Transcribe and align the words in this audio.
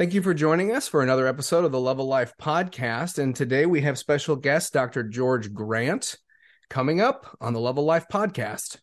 Thank 0.00 0.14
you 0.14 0.22
for 0.22 0.32
joining 0.32 0.72
us 0.72 0.88
for 0.88 1.02
another 1.02 1.26
episode 1.26 1.66
of 1.66 1.72
the 1.72 1.78
Love 1.78 1.98
of 1.98 2.06
Life 2.06 2.32
podcast. 2.40 3.18
And 3.18 3.36
today 3.36 3.66
we 3.66 3.82
have 3.82 3.98
special 3.98 4.34
guest 4.34 4.72
Dr. 4.72 5.02
George 5.02 5.52
Grant 5.52 6.16
coming 6.70 7.02
up 7.02 7.36
on 7.38 7.52
the 7.52 7.60
Love 7.60 7.76
of 7.76 7.84
Life 7.84 8.06
podcast. 8.10 8.78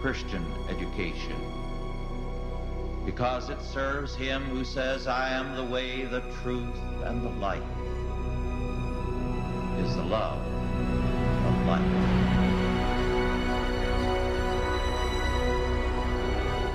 Christian 0.00 0.46
education. 0.68 1.34
Because 3.04 3.50
it 3.50 3.60
serves 3.62 4.14
him 4.14 4.44
who 4.44 4.64
says, 4.64 5.08
I 5.08 5.30
am 5.30 5.56
the 5.56 5.64
way, 5.64 6.04
the 6.04 6.20
truth, 6.44 6.78
and 7.02 7.24
the 7.24 7.30
light, 7.30 7.64
is 9.84 9.96
the 9.96 10.04
love 10.04 10.38
of 10.38 11.66
life. 11.66 12.39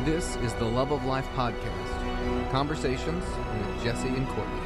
This 0.06 0.36
is 0.36 0.54
the 0.54 0.66
Love 0.66 0.92
of 0.92 1.04
Life 1.06 1.28
podcast 1.36 2.52
conversations 2.52 3.26
with 3.26 3.84
Jesse 3.84 4.08
and 4.08 4.28
Courtney. 4.28 4.62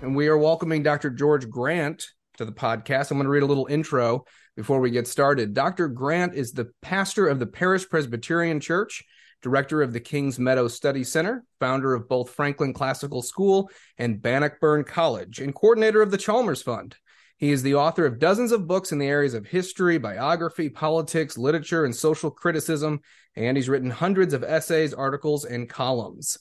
And 0.00 0.14
we 0.14 0.28
are 0.28 0.38
welcoming 0.38 0.84
Dr. 0.84 1.10
George 1.10 1.50
Grant 1.50 2.06
to 2.38 2.44
the 2.44 2.52
podcast. 2.52 3.10
I'm 3.10 3.16
going 3.16 3.24
to 3.24 3.30
read 3.30 3.42
a 3.42 3.46
little 3.46 3.66
intro 3.66 4.26
before 4.56 4.78
we 4.78 4.92
get 4.92 5.08
started. 5.08 5.54
Dr. 5.54 5.88
Grant 5.88 6.34
is 6.34 6.52
the 6.52 6.70
pastor 6.82 7.26
of 7.26 7.40
the 7.40 7.48
Parish 7.48 7.88
Presbyterian 7.88 8.60
Church, 8.60 9.02
director 9.42 9.82
of 9.82 9.92
the 9.92 9.98
Kings 9.98 10.38
Meadow 10.38 10.68
Study 10.68 11.02
Center, 11.02 11.42
founder 11.58 11.94
of 11.94 12.08
both 12.08 12.30
Franklin 12.30 12.72
Classical 12.72 13.22
School 13.22 13.70
and 13.98 14.22
Bannockburn 14.22 14.84
College, 14.84 15.40
and 15.40 15.52
coordinator 15.52 16.00
of 16.00 16.12
the 16.12 16.18
Chalmers 16.18 16.62
Fund. 16.62 16.94
He 17.38 17.52
is 17.52 17.62
the 17.62 17.74
author 17.74 18.06
of 18.06 18.18
dozens 18.18 18.50
of 18.50 18.66
books 18.66 18.92
in 18.92 18.98
the 18.98 19.06
areas 19.06 19.34
of 19.34 19.46
history, 19.46 19.98
biography, 19.98 20.70
politics, 20.70 21.36
literature, 21.36 21.84
and 21.84 21.94
social 21.94 22.30
criticism. 22.30 23.00
And 23.34 23.56
he's 23.56 23.68
written 23.68 23.90
hundreds 23.90 24.32
of 24.32 24.42
essays, 24.42 24.94
articles, 24.94 25.44
and 25.44 25.68
columns. 25.68 26.38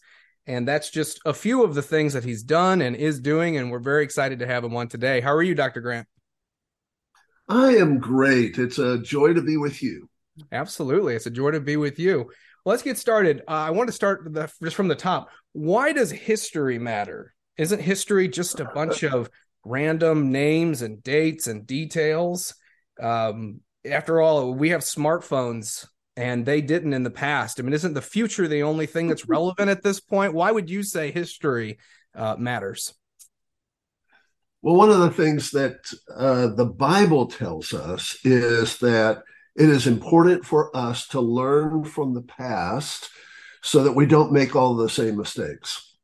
And 0.47 0.67
that's 0.67 0.89
just 0.89 1.19
a 1.25 1.33
few 1.33 1.63
of 1.63 1.75
the 1.75 1.81
things 1.81 2.13
that 2.13 2.23
he's 2.23 2.43
done 2.43 2.81
and 2.81 2.95
is 2.95 3.19
doing. 3.19 3.57
And 3.57 3.71
we're 3.71 3.79
very 3.79 4.03
excited 4.03 4.39
to 4.39 4.47
have 4.47 4.63
him 4.63 4.75
on 4.75 4.87
today. 4.87 5.19
How 5.19 5.33
are 5.33 5.43
you, 5.43 5.55
Dr. 5.55 5.81
Grant? 5.81 6.07
I 7.49 7.75
am 7.75 7.99
great. 7.99 8.57
It's 8.57 8.79
a 8.79 8.97
joy 8.97 9.33
to 9.33 9.41
be 9.41 9.57
with 9.57 9.83
you. 9.83 10.09
Absolutely. 10.51 11.15
It's 11.15 11.25
a 11.25 11.31
joy 11.31 11.51
to 11.51 11.59
be 11.59 11.77
with 11.77 11.99
you. 11.99 12.31
Let's 12.63 12.83
get 12.83 12.97
started. 12.97 13.41
Uh, 13.47 13.51
I 13.51 13.71
want 13.71 13.87
to 13.87 13.93
start 13.93 14.33
the, 14.33 14.51
just 14.63 14.75
from 14.75 14.87
the 14.87 14.95
top. 14.95 15.29
Why 15.51 15.91
does 15.93 16.11
history 16.11 16.79
matter? 16.79 17.33
Isn't 17.57 17.81
history 17.81 18.27
just 18.27 18.59
a 18.59 18.65
bunch 18.65 19.03
of 19.03 19.29
random 19.65 20.31
names 20.31 20.81
and 20.81 21.03
dates 21.03 21.47
and 21.47 21.67
details. 21.67 22.55
Um, 23.01 23.61
after 23.83 24.21
all, 24.21 24.53
we 24.53 24.69
have 24.69 24.81
smartphones 24.81 25.85
and 26.15 26.45
they 26.45 26.61
didn't 26.61 26.93
in 26.93 27.03
the 27.03 27.09
past. 27.09 27.59
I 27.59 27.63
mean, 27.63 27.73
isn't 27.73 27.93
the 27.93 28.01
future 28.01 28.47
the 28.47 28.63
only 28.63 28.85
thing 28.85 29.07
that's 29.07 29.25
relevant 29.27 29.69
at 29.69 29.83
this 29.83 29.99
point? 29.99 30.33
Why 30.33 30.51
would 30.51 30.69
you 30.69 30.83
say 30.83 31.11
history 31.11 31.79
uh, 32.15 32.35
matters? 32.37 32.93
Well, 34.61 34.75
one 34.75 34.89
of 34.89 34.99
the 34.99 35.11
things 35.11 35.51
that 35.51 35.77
uh, 36.15 36.47
the 36.47 36.65
Bible 36.65 37.27
tells 37.27 37.73
us 37.73 38.17
is 38.23 38.79
that 38.79 39.23
it 39.55 39.69
is 39.69 39.87
important 39.87 40.45
for 40.45 40.75
us 40.75 41.07
to 41.09 41.21
learn 41.21 41.83
from 41.83 42.13
the 42.13 42.23
past 42.23 43.09
so 43.61 43.83
that 43.83 43.93
we 43.93 44.05
don't 44.05 44.31
make 44.31 44.55
all 44.55 44.75
the 44.75 44.89
same 44.89 45.17
mistakes. 45.17 45.94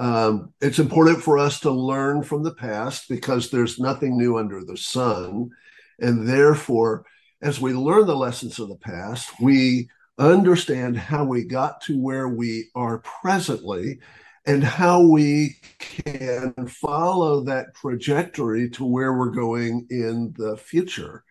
Um, 0.00 0.54
it's 0.62 0.78
important 0.78 1.22
for 1.22 1.36
us 1.36 1.60
to 1.60 1.70
learn 1.70 2.22
from 2.22 2.42
the 2.42 2.54
past 2.54 3.06
because 3.10 3.50
there's 3.50 3.78
nothing 3.78 4.16
new 4.16 4.38
under 4.38 4.64
the 4.64 4.78
sun. 4.78 5.50
And 5.98 6.26
therefore, 6.26 7.04
as 7.42 7.60
we 7.60 7.74
learn 7.74 8.06
the 8.06 8.16
lessons 8.16 8.58
of 8.58 8.70
the 8.70 8.76
past, 8.76 9.30
we 9.42 9.90
understand 10.18 10.96
how 10.96 11.24
we 11.24 11.44
got 11.44 11.82
to 11.82 12.00
where 12.00 12.30
we 12.30 12.70
are 12.74 13.00
presently 13.00 13.98
and 14.46 14.64
how 14.64 15.02
we 15.02 15.56
can 15.78 16.54
follow 16.66 17.42
that 17.42 17.74
trajectory 17.74 18.70
to 18.70 18.86
where 18.86 19.12
we're 19.12 19.28
going 19.28 19.86
in 19.90 20.34
the 20.38 20.56
future. 20.56 21.24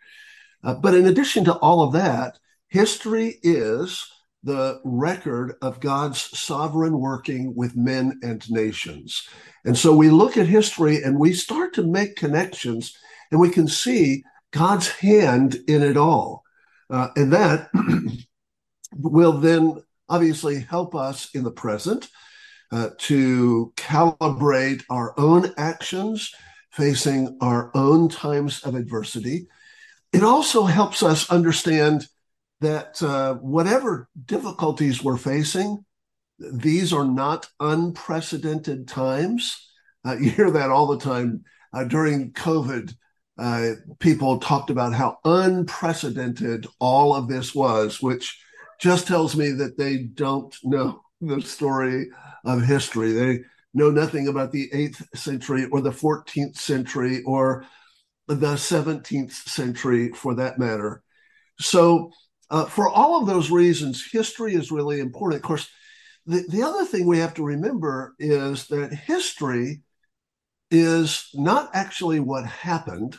Uh, 0.64 0.76
but 0.76 0.94
in 0.94 1.08
addition 1.08 1.44
to 1.46 1.56
all 1.56 1.82
of 1.82 1.94
that, 1.94 2.38
history 2.68 3.40
is 3.42 4.06
the 4.44 4.80
record 4.86 5.56
of 5.62 5.80
God's 5.80 6.20
sovereign 6.38 7.00
working 7.00 7.54
with 7.56 7.76
men 7.76 8.20
and 8.24 8.50
nations. 8.50 9.28
And 9.66 9.78
so 9.78 9.94
we 9.94 10.10
look 10.10 10.38
at 10.38 10.48
history 10.48 11.04
and 11.04 11.20
we 11.20 11.34
start 11.34 11.74
to 11.74 11.84
make 11.84 12.16
connections 12.16 12.96
and 13.32 13.40
we 13.40 13.50
can 13.50 13.68
see 13.68 14.24
God's 14.52 14.90
hand 14.90 15.58
in 15.68 15.84
it 15.84 15.98
all. 15.98 16.44
Uh, 16.90 17.10
and 17.16 17.34
that 17.34 17.70
will 18.96 19.34
then 19.34 19.84
obviously 20.08 20.60
help 20.62 20.96
us 20.96 21.30
in 21.36 21.44
the 21.44 21.52
present 21.52 22.10
uh, 22.72 22.90
to 22.98 23.74
calibrate 23.76 24.84
our 24.90 25.14
own 25.20 25.54
actions 25.58 26.34
facing 26.72 27.38
our 27.42 27.72
own 27.76 28.10
times 28.10 28.64
of 28.64 28.76
adversity. 28.76 29.48
It 30.14 30.24
also 30.24 30.64
helps 30.64 31.04
us 31.04 31.30
understand 31.30 32.08
that 32.62 33.02
uh, 33.02 33.36
whatever 33.36 34.10
difficulties 34.26 35.04
we're 35.04 35.18
facing, 35.18 35.84
these 36.40 36.94
are 36.94 37.06
not 37.06 37.48
unprecedented 37.60 38.88
times. 38.88 39.68
Uh, 40.06 40.16
you 40.20 40.30
hear 40.30 40.52
that 40.52 40.70
all 40.70 40.88
the 40.88 41.00
time 41.00 41.44
uh, 41.74 41.84
during 41.84 42.32
COVID. 42.34 42.94
Uh, 43.38 43.72
people 44.00 44.38
talked 44.40 44.70
about 44.70 44.94
how 44.94 45.18
unprecedented 45.24 46.68
all 46.80 47.16
of 47.16 47.30
this 47.30 47.56
was, 47.56 48.02
which 48.02 48.38
just 48.80 49.08
tells 49.08 49.36
me 49.36 49.52
that 49.52 49.78
they 49.78 49.98
don't 49.98 50.56
know 50.64 51.02
the 51.22 51.42
story 51.42 52.08
of 52.46 52.64
history. 52.64 53.12
They 53.12 53.40
know 53.74 53.92
nothing 53.92 54.28
about 54.28 54.52
the 54.52 54.70
8th 54.74 55.06
century 55.16 55.66
or 55.72 55.82
the 55.82 55.92
14th 55.92 56.58
century 56.58 57.22
or 57.24 57.66
the 58.28 58.56
17th 58.56 59.32
century 59.32 60.12
for 60.14 60.36
that 60.36 60.60
matter. 60.60 61.02
So 61.60 62.12
uh, 62.50 62.66
for 62.66 62.90
all 62.90 63.20
of 63.20 63.28
those 63.28 63.52
reasons, 63.52 64.06
history 64.12 64.56
is 64.56 64.72
really 64.72 65.00
important. 65.00 65.42
Of 65.42 65.48
course, 65.48 65.70
the, 66.26 66.44
the 66.50 66.64
other 66.64 66.86
thing 66.86 67.06
we 67.06 67.20
have 67.20 67.34
to 67.36 67.44
remember 67.44 68.16
is 68.20 68.68
that 68.68 68.94
history 68.94 69.82
is 70.72 71.30
not 71.34 71.70
actually 71.74 72.20
what 72.20 72.46
happened, 72.46 73.18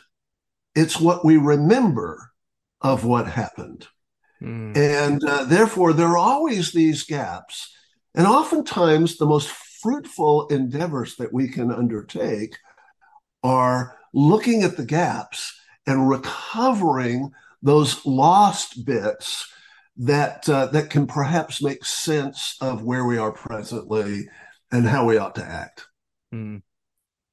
it's 0.74 1.00
what 1.00 1.24
we 1.24 1.36
remember 1.36 2.30
of 2.80 3.04
what 3.04 3.26
happened. 3.26 3.86
Mm. 4.40 4.76
And 4.76 5.24
uh, 5.24 5.44
therefore, 5.44 5.92
there 5.92 6.08
are 6.08 6.16
always 6.16 6.72
these 6.72 7.04
gaps. 7.04 7.74
And 8.14 8.26
oftentimes, 8.26 9.16
the 9.16 9.26
most 9.26 9.48
fruitful 9.48 10.48
endeavors 10.48 11.16
that 11.16 11.32
we 11.32 11.48
can 11.48 11.70
undertake 11.70 12.56
are 13.42 13.96
looking 14.12 14.62
at 14.62 14.76
the 14.76 14.84
gaps 14.84 15.58
and 15.86 16.08
recovering 16.08 17.30
those 17.62 18.04
lost 18.06 18.84
bits 18.84 19.46
that 19.96 20.48
uh, 20.48 20.66
that 20.66 20.90
can 20.90 21.06
perhaps 21.06 21.62
make 21.62 21.84
sense 21.84 22.56
of 22.60 22.82
where 22.82 23.04
we 23.04 23.18
are 23.18 23.32
presently 23.32 24.28
and 24.72 24.86
how 24.86 25.04
we 25.04 25.18
ought 25.18 25.34
to 25.34 25.44
act. 25.44 25.86
Mm. 26.34 26.62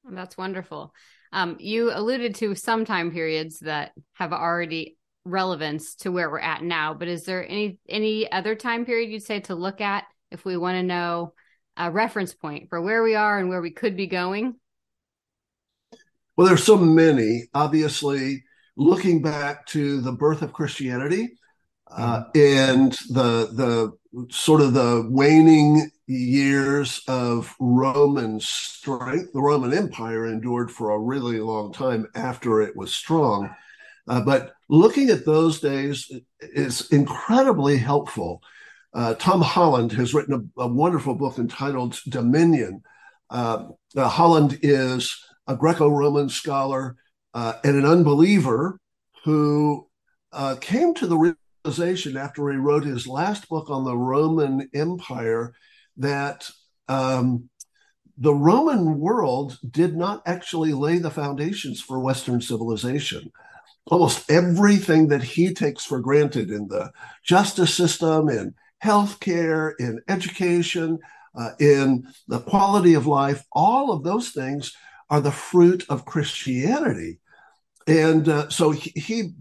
That's 0.04 0.36
wonderful. 0.36 0.94
Um, 1.32 1.56
you 1.60 1.90
alluded 1.92 2.34
to 2.36 2.54
some 2.54 2.84
time 2.84 3.10
periods 3.10 3.60
that 3.60 3.92
have 4.14 4.32
already 4.32 4.96
relevance 5.24 5.94
to 5.96 6.10
where 6.10 6.30
we're 6.30 6.38
at 6.38 6.62
now, 6.62 6.94
but 6.94 7.08
is 7.08 7.24
there 7.24 7.46
any 7.46 7.78
any 7.88 8.30
other 8.30 8.54
time 8.54 8.84
period 8.84 9.10
you'd 9.10 9.22
say 9.22 9.40
to 9.40 9.54
look 9.54 9.80
at 9.80 10.04
if 10.30 10.44
we 10.44 10.56
want 10.56 10.76
to 10.76 10.82
know 10.82 11.34
a 11.76 11.90
reference 11.90 12.34
point 12.34 12.68
for 12.68 12.80
where 12.80 13.02
we 13.02 13.14
are 13.14 13.38
and 13.38 13.48
where 13.48 13.60
we 13.60 13.70
could 13.70 13.96
be 13.96 14.06
going? 14.06 14.56
Well, 16.36 16.46
there's 16.46 16.64
so 16.64 16.76
many. 16.76 17.48
Obviously, 17.54 18.44
looking 18.78 19.20
back 19.20 19.66
to 19.66 20.00
the 20.00 20.12
birth 20.12 20.40
of 20.40 20.52
Christianity 20.52 21.36
uh, 21.90 22.22
mm-hmm. 22.34 22.78
and 22.78 22.92
the 23.10 23.50
the 23.52 23.92
sort 24.30 24.60
of 24.60 24.72
the 24.72 25.06
waning 25.10 25.90
years 26.06 27.02
of 27.08 27.54
Roman 27.60 28.40
strength. 28.40 29.32
The 29.34 29.42
Roman 29.42 29.74
Empire 29.74 30.26
endured 30.26 30.70
for 30.70 30.92
a 30.92 30.98
really 30.98 31.40
long 31.40 31.72
time 31.72 32.06
after 32.14 32.62
it 32.62 32.74
was 32.76 32.94
strong. 32.94 33.54
Uh, 34.06 34.22
but 34.22 34.54
looking 34.70 35.10
at 35.10 35.26
those 35.26 35.60
days 35.60 36.10
is 36.40 36.90
incredibly 36.90 37.76
helpful. 37.76 38.40
Uh, 38.94 39.14
Tom 39.14 39.42
Holland 39.42 39.92
has 39.92 40.14
written 40.14 40.50
a, 40.56 40.62
a, 40.62 40.66
wonderful 40.66 41.14
book 41.14 41.38
entitled 41.38 42.00
Dominion. 42.08 42.82
Uh, 43.28 43.66
Holland 43.94 44.58
is 44.62 45.14
a 45.46 45.54
Greco 45.54 45.88
Roman 45.90 46.30
scholar 46.30 46.96
uh, 47.34 47.54
and 47.64 47.76
an 47.76 47.84
unbeliever 47.84 48.78
who 49.24 49.86
uh, 50.32 50.56
came 50.60 50.94
to 50.94 51.06
the 51.06 51.34
realization 51.64 52.16
after 52.16 52.50
he 52.50 52.56
wrote 52.56 52.84
his 52.84 53.06
last 53.06 53.48
book 53.48 53.70
on 53.70 53.84
the 53.84 53.96
Roman 53.96 54.68
Empire 54.74 55.54
that 55.96 56.50
um, 56.88 57.48
the 58.16 58.34
Roman 58.34 58.98
world 58.98 59.58
did 59.70 59.96
not 59.96 60.22
actually 60.26 60.72
lay 60.72 60.98
the 60.98 61.10
foundations 61.10 61.80
for 61.80 62.00
Western 62.00 62.40
civilization. 62.40 63.30
Almost 63.86 64.30
everything 64.30 65.08
that 65.08 65.22
he 65.22 65.54
takes 65.54 65.84
for 65.84 66.00
granted 66.00 66.50
in 66.50 66.68
the 66.68 66.90
justice 67.24 67.74
system 67.74 68.28
and 68.28 68.54
healthcare, 68.82 69.72
in 69.78 70.00
education, 70.08 70.98
uh, 71.36 71.50
in 71.58 72.06
the 72.26 72.40
quality 72.40 72.94
of 72.94 73.06
life. 73.06 73.44
All 73.52 73.92
of 73.92 74.02
those 74.02 74.30
things 74.30 74.72
are 75.10 75.20
the 75.20 75.32
fruit 75.32 75.84
of 75.88 76.04
Christianity. 76.04 77.20
And 77.86 78.28
uh, 78.28 78.48
so 78.50 78.70
he, 78.70 79.32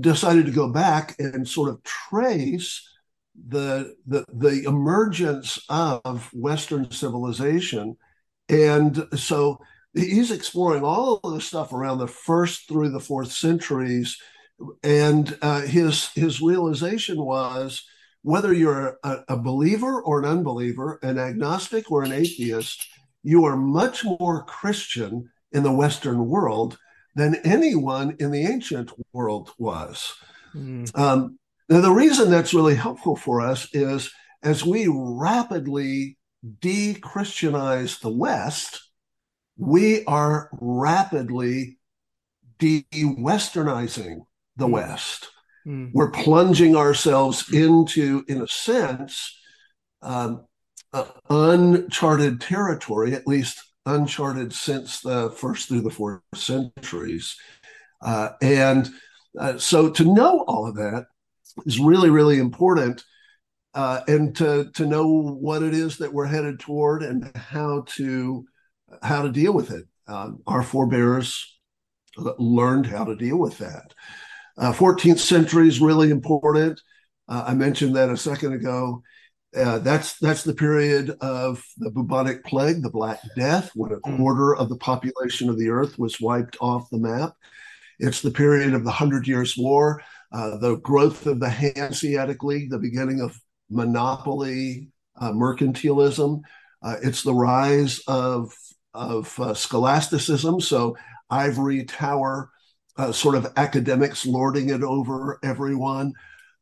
decided 0.00 0.46
to 0.46 0.50
go 0.50 0.68
back 0.68 1.14
and 1.18 1.46
sort 1.46 1.68
of 1.68 1.82
trace 1.82 2.88
the, 3.48 3.94
the, 4.06 4.24
the 4.32 4.64
emergence 4.64 5.58
of 5.68 6.30
Western 6.32 6.90
civilization. 6.90 7.96
And 8.48 9.06
so 9.14 9.58
he's 9.92 10.30
exploring 10.30 10.84
all 10.84 11.20
of 11.22 11.34
the 11.34 11.40
stuff 11.40 11.72
around 11.72 11.98
the 11.98 12.08
first 12.08 12.68
through 12.68 12.90
the 12.90 13.00
fourth 13.00 13.32
centuries. 13.32 14.18
And 14.82 15.36
uh, 15.42 15.62
his, 15.62 16.08
his 16.12 16.40
realization 16.40 17.22
was 17.22 17.84
whether 18.22 18.52
you're 18.52 18.98
a, 19.02 19.18
a 19.28 19.36
believer 19.36 20.00
or 20.02 20.20
an 20.20 20.24
unbeliever, 20.24 20.98
an 21.02 21.18
agnostic 21.18 21.90
or 21.90 22.02
an 22.02 22.12
atheist, 22.12 22.86
you 23.24 23.44
are 23.46 23.56
much 23.56 24.04
more 24.04 24.44
Christian 24.44 25.30
in 25.50 25.62
the 25.64 25.72
Western 25.72 26.26
world 26.26 26.78
than 27.16 27.36
anyone 27.36 28.16
in 28.20 28.30
the 28.30 28.46
ancient 28.46 28.92
world 29.12 29.50
was. 29.58 30.14
Mm. 30.54 30.96
Um, 30.96 31.38
now, 31.68 31.80
the 31.80 31.90
reason 31.90 32.30
that's 32.30 32.54
really 32.54 32.74
helpful 32.74 33.16
for 33.16 33.40
us 33.40 33.68
is 33.72 34.12
as 34.42 34.64
we 34.64 34.86
rapidly 34.88 36.18
de 36.60 36.94
Christianize 36.94 37.98
the 38.00 38.10
West, 38.10 38.82
we 39.56 40.04
are 40.04 40.50
rapidly 40.60 41.78
de 42.58 42.84
Westernizing 42.92 44.26
the 44.56 44.66
mm. 44.66 44.72
West. 44.72 45.30
Mm. 45.66 45.92
We're 45.94 46.10
plunging 46.10 46.76
ourselves 46.76 47.50
into, 47.52 48.22
in 48.28 48.42
a 48.42 48.48
sense, 48.48 49.38
um, 50.02 50.44
uh, 50.94 51.06
uncharted 51.28 52.40
territory, 52.40 53.14
at 53.14 53.26
least 53.26 53.62
uncharted 53.84 54.52
since 54.52 55.00
the 55.00 55.30
first 55.30 55.68
through 55.68 55.82
the 55.82 55.90
fourth 55.90 56.22
centuries. 56.34 57.36
Uh, 58.00 58.30
and 58.40 58.88
uh, 59.38 59.58
so 59.58 59.90
to 59.90 60.04
know 60.04 60.44
all 60.46 60.66
of 60.66 60.76
that 60.76 61.06
is 61.66 61.80
really, 61.80 62.10
really 62.10 62.38
important. 62.38 63.02
Uh, 63.74 64.02
and 64.06 64.36
to 64.36 64.70
to 64.72 64.86
know 64.86 65.04
what 65.08 65.64
it 65.64 65.74
is 65.74 65.98
that 65.98 66.12
we're 66.12 66.26
headed 66.26 66.60
toward 66.60 67.02
and 67.02 67.36
how 67.36 67.84
to 67.88 68.44
how 69.02 69.20
to 69.20 69.32
deal 69.32 69.52
with 69.52 69.72
it. 69.72 69.84
Um, 70.06 70.42
our 70.46 70.62
forebears 70.62 71.58
learned 72.38 72.86
how 72.86 73.04
to 73.04 73.16
deal 73.16 73.36
with 73.36 73.58
that. 73.58 73.92
Uh, 74.56 74.72
14th 74.72 75.18
century 75.18 75.66
is 75.66 75.80
really 75.80 76.10
important. 76.10 76.80
Uh, 77.28 77.44
I 77.48 77.54
mentioned 77.54 77.96
that 77.96 78.10
a 78.10 78.16
second 78.16 78.52
ago. 78.52 79.02
Uh, 79.56 79.78
that's 79.78 80.18
that's 80.18 80.42
the 80.42 80.54
period 80.54 81.10
of 81.20 81.62
the 81.78 81.90
bubonic 81.90 82.44
plague, 82.44 82.82
the 82.82 82.90
Black 82.90 83.20
Death, 83.36 83.70
when 83.74 83.92
a 83.92 83.96
hmm. 83.96 84.16
quarter 84.16 84.54
of 84.54 84.68
the 84.68 84.76
population 84.76 85.48
of 85.48 85.58
the 85.58 85.68
earth 85.68 85.98
was 85.98 86.20
wiped 86.20 86.56
off 86.60 86.90
the 86.90 86.98
map. 86.98 87.34
It's 88.00 88.20
the 88.20 88.32
period 88.32 88.74
of 88.74 88.84
the 88.84 88.90
Hundred 88.90 89.28
Years' 89.28 89.56
War, 89.56 90.02
uh, 90.32 90.56
the 90.56 90.76
growth 90.76 91.26
of 91.26 91.38
the 91.38 91.48
Hanseatic 91.48 92.42
League, 92.42 92.70
the 92.70 92.78
beginning 92.78 93.20
of 93.20 93.38
monopoly 93.70 94.88
uh, 95.20 95.30
mercantilism. 95.30 96.40
Uh, 96.82 96.96
it's 97.02 97.22
the 97.22 97.34
rise 97.34 98.00
of 98.08 98.52
of 98.92 99.38
uh, 99.38 99.54
scholasticism, 99.54 100.60
so 100.60 100.96
ivory 101.30 101.84
tower 101.84 102.50
sort 103.10 103.34
of 103.34 103.52
academics 103.56 104.24
lording 104.24 104.70
it 104.70 104.82
over 104.82 105.38
everyone. 105.42 106.12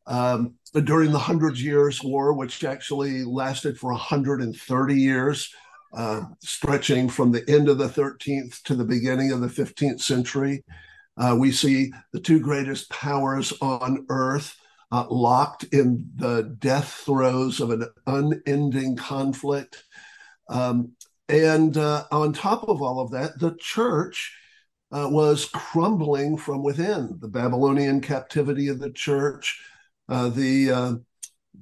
Um, 0.07 0.55
during 0.85 1.13
the 1.13 1.19
Hundred 1.19 1.59
Years' 1.59 2.03
War, 2.03 2.33
which 2.33 2.65
actually 2.65 3.25
lasted 3.25 3.79
for 3.79 3.93
130 3.93 4.95
years, 4.95 5.49
uh, 5.95 6.23
stretching 6.43 7.09
from 7.09 7.33
the 7.33 7.49
end 7.49 7.69
of 7.69 7.79
the 7.79 7.89
13th 7.89 8.63
to 8.63 8.75
the 8.75 8.85
beginning 8.85 9.31
of 9.31 9.41
the 9.41 9.49
15th 9.49 10.01
century, 10.01 10.65
uh, 11.19 11.37
we 11.39 11.53
see 11.53 11.93
the 12.13 12.21
two 12.21 12.41
greatest 12.41 12.89
powers 12.91 13.53
on 13.61 14.07
earth 14.09 14.57
uh, 14.91 15.07
locked 15.11 15.65
in 15.65 16.11
the 16.17 16.55
death 16.59 17.03
throes 17.05 17.61
of 17.61 17.71
an 17.71 17.87
unending 18.07 18.97
conflict. 18.97 19.85
Um, 20.49 20.93
and 21.29 21.77
uh, 21.77 22.05
on 22.11 22.33
top 22.33 22.69
of 22.69 22.83
all 22.83 23.01
of 23.01 23.11
that, 23.13 23.39
the 23.39 23.57
church 23.59 24.37
uh, 24.91 25.09
was 25.11 25.47
crumbling 25.47 26.37
from 26.37 26.63
within. 26.63 27.19
The 27.21 27.29
Babylonian 27.29 28.01
captivity 28.01 28.69
of 28.69 28.79
the 28.79 28.91
church, 28.91 29.59
uh, 30.13 30.29
the 30.29 30.71
uh, 30.71 30.95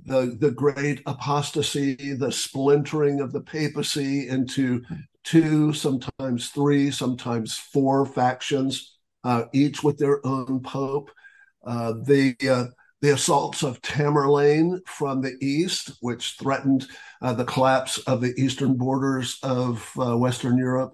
the 0.06 0.36
the 0.40 0.50
great 0.50 1.02
apostasy, 1.06 2.14
the 2.14 2.32
splintering 2.32 3.20
of 3.20 3.32
the 3.32 3.40
papacy 3.40 4.28
into 4.28 4.82
two, 5.22 5.72
sometimes 5.72 6.48
three, 6.48 6.90
sometimes 6.90 7.56
four 7.56 8.04
factions, 8.04 8.98
uh, 9.22 9.44
each 9.52 9.84
with 9.84 9.98
their 9.98 10.26
own 10.26 10.60
pope. 10.64 11.12
Uh, 11.64 11.92
the 12.02 12.34
uh, 12.50 12.64
the 13.00 13.10
assaults 13.10 13.62
of 13.62 13.80
Tamerlane 13.82 14.80
from 14.84 15.20
the 15.20 15.36
east, 15.40 15.92
which 16.00 16.34
threatened 16.40 16.88
the 17.22 17.44
collapse 17.44 17.98
of 17.98 18.20
the 18.20 18.34
eastern 18.36 18.76
borders 18.76 19.38
of 19.44 19.88
Western 19.96 20.58
Europe. 20.58 20.92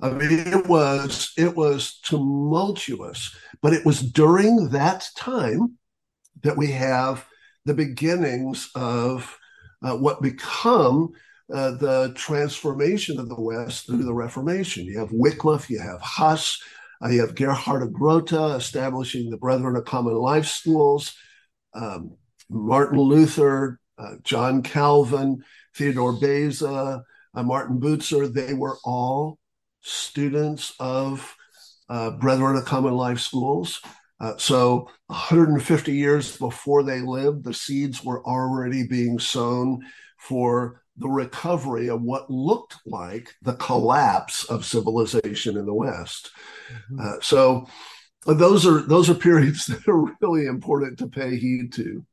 I 0.00 0.10
mean, 0.10 0.30
it 0.30 0.68
was 0.68 1.32
it 1.36 1.56
was 1.56 1.98
tumultuous, 2.04 3.34
but 3.60 3.72
it 3.72 3.84
was 3.84 4.00
during 4.00 4.68
that 4.68 5.08
time 5.16 5.76
that 6.42 6.56
we 6.56 6.72
have 6.72 7.26
the 7.64 7.74
beginnings 7.74 8.70
of 8.74 9.38
uh, 9.82 9.96
what 9.96 10.22
become 10.22 11.12
uh, 11.52 11.72
the 11.72 12.12
transformation 12.14 13.18
of 13.18 13.28
the 13.28 13.40
West 13.40 13.86
through 13.86 14.04
the 14.04 14.14
Reformation. 14.14 14.84
You 14.84 14.98
have 14.98 15.12
Wycliffe, 15.12 15.70
you 15.70 15.80
have 15.80 16.00
Huss, 16.00 16.62
uh, 17.02 17.08
you 17.08 17.20
have 17.20 17.34
Gerhard 17.34 17.82
of 17.82 17.90
Groote 17.90 18.56
establishing 18.56 19.30
the 19.30 19.36
Brethren 19.36 19.76
of 19.76 19.84
Common 19.84 20.14
Life 20.14 20.46
schools, 20.46 21.14
um, 21.74 22.16
Martin 22.50 22.98
Luther, 22.98 23.78
uh, 23.98 24.16
John 24.22 24.62
Calvin, 24.62 25.44
Theodore 25.74 26.18
Beza, 26.18 27.02
uh, 27.34 27.42
Martin 27.42 27.80
Bucer. 27.80 28.32
They 28.32 28.54
were 28.54 28.78
all 28.84 29.38
students 29.80 30.74
of 30.78 31.34
uh, 31.88 32.10
Brethren 32.12 32.56
of 32.56 32.64
Common 32.64 32.94
Life 32.94 33.20
schools. 33.20 33.80
Uh, 34.20 34.36
so 34.36 34.88
150 35.06 35.92
years 35.92 36.36
before 36.36 36.82
they 36.82 37.00
lived, 37.00 37.44
the 37.44 37.54
seeds 37.54 38.02
were 38.02 38.24
already 38.24 38.86
being 38.86 39.18
sown 39.18 39.80
for 40.18 40.82
the 40.96 41.08
recovery 41.08 41.88
of 41.88 42.02
what 42.02 42.28
looked 42.28 42.76
like 42.84 43.34
the 43.42 43.54
collapse 43.54 44.44
of 44.44 44.64
civilization 44.64 45.56
in 45.56 45.64
the 45.64 45.74
West. 45.74 46.30
Mm-hmm. 46.72 47.00
Uh, 47.00 47.20
so 47.20 47.68
those 48.26 48.66
are 48.66 48.82
those 48.82 49.08
are 49.08 49.14
periods 49.14 49.66
that 49.66 49.86
are 49.88 50.16
really 50.20 50.46
important 50.46 50.98
to 50.98 51.06
pay 51.06 51.36
heed 51.36 51.72
to. 51.74 52.04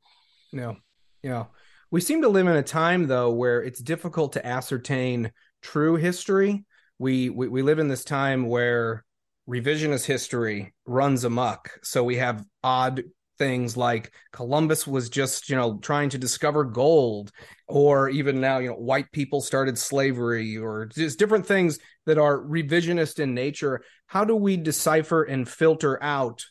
Yeah, 0.52 0.74
yeah. 1.22 1.46
We 1.90 2.00
seem 2.00 2.22
to 2.22 2.28
live 2.28 2.46
in 2.46 2.56
a 2.56 2.62
time 2.62 3.08
though 3.08 3.32
where 3.32 3.62
it's 3.62 3.80
difficult 3.80 4.34
to 4.34 4.46
ascertain 4.46 5.32
true 5.62 5.96
history. 5.96 6.64
We 6.98 7.30
we, 7.30 7.48
we 7.48 7.62
live 7.62 7.80
in 7.80 7.88
this 7.88 8.04
time 8.04 8.46
where 8.46 9.04
revisionist 9.48 10.04
history 10.04 10.74
runs 10.86 11.24
amok. 11.24 11.78
So 11.82 12.02
we 12.02 12.16
have 12.16 12.44
odd 12.62 13.04
things 13.38 13.76
like 13.76 14.12
Columbus 14.32 14.86
was 14.86 15.08
just, 15.10 15.50
you 15.50 15.56
know, 15.56 15.78
trying 15.78 16.08
to 16.10 16.18
discover 16.18 16.64
gold, 16.64 17.30
or 17.68 18.08
even 18.08 18.40
now, 18.40 18.58
you 18.58 18.70
know, 18.70 18.76
white 18.76 19.12
people 19.12 19.40
started 19.40 19.78
slavery, 19.78 20.56
or 20.56 20.86
just 20.86 21.18
different 21.18 21.46
things 21.46 21.78
that 22.06 22.18
are 22.18 22.38
revisionist 22.38 23.18
in 23.18 23.34
nature. 23.34 23.82
How 24.06 24.24
do 24.24 24.34
we 24.34 24.56
decipher 24.56 25.22
and 25.24 25.48
filter 25.48 26.02
out 26.02 26.44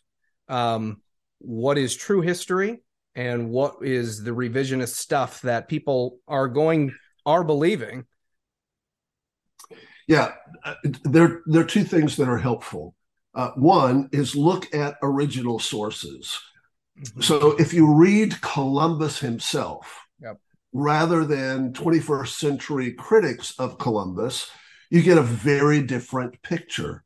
um, 0.47 1.01
what 1.39 1.77
is 1.77 1.95
true 1.95 2.21
history 2.21 2.81
and 3.15 3.49
what 3.49 3.77
is 3.81 4.23
the 4.23 4.31
revisionist 4.31 4.95
stuff 4.95 5.41
that 5.41 5.67
people 5.67 6.19
are 6.27 6.47
going 6.47 6.93
are 7.25 7.43
believing 7.43 8.05
yeah, 10.07 10.33
uh, 10.63 10.75
there, 11.03 11.41
there 11.45 11.61
are 11.61 11.65
two 11.65 11.83
things 11.83 12.15
that 12.17 12.29
are 12.29 12.37
helpful. 12.37 12.95
Uh, 13.33 13.51
one 13.55 14.09
is 14.11 14.35
look 14.35 14.73
at 14.73 14.95
original 15.01 15.59
sources. 15.59 16.39
Mm-hmm. 16.99 17.21
So 17.21 17.51
if 17.59 17.73
you 17.73 17.93
read 17.93 18.39
Columbus 18.41 19.19
himself, 19.19 20.05
yep. 20.21 20.37
rather 20.73 21.25
than 21.25 21.73
21st 21.73 22.27
century 22.29 22.93
critics 22.93 23.53
of 23.59 23.77
Columbus, 23.77 24.49
you 24.89 25.01
get 25.01 25.17
a 25.17 25.23
very 25.23 25.81
different 25.81 26.41
picture. 26.41 27.03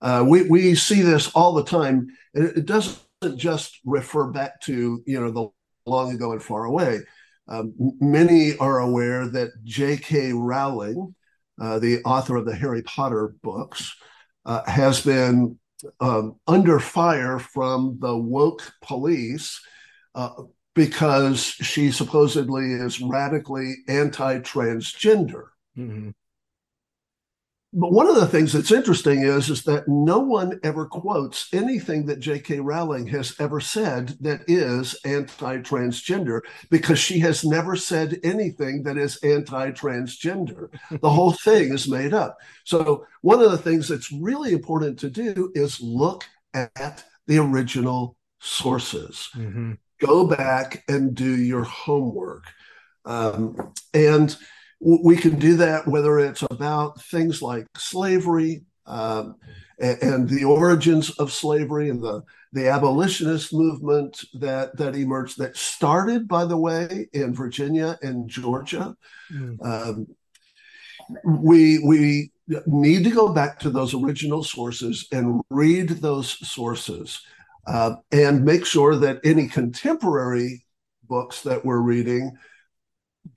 Uh, 0.00 0.24
we, 0.26 0.48
we 0.48 0.74
see 0.74 1.00
this 1.00 1.30
all 1.32 1.54
the 1.54 1.64
time. 1.64 2.08
And 2.34 2.44
it 2.56 2.66
doesn't 2.66 2.98
just 3.36 3.78
refer 3.84 4.26
back 4.26 4.60
to, 4.62 5.02
you 5.06 5.20
know, 5.20 5.30
the 5.30 5.48
long 5.90 6.12
ago 6.12 6.32
and 6.32 6.42
far 6.42 6.64
away. 6.64 7.00
Um, 7.48 7.74
many 8.00 8.56
are 8.58 8.80
aware 8.80 9.28
that 9.28 9.50
J.K. 9.64 10.32
Rowling, 10.32 11.14
uh, 11.60 11.78
the 11.78 12.02
author 12.04 12.36
of 12.36 12.44
the 12.44 12.54
Harry 12.54 12.82
Potter 12.82 13.34
books, 13.42 13.94
uh, 14.44 14.62
has 14.68 15.04
been 15.04 15.58
um, 16.00 16.36
under 16.46 16.80
fire 16.80 17.38
from 17.38 17.98
the 18.00 18.16
woke 18.16 18.72
police 18.82 19.60
uh, 20.14 20.30
because 20.74 21.42
she 21.42 21.90
supposedly 21.90 22.72
is 22.72 23.00
radically 23.00 23.74
anti 23.88 24.38
transgender. 24.38 25.46
Mm-hmm. 25.76 26.10
But 27.74 27.92
one 27.92 28.06
of 28.06 28.16
the 28.16 28.26
things 28.26 28.52
that's 28.52 28.70
interesting 28.70 29.22
is, 29.22 29.48
is 29.48 29.62
that 29.64 29.88
no 29.88 30.18
one 30.18 30.60
ever 30.62 30.84
quotes 30.84 31.48
anything 31.54 32.04
that 32.06 32.20
J.K. 32.20 32.60
Rowling 32.60 33.06
has 33.06 33.34
ever 33.40 33.60
said 33.60 34.08
that 34.20 34.42
is 34.46 34.94
anti 35.06 35.56
transgender 35.58 36.42
because 36.68 36.98
she 36.98 37.18
has 37.20 37.44
never 37.44 37.74
said 37.74 38.20
anything 38.22 38.82
that 38.82 38.98
is 38.98 39.16
anti 39.22 39.70
transgender. 39.70 40.68
the 41.00 41.10
whole 41.10 41.32
thing 41.44 41.72
is 41.72 41.88
made 41.88 42.12
up. 42.12 42.36
So, 42.64 43.06
one 43.22 43.40
of 43.40 43.50
the 43.50 43.58
things 43.58 43.88
that's 43.88 44.12
really 44.12 44.52
important 44.52 44.98
to 44.98 45.08
do 45.08 45.50
is 45.54 45.80
look 45.80 46.24
at 46.52 47.04
the 47.26 47.38
original 47.38 48.16
sources. 48.38 49.30
Mm-hmm. 49.34 49.72
Go 49.98 50.26
back 50.26 50.84
and 50.88 51.14
do 51.14 51.36
your 51.36 51.64
homework. 51.64 52.44
Um, 53.06 53.72
and 53.94 54.36
we 54.82 55.16
can 55.16 55.38
do 55.38 55.56
that 55.56 55.86
whether 55.86 56.18
it's 56.18 56.42
about 56.50 57.00
things 57.02 57.40
like 57.40 57.66
slavery 57.76 58.64
um, 58.86 59.36
and, 59.78 60.02
and, 60.02 60.28
the 60.28 60.44
origins 60.44 61.10
of 61.10 61.32
slavery 61.32 61.88
and 61.88 62.02
the, 62.02 62.22
the 62.52 62.68
abolitionist 62.68 63.54
movement 63.54 64.24
that, 64.34 64.76
that 64.76 64.96
emerged, 64.96 65.38
that 65.38 65.56
started, 65.56 66.26
by 66.26 66.44
the 66.44 66.56
way, 66.56 67.08
in 67.12 67.32
Virginia 67.32 67.96
and 68.02 68.28
Georgia. 68.28 68.96
Mm. 69.32 69.64
Um, 69.64 70.06
we, 71.24 71.78
we 71.78 72.32
need 72.66 73.04
to 73.04 73.10
go 73.10 73.32
back 73.32 73.60
to 73.60 73.70
those 73.70 73.94
original 73.94 74.42
sources 74.42 75.06
and 75.12 75.42
read 75.48 75.88
those 75.88 76.30
sources 76.48 77.22
uh, 77.68 77.94
and 78.10 78.44
make 78.44 78.66
sure 78.66 78.96
that 78.96 79.20
any 79.24 79.46
contemporary 79.46 80.64
books 81.08 81.42
that 81.42 81.64
we're 81.64 81.80
reading 81.80 82.36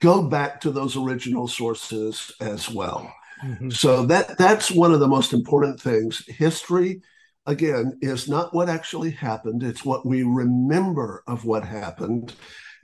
go 0.00 0.22
back 0.22 0.60
to 0.60 0.70
those 0.70 0.96
original 0.96 1.48
sources 1.48 2.32
as 2.40 2.70
well. 2.70 3.12
Mm-hmm. 3.44 3.70
So 3.70 4.06
that 4.06 4.38
that's 4.38 4.70
one 4.70 4.92
of 4.92 5.00
the 5.00 5.08
most 5.08 5.32
important 5.32 5.80
things. 5.80 6.24
History, 6.26 7.02
again, 7.44 7.98
is 8.00 8.28
not 8.28 8.54
what 8.54 8.68
actually 8.68 9.10
happened; 9.10 9.62
it's 9.62 9.84
what 9.84 10.06
we 10.06 10.22
remember 10.22 11.22
of 11.26 11.44
what 11.44 11.64
happened. 11.64 12.34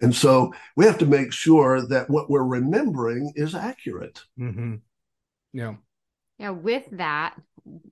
And 0.02 0.14
so 0.14 0.52
we 0.76 0.85
have 0.85 0.99
to 0.99 1.07
make 1.07 1.33
sure 1.33 1.87
that 1.87 2.11
what 2.11 2.28
we're 2.28 2.45
remembering 2.45 3.33
is 3.37 3.54
accurate. 3.54 4.21
Mm-hmm. 4.38 4.76
Yeah. 5.52 5.75
Yeah. 6.38 6.50
With 6.50 6.88
that, 6.92 7.37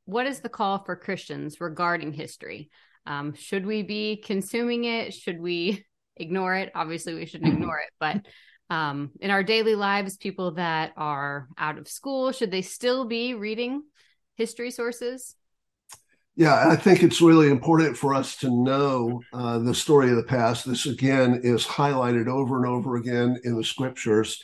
what 0.05 0.27
is 0.27 0.41
the 0.41 0.49
call 0.49 0.81
for 0.81 0.97
Christians 0.97 1.61
regarding 1.61 2.12
history? 2.12 2.71
Um, 3.07 3.35
should 3.35 3.65
we 3.65 3.83
be 3.83 4.17
consuming 4.17 4.85
it? 4.85 5.15
Should 5.15 5.41
we 5.41 5.87
ignore 6.17 6.57
it? 6.57 6.73
Obviously, 6.75 7.15
we 7.15 7.27
shouldn't 7.27 7.55
ignore 7.55 7.79
it, 7.79 7.93
but 8.00 8.27
um, 8.71 9.11
in 9.21 9.31
our 9.31 9.43
daily 9.43 9.75
lives, 9.75 10.17
people 10.17 10.53
that 10.53 10.93
are 10.97 11.49
out 11.59 11.77
of 11.77 11.89
school, 11.89 12.33
should 12.33 12.50
they 12.50 12.62
still 12.62 13.05
be 13.05 13.35
reading 13.35 13.83
history 14.37 14.71
sources? 14.71 15.37
Yeah, 16.37 16.69
I 16.69 16.77
think 16.77 17.03
it's 17.03 17.21
really 17.21 17.50
important 17.50 17.97
for 17.97 18.15
us 18.15 18.37
to 18.37 18.50
know 18.50 19.21
uh, 19.33 19.59
the 19.59 19.75
story 19.75 20.09
of 20.09 20.17
the 20.17 20.23
past. 20.23 20.65
This 20.65 20.87
again 20.87 21.41
is 21.43 21.67
highlighted 21.67 22.29
over 22.29 22.57
and 22.57 22.67
over 22.67 22.97
again 22.97 23.39
in 23.45 23.57
the 23.57 23.65
scriptures. 23.65 24.43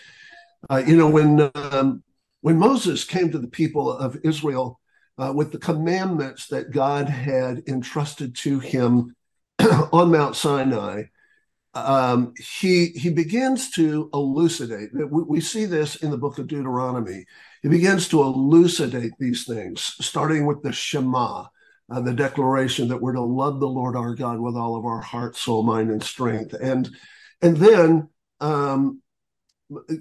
Uh, 0.69 0.83
you 0.85 0.97
know, 0.97 1.09
when 1.09 1.51
um, 1.55 2.03
when 2.41 2.59
Moses 2.59 3.05
came 3.05 3.31
to 3.31 3.39
the 3.39 3.49
people 3.49 3.91
of 3.91 4.19
Israel 4.25 4.81
uh, 5.17 5.33
with 5.35 5.53
the 5.53 5.59
commandments 5.59 6.49
that 6.49 6.73
God 6.73 7.09
had 7.09 7.63
entrusted 7.67 8.35
to 8.37 8.59
him 8.59 9.15
on 9.93 10.11
Mount 10.11 10.37
Sinai, 10.37 11.05
um, 11.77 12.33
he 12.39 12.87
he 12.89 13.11
begins 13.11 13.71
to 13.73 14.09
elucidate. 14.15 14.91
We, 14.95 15.05
we, 15.05 15.41
see 15.41 15.67
this 15.67 15.97
in 15.97 16.11
the 16.11 16.17
book 16.17 16.39
of 16.39 16.47
Deuteronomy. 16.47 17.27
He 17.63 17.69
begins 17.69 18.09
to 18.09 18.23
elucidate 18.23 19.13
these 19.19 19.45
things, 19.45 19.83
starting 20.01 20.47
with 20.47 20.63
the 20.63 20.73
Shema, 20.73 21.45
uh, 21.91 22.01
the 22.01 22.15
declaration 22.15 22.89
that 22.89 23.01
we're 23.01 23.13
to 23.13 23.21
love 23.21 23.61
the 23.61 23.69
Lord 23.69 23.95
our 23.95 24.15
God 24.15 24.41
with 24.41 24.57
all 24.57 24.77
of 24.77 24.87
our 24.87 25.01
heart, 25.01 25.37
soul, 25.37 25.63
mind, 25.63 25.91
and 25.91 26.03
strength, 26.03 26.55
and 26.55 26.89
and 27.43 27.59
then 27.59 28.09
um, 28.41 29.03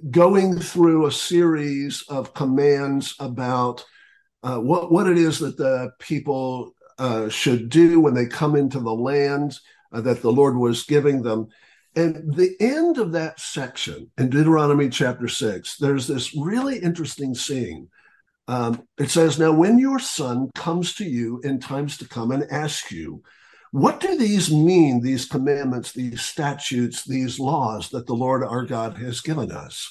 going 0.10 0.58
through 0.58 1.06
a 1.06 1.12
series 1.12 2.04
of 2.08 2.34
commands 2.34 3.16
about 3.20 3.84
uh, 4.44 4.60
what 4.60 4.92
what 4.94 5.10
it 5.10 5.18
is 5.18 5.40
that 5.40 5.58
the 5.58 5.92
people 6.00 6.74
uh, 7.00 7.28
should 7.28 7.70
do 7.70 8.00
when 8.00 8.14
they 8.14 8.26
come 8.26 8.56
into 8.56 8.80
the 8.80 8.94
land 8.94 9.60
uh, 9.92 10.02
that 10.02 10.22
the 10.22 10.32
Lord 10.32 10.56
was 10.56 10.84
giving 10.84 11.22
them. 11.22 11.48
And 11.96 12.34
the 12.36 12.56
end 12.60 12.98
of 12.98 13.14
that 13.14 13.40
section 13.40 14.12
in 14.18 14.30
Deuteronomy 14.30 14.90
chapter 14.90 15.28
six, 15.28 15.78
there's 15.78 16.08
this 16.08 16.36
really 16.36 16.80
interesting 16.80 17.34
scene. 17.34 17.90
Um, 18.48 18.86
it 18.98 19.10
says, 19.10 19.40
Now, 19.40 19.54
when 19.54 19.80
your 19.80 20.00
son 20.00 20.52
comes 20.56 20.94
to 20.96 21.06
you 21.06 21.40
in 21.44 21.60
times 21.60 21.98
to 21.98 22.08
come 22.08 22.32
and 22.32 22.44
asks 22.52 22.92
you, 22.92 23.24
What 23.72 24.02
do 24.02 24.18
these 24.18 24.52
mean, 24.52 25.02
these 25.02 25.26
commandments, 25.26 25.94
these 25.94 26.22
statutes, 26.22 27.06
these 27.06 27.40
laws 27.40 27.90
that 27.90 28.08
the 28.08 28.14
Lord 28.14 28.44
our 28.44 28.66
God 28.66 28.98
has 28.98 29.22
given 29.22 29.52
us? 29.52 29.90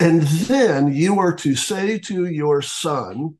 And 0.00 0.22
then 0.22 0.92
you 0.92 1.18
are 1.18 1.34
to 1.36 1.54
say 1.54 1.98
to 2.00 2.26
your 2.26 2.62
son, 2.62 3.36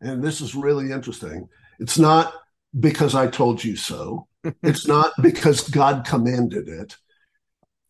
and 0.00 0.22
this 0.22 0.40
is 0.40 0.54
really 0.54 0.92
interesting, 0.92 1.48
it's 1.78 1.98
not 1.98 2.34
because 2.78 3.14
I 3.14 3.26
told 3.28 3.62
you 3.62 3.76
so 3.76 4.28
it's 4.62 4.86
not 4.86 5.12
because 5.20 5.68
God 5.68 6.04
commanded 6.06 6.68
it. 6.68 6.96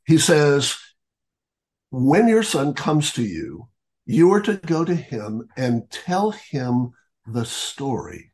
He 0.06 0.18
says, 0.18 0.76
when 1.90 2.28
your 2.28 2.42
son 2.42 2.74
comes 2.74 3.12
to 3.14 3.22
you, 3.22 3.68
you 4.06 4.32
are 4.32 4.40
to 4.40 4.56
go 4.56 4.84
to 4.84 4.94
him 4.94 5.48
and 5.56 5.90
tell 5.90 6.32
him 6.32 6.92
the 7.26 7.44
story 7.44 8.32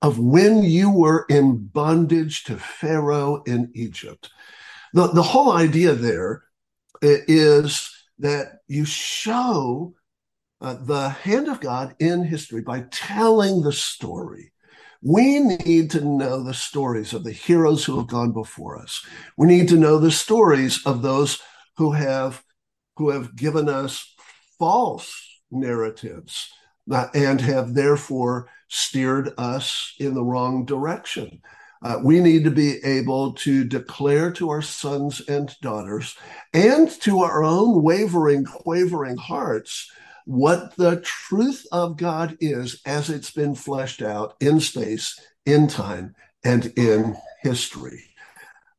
of 0.00 0.18
when 0.18 0.62
you 0.62 0.90
were 0.90 1.26
in 1.28 1.56
bondage 1.56 2.44
to 2.44 2.56
Pharaoh 2.56 3.42
in 3.46 3.70
Egypt. 3.74 4.30
The, 4.92 5.08
the 5.08 5.22
whole 5.22 5.52
idea 5.52 5.94
there 5.94 6.44
is 7.02 7.90
that 8.18 8.58
you 8.68 8.84
show 8.84 9.94
uh, 10.60 10.74
the 10.74 11.08
hand 11.08 11.48
of 11.48 11.60
God 11.60 11.94
in 11.98 12.24
history 12.24 12.62
by 12.62 12.84
telling 12.90 13.62
the 13.62 13.72
story. 13.72 14.52
We 15.02 15.38
need 15.38 15.90
to 15.92 16.04
know 16.04 16.42
the 16.42 16.54
stories 16.54 17.12
of 17.12 17.22
the 17.22 17.32
heroes 17.32 17.84
who 17.84 17.98
have 17.98 18.08
gone 18.08 18.32
before 18.32 18.76
us. 18.76 19.04
We 19.36 19.46
need 19.46 19.68
to 19.68 19.76
know 19.76 19.98
the 19.98 20.10
stories 20.10 20.84
of 20.84 21.02
those 21.02 21.40
who 21.76 21.92
have 21.92 22.42
who 22.96 23.10
have 23.10 23.36
given 23.36 23.68
us 23.68 24.12
false 24.58 25.14
narratives 25.52 26.50
uh, 26.90 27.06
and 27.14 27.40
have 27.40 27.74
therefore 27.74 28.48
steered 28.66 29.32
us 29.38 29.94
in 30.00 30.14
the 30.14 30.24
wrong 30.24 30.64
direction. 30.64 31.40
Uh, 31.80 32.00
we 32.02 32.18
need 32.18 32.42
to 32.42 32.50
be 32.50 32.84
able 32.84 33.34
to 33.34 33.62
declare 33.62 34.32
to 34.32 34.50
our 34.50 34.62
sons 34.62 35.20
and 35.28 35.54
daughters 35.62 36.16
and 36.52 36.90
to 37.00 37.20
our 37.20 37.44
own 37.44 37.84
wavering, 37.84 38.44
quavering 38.44 39.16
hearts 39.16 39.88
what 40.28 40.76
the 40.76 41.00
truth 41.00 41.66
of 41.72 41.96
God 41.96 42.36
is 42.38 42.82
as 42.84 43.08
it's 43.08 43.30
been 43.30 43.54
fleshed 43.54 44.02
out 44.02 44.36
in 44.40 44.60
space, 44.60 45.18
in 45.46 45.66
time, 45.66 46.14
and 46.44 46.66
in 46.76 47.16
history. 47.42 48.04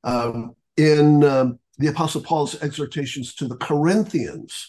Um, 0.03 0.55
in 0.77 1.23
um, 1.23 1.57
the 1.79 1.87
Apostle 1.87 2.21
Paul's 2.21 2.61
exhortations 2.61 3.33
to 3.33 3.47
the 3.47 3.57
Corinthians, 3.57 4.67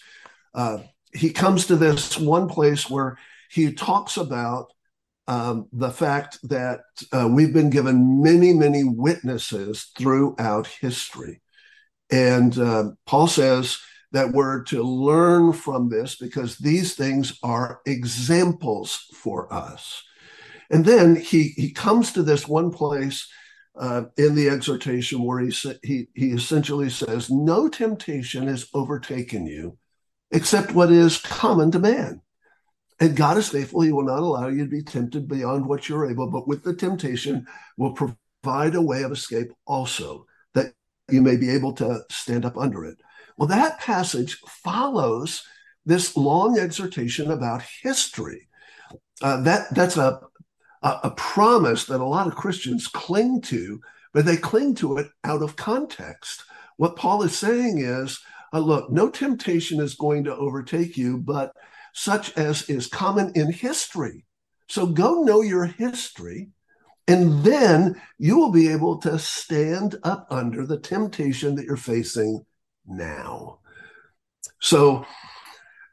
uh, 0.54 0.78
he 1.12 1.28
comes 1.28 1.66
to 1.66 1.76
this 1.76 2.16
one 2.16 2.48
place 2.48 2.88
where 2.88 3.18
he 3.50 3.74
talks 3.74 4.16
about 4.16 4.72
um, 5.28 5.68
the 5.74 5.90
fact 5.90 6.38
that 6.48 6.80
uh, 7.12 7.28
we've 7.30 7.52
been 7.52 7.68
given 7.68 8.22
many, 8.22 8.54
many 8.54 8.84
witnesses 8.84 9.90
throughout 9.98 10.66
history. 10.66 11.42
And 12.10 12.58
uh, 12.58 12.92
Paul 13.04 13.26
says, 13.26 13.76
that 14.12 14.32
we're 14.32 14.62
to 14.64 14.82
learn 14.82 15.52
from 15.52 15.88
this 15.88 16.16
because 16.16 16.58
these 16.58 16.94
things 16.94 17.38
are 17.42 17.80
examples 17.86 19.06
for 19.14 19.52
us. 19.52 20.02
And 20.70 20.84
then 20.84 21.16
he, 21.16 21.48
he 21.56 21.72
comes 21.72 22.12
to 22.12 22.22
this 22.22 22.46
one 22.46 22.70
place 22.70 23.28
uh, 23.78 24.04
in 24.16 24.34
the 24.34 24.48
exhortation 24.48 25.24
where 25.24 25.40
he, 25.40 25.54
he, 25.82 26.08
he 26.14 26.30
essentially 26.30 26.90
says, 26.90 27.30
No 27.30 27.68
temptation 27.68 28.48
has 28.48 28.68
overtaken 28.74 29.46
you 29.46 29.78
except 30.30 30.74
what 30.74 30.92
is 30.92 31.18
common 31.18 31.70
to 31.72 31.78
man. 31.78 32.22
And 33.00 33.16
God 33.16 33.38
is 33.38 33.48
faithful. 33.48 33.80
He 33.80 33.92
will 33.92 34.04
not 34.04 34.20
allow 34.20 34.48
you 34.48 34.64
to 34.64 34.70
be 34.70 34.82
tempted 34.82 35.26
beyond 35.26 35.66
what 35.66 35.88
you're 35.88 36.10
able, 36.10 36.30
but 36.30 36.46
with 36.46 36.62
the 36.62 36.74
temptation 36.74 37.46
will 37.78 37.92
provide 37.92 38.74
a 38.74 38.82
way 38.82 39.02
of 39.02 39.12
escape 39.12 39.50
also 39.66 40.26
that 40.54 40.72
you 41.10 41.22
may 41.22 41.36
be 41.36 41.48
able 41.50 41.72
to 41.74 42.02
stand 42.10 42.44
up 42.44 42.58
under 42.58 42.84
it. 42.84 42.98
Well, 43.40 43.48
that 43.48 43.80
passage 43.80 44.38
follows 44.46 45.42
this 45.86 46.14
long 46.14 46.58
exhortation 46.58 47.30
about 47.30 47.62
history. 47.82 48.48
Uh, 49.22 49.40
that 49.44 49.74
that's 49.74 49.96
a, 49.96 50.20
a, 50.82 51.00
a 51.04 51.10
promise 51.12 51.86
that 51.86 52.02
a 52.02 52.04
lot 52.04 52.26
of 52.26 52.36
Christians 52.36 52.86
cling 52.86 53.40
to 53.46 53.80
but 54.12 54.26
they 54.26 54.36
cling 54.36 54.74
to 54.74 54.98
it 54.98 55.06
out 55.24 55.42
of 55.42 55.56
context. 55.56 56.44
What 56.76 56.96
Paul 56.96 57.22
is 57.22 57.34
saying 57.34 57.78
is, 57.78 58.20
uh, 58.52 58.58
look, 58.58 58.90
no 58.90 59.08
temptation 59.08 59.80
is 59.80 59.94
going 59.94 60.24
to 60.24 60.36
overtake 60.36 60.98
you, 60.98 61.16
but 61.16 61.54
such 61.94 62.36
as 62.36 62.68
is 62.68 62.88
common 62.88 63.32
in 63.34 63.50
history. 63.50 64.26
So 64.68 64.86
go 64.86 65.22
know 65.22 65.40
your 65.40 65.64
history, 65.64 66.50
and 67.08 67.42
then 67.42 67.98
you 68.18 68.36
will 68.36 68.52
be 68.52 68.68
able 68.68 68.98
to 68.98 69.18
stand 69.18 69.96
up 70.02 70.26
under 70.28 70.66
the 70.66 70.78
temptation 70.78 71.54
that 71.54 71.64
you're 71.64 71.76
facing 71.78 72.44
now. 72.90 73.58
So 74.60 75.06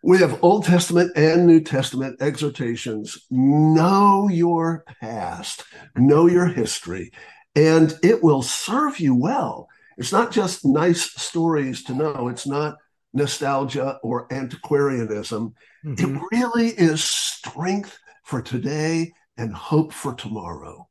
we 0.04 0.20
have 0.20 0.44
Old 0.44 0.66
Testament 0.66 1.12
and 1.16 1.46
New 1.46 1.62
Testament 1.62 2.22
exhortations. 2.22 3.26
Know 3.30 4.30
your 4.30 4.84
past, 5.02 5.64
know 5.96 6.28
your 6.28 6.48
history, 6.48 7.12
and 7.56 7.98
it 8.04 8.24
will 8.24 8.42
serve 8.42 9.00
you 9.00 9.16
well. 9.16 9.68
It's 9.98 10.12
not 10.12 10.32
just 10.32 10.66
nice 10.66 11.02
stories 11.20 11.84
to 11.86 11.94
know, 11.94 12.28
it's 12.28 12.46
not 12.46 12.78
nostalgia 13.14 13.98
or 14.04 14.32
antiquarianism. 14.32 15.56
Mm-hmm. 15.84 16.16
It 16.16 16.22
really 16.32 16.68
is 16.68 17.04
strength 17.04 17.98
for 18.24 18.42
today 18.42 19.14
and 19.38 19.54
hope 19.54 19.94
for 19.94 20.14
tomorrow. 20.14 20.88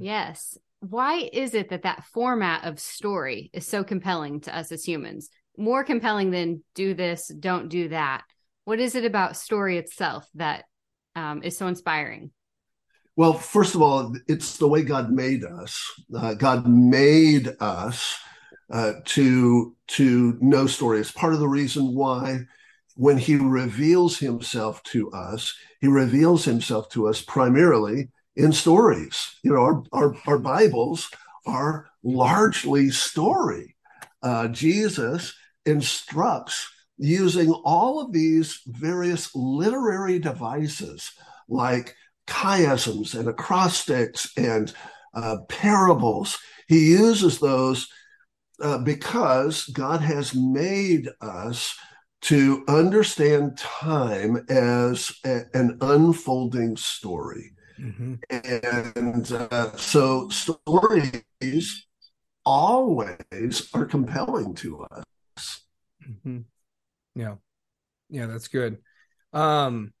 Yes. 0.00 0.58
Why 0.88 1.28
is 1.32 1.54
it 1.54 1.70
that 1.70 1.82
that 1.82 2.04
format 2.04 2.64
of 2.64 2.78
story 2.78 3.50
is 3.52 3.66
so 3.66 3.82
compelling 3.82 4.40
to 4.42 4.56
us 4.56 4.70
as 4.70 4.84
humans? 4.84 5.30
More 5.58 5.82
compelling 5.82 6.30
than 6.30 6.62
do 6.74 6.94
this, 6.94 7.28
don't 7.28 7.68
do 7.68 7.88
that. 7.88 8.22
What 8.64 8.78
is 8.78 8.94
it 8.94 9.04
about 9.04 9.36
story 9.36 9.78
itself 9.78 10.28
that 10.34 10.64
um, 11.16 11.42
is 11.42 11.56
so 11.56 11.66
inspiring? 11.66 12.30
Well, 13.16 13.32
first 13.32 13.74
of 13.74 13.82
all, 13.82 14.14
it's 14.28 14.58
the 14.58 14.68
way 14.68 14.82
God 14.82 15.10
made 15.10 15.42
us. 15.44 15.90
Uh, 16.14 16.34
God 16.34 16.68
made 16.68 17.56
us 17.58 18.16
uh, 18.70 18.92
to 19.06 19.74
to 19.88 20.38
know 20.40 20.66
story. 20.66 21.00
It's 21.00 21.10
part 21.10 21.32
of 21.32 21.40
the 21.40 21.48
reason 21.48 21.94
why 21.94 22.40
when 22.94 23.16
He 23.16 23.36
reveals 23.36 24.18
Himself 24.18 24.82
to 24.84 25.10
us, 25.10 25.56
He 25.80 25.88
reveals 25.88 26.44
Himself 26.44 26.90
to 26.90 27.08
us 27.08 27.22
primarily 27.22 28.10
in 28.36 28.52
stories. 28.52 29.34
You 29.42 29.54
know, 29.54 29.60
our 29.60 29.82
our, 29.92 30.16
our 30.26 30.38
Bibles 30.38 31.10
are 31.46 31.88
largely 32.02 32.90
story. 32.90 33.76
Uh, 34.22 34.48
Jesus 34.48 35.34
instructs 35.64 36.68
using 36.98 37.50
all 37.64 38.00
of 38.00 38.12
these 38.12 38.60
various 38.66 39.34
literary 39.34 40.18
devices 40.18 41.10
like 41.48 41.94
chiasms 42.26 43.18
and 43.18 43.28
acrostics 43.28 44.32
and 44.36 44.72
uh, 45.14 45.36
parables. 45.48 46.38
He 46.68 46.90
uses 46.90 47.38
those 47.38 47.88
uh, 48.60 48.78
because 48.78 49.66
God 49.66 50.00
has 50.00 50.34
made 50.34 51.08
us 51.20 51.76
to 52.22 52.64
understand 52.66 53.58
time 53.58 54.44
as 54.48 55.12
a, 55.24 55.42
an 55.54 55.78
unfolding 55.80 56.76
story. 56.76 57.52
Mm-hmm. 57.80 58.14
And 58.30 59.32
uh, 59.32 59.76
so 59.76 60.28
stories 60.28 61.86
always 62.44 63.68
are 63.74 63.84
compelling 63.84 64.54
to 64.54 64.84
us. 64.84 65.60
Mm-hmm. 66.08 66.40
Yeah. 67.14 67.34
Yeah, 68.08 68.26
that's 68.26 68.48
good. 68.48 68.78
Um, 69.32 69.92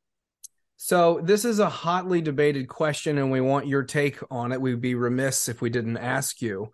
so 0.76 1.20
this 1.22 1.44
is 1.44 1.58
a 1.58 1.68
hotly 1.68 2.20
debated 2.20 2.68
question, 2.68 3.18
and 3.18 3.30
we 3.30 3.40
want 3.40 3.66
your 3.66 3.82
take 3.82 4.18
on 4.30 4.52
it. 4.52 4.60
We'd 4.60 4.80
be 4.80 4.94
remiss 4.94 5.48
if 5.48 5.60
we 5.60 5.70
didn't 5.70 5.96
ask 5.96 6.40
you: 6.40 6.72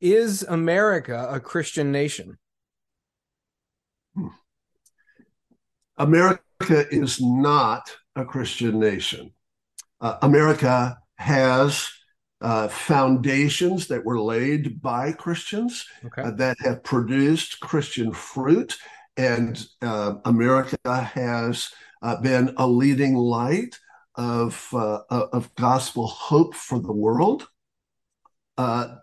Is 0.00 0.42
America 0.42 1.28
a 1.30 1.40
Christian 1.40 1.92
nation? 1.92 2.38
Hmm. 4.16 4.28
America 5.96 6.40
is 6.90 7.20
not 7.20 7.90
a 8.16 8.24
Christian 8.24 8.80
nation. 8.80 9.32
Uh, 10.00 10.16
America 10.22 10.98
has 11.16 11.88
uh, 12.40 12.68
foundations 12.68 13.88
that 13.88 14.04
were 14.04 14.20
laid 14.20 14.82
by 14.82 15.12
Christians 15.12 15.86
okay. 16.04 16.22
uh, 16.22 16.30
that 16.32 16.56
have 16.60 16.84
produced 16.84 17.60
Christian 17.60 18.12
fruit, 18.12 18.76
and 19.16 19.66
uh, 19.80 20.14
America 20.24 20.76
has 21.02 21.70
uh, 22.02 22.20
been 22.20 22.52
a 22.58 22.66
leading 22.66 23.14
light 23.14 23.78
of 24.16 24.68
uh, 24.72 25.00
of 25.10 25.54
gospel 25.54 26.06
hope 26.06 26.54
for 26.54 26.78
the 26.78 26.92
world. 26.92 27.48
Uh, 28.58 28.96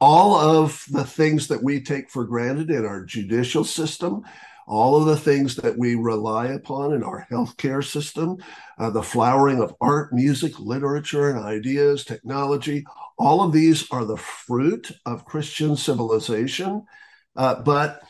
all 0.00 0.34
of 0.34 0.84
the 0.90 1.04
things 1.04 1.48
that 1.48 1.62
we 1.62 1.80
take 1.80 2.10
for 2.10 2.24
granted 2.24 2.70
in 2.70 2.84
our 2.84 3.04
judicial 3.04 3.64
system, 3.64 4.22
all 4.70 4.96
of 4.96 5.06
the 5.06 5.16
things 5.16 5.56
that 5.56 5.76
we 5.76 5.96
rely 5.96 6.46
upon 6.46 6.92
in 6.94 7.02
our 7.02 7.26
healthcare 7.28 7.84
system, 7.84 8.36
uh, 8.78 8.88
the 8.88 9.02
flowering 9.02 9.60
of 9.60 9.74
art, 9.80 10.12
music, 10.12 10.60
literature, 10.60 11.28
and 11.28 11.40
ideas, 11.44 12.04
technology, 12.04 12.84
all 13.18 13.42
of 13.42 13.52
these 13.52 13.90
are 13.90 14.04
the 14.04 14.16
fruit 14.16 14.92
of 15.04 15.24
Christian 15.24 15.76
civilization. 15.76 16.86
Uh, 17.34 17.60
but 17.62 18.00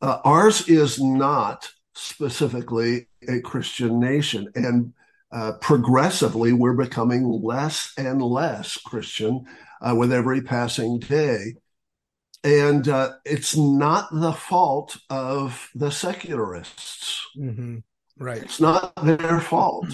uh, 0.00 0.18
ours 0.24 0.68
is 0.68 1.00
not 1.00 1.68
specifically 1.94 3.06
a 3.28 3.40
Christian 3.40 4.00
nation. 4.00 4.48
And 4.56 4.92
uh, 5.30 5.52
progressively, 5.60 6.52
we're 6.52 6.72
becoming 6.72 7.30
less 7.30 7.92
and 7.96 8.20
less 8.20 8.76
Christian 8.76 9.44
uh, 9.80 9.94
with 9.94 10.12
every 10.12 10.42
passing 10.42 10.98
day. 10.98 11.54
And 12.44 12.88
uh, 12.88 13.12
it's 13.24 13.56
not 13.56 14.08
the 14.12 14.32
fault 14.32 14.96
of 15.08 15.68
the 15.74 15.90
secularists. 15.90 17.26
Mm-hmm. 17.36 17.78
Right. 18.18 18.42
It's 18.42 18.60
not 18.60 18.94
their 19.04 19.40
fault. 19.40 19.86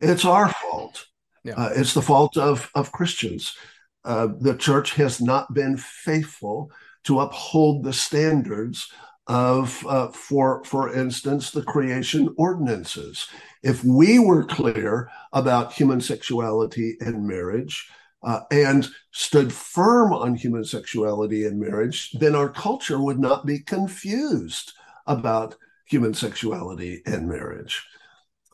It's 0.00 0.24
our 0.24 0.48
fault. 0.48 1.06
Yeah. 1.44 1.54
Uh, 1.54 1.70
it's 1.74 1.94
the 1.94 2.02
fault 2.02 2.36
of, 2.36 2.70
of 2.74 2.92
Christians. 2.92 3.56
Uh, 4.04 4.28
the 4.40 4.56
church 4.56 4.94
has 4.94 5.20
not 5.20 5.52
been 5.54 5.76
faithful 5.76 6.70
to 7.04 7.20
uphold 7.20 7.84
the 7.84 7.92
standards 7.92 8.90
of, 9.26 9.84
uh, 9.86 10.08
for 10.08 10.64
for 10.64 10.92
instance, 10.92 11.50
the 11.50 11.62
creation 11.62 12.34
ordinances. 12.36 13.28
If 13.62 13.84
we 13.84 14.18
were 14.18 14.44
clear 14.44 15.08
about 15.32 15.72
human 15.72 16.00
sexuality 16.00 16.96
and 17.00 17.26
marriage, 17.26 17.88
uh, 18.22 18.40
and 18.50 18.88
stood 19.10 19.52
firm 19.52 20.12
on 20.12 20.34
human 20.34 20.64
sexuality 20.64 21.44
and 21.44 21.58
marriage, 21.58 22.10
then 22.12 22.34
our 22.34 22.48
culture 22.48 23.00
would 23.00 23.18
not 23.18 23.46
be 23.46 23.58
confused 23.58 24.72
about 25.06 25.56
human 25.86 26.14
sexuality 26.14 27.02
and 27.06 27.28
marriage. 27.28 27.84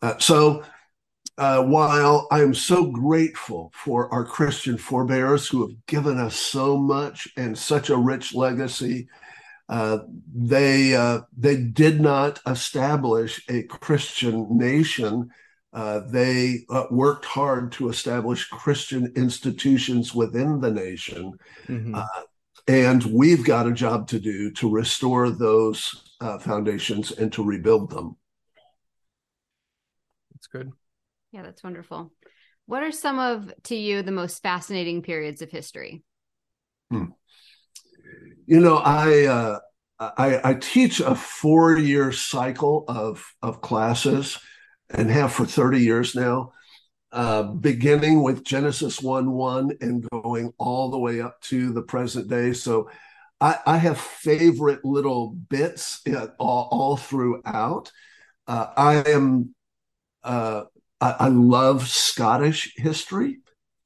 Uh, 0.02 0.16
so, 0.18 0.64
uh, 1.36 1.62
while 1.62 2.26
I 2.32 2.40
am 2.40 2.54
so 2.54 2.86
grateful 2.86 3.70
for 3.74 4.12
our 4.12 4.24
Christian 4.24 4.76
forebears 4.76 5.46
who 5.46 5.66
have 5.68 5.86
given 5.86 6.18
us 6.18 6.34
so 6.34 6.76
much 6.76 7.28
and 7.36 7.56
such 7.56 7.90
a 7.90 7.96
rich 7.96 8.34
legacy 8.34 9.08
uh, 9.68 9.98
they 10.34 10.94
uh, 10.94 11.20
they 11.36 11.56
did 11.56 12.00
not 12.00 12.40
establish 12.46 13.42
a 13.48 13.64
Christian 13.64 14.56
nation. 14.56 15.30
Uh, 15.78 16.00
they 16.08 16.64
uh, 16.70 16.86
worked 16.90 17.24
hard 17.24 17.70
to 17.70 17.88
establish 17.88 18.48
Christian 18.48 19.12
institutions 19.14 20.12
within 20.12 20.60
the 20.60 20.72
nation, 20.72 21.34
mm-hmm. 21.68 21.94
Uh, 21.94 22.04
and 22.66 23.04
we've 23.04 23.44
got 23.44 23.68
a 23.68 23.72
job 23.72 24.08
to 24.08 24.18
do 24.18 24.50
to 24.50 24.68
restore 24.68 25.30
those 25.30 26.16
foundations 26.40 27.12
and 27.12 27.32
to 27.32 27.44
rebuild 27.44 27.90
them. 27.90 28.16
That's 30.32 30.48
good. 30.48 30.72
Yeah, 31.30 31.42
that's 31.42 31.62
wonderful. 31.62 32.12
What 32.66 32.82
are 32.82 32.92
some 32.92 33.20
of 33.20 33.52
to 33.64 33.76
you 33.76 34.02
the 34.02 34.10
most 34.10 34.42
fascinating 34.42 35.02
periods 35.02 35.42
of 35.42 35.50
history? 35.50 36.02
Hmm. 36.90 37.12
You 38.46 38.58
know, 38.60 38.78
I 38.78 39.26
uh, 39.26 39.58
I, 40.00 40.50
I 40.50 40.54
teach 40.54 41.00
a 41.00 41.14
four 41.14 41.78
year 41.78 42.12
cycle 42.12 42.84
of 42.88 43.24
of 43.42 43.60
classes, 43.60 44.38
and 44.90 45.10
have 45.10 45.32
for 45.32 45.46
thirty 45.46 45.80
years 45.80 46.14
now. 46.14 46.52
Uh, 47.10 47.42
beginning 47.42 48.22
with 48.22 48.44
Genesis 48.44 49.00
1 49.00 49.30
1 49.30 49.78
and 49.80 50.06
going 50.10 50.52
all 50.58 50.90
the 50.90 50.98
way 50.98 51.22
up 51.22 51.40
to 51.40 51.72
the 51.72 51.80
present 51.80 52.28
day. 52.28 52.52
So 52.52 52.90
I, 53.40 53.58
I 53.64 53.76
have 53.78 53.98
favorite 53.98 54.84
little 54.84 55.30
bits 55.30 56.02
all, 56.38 56.68
all, 56.70 56.96
throughout. 56.98 57.90
Uh, 58.46 58.66
I 58.76 58.96
am, 59.08 59.54
uh, 60.22 60.64
I, 61.00 61.10
I, 61.20 61.28
love 61.28 61.88
Scottish 61.88 62.74
history. 62.76 63.38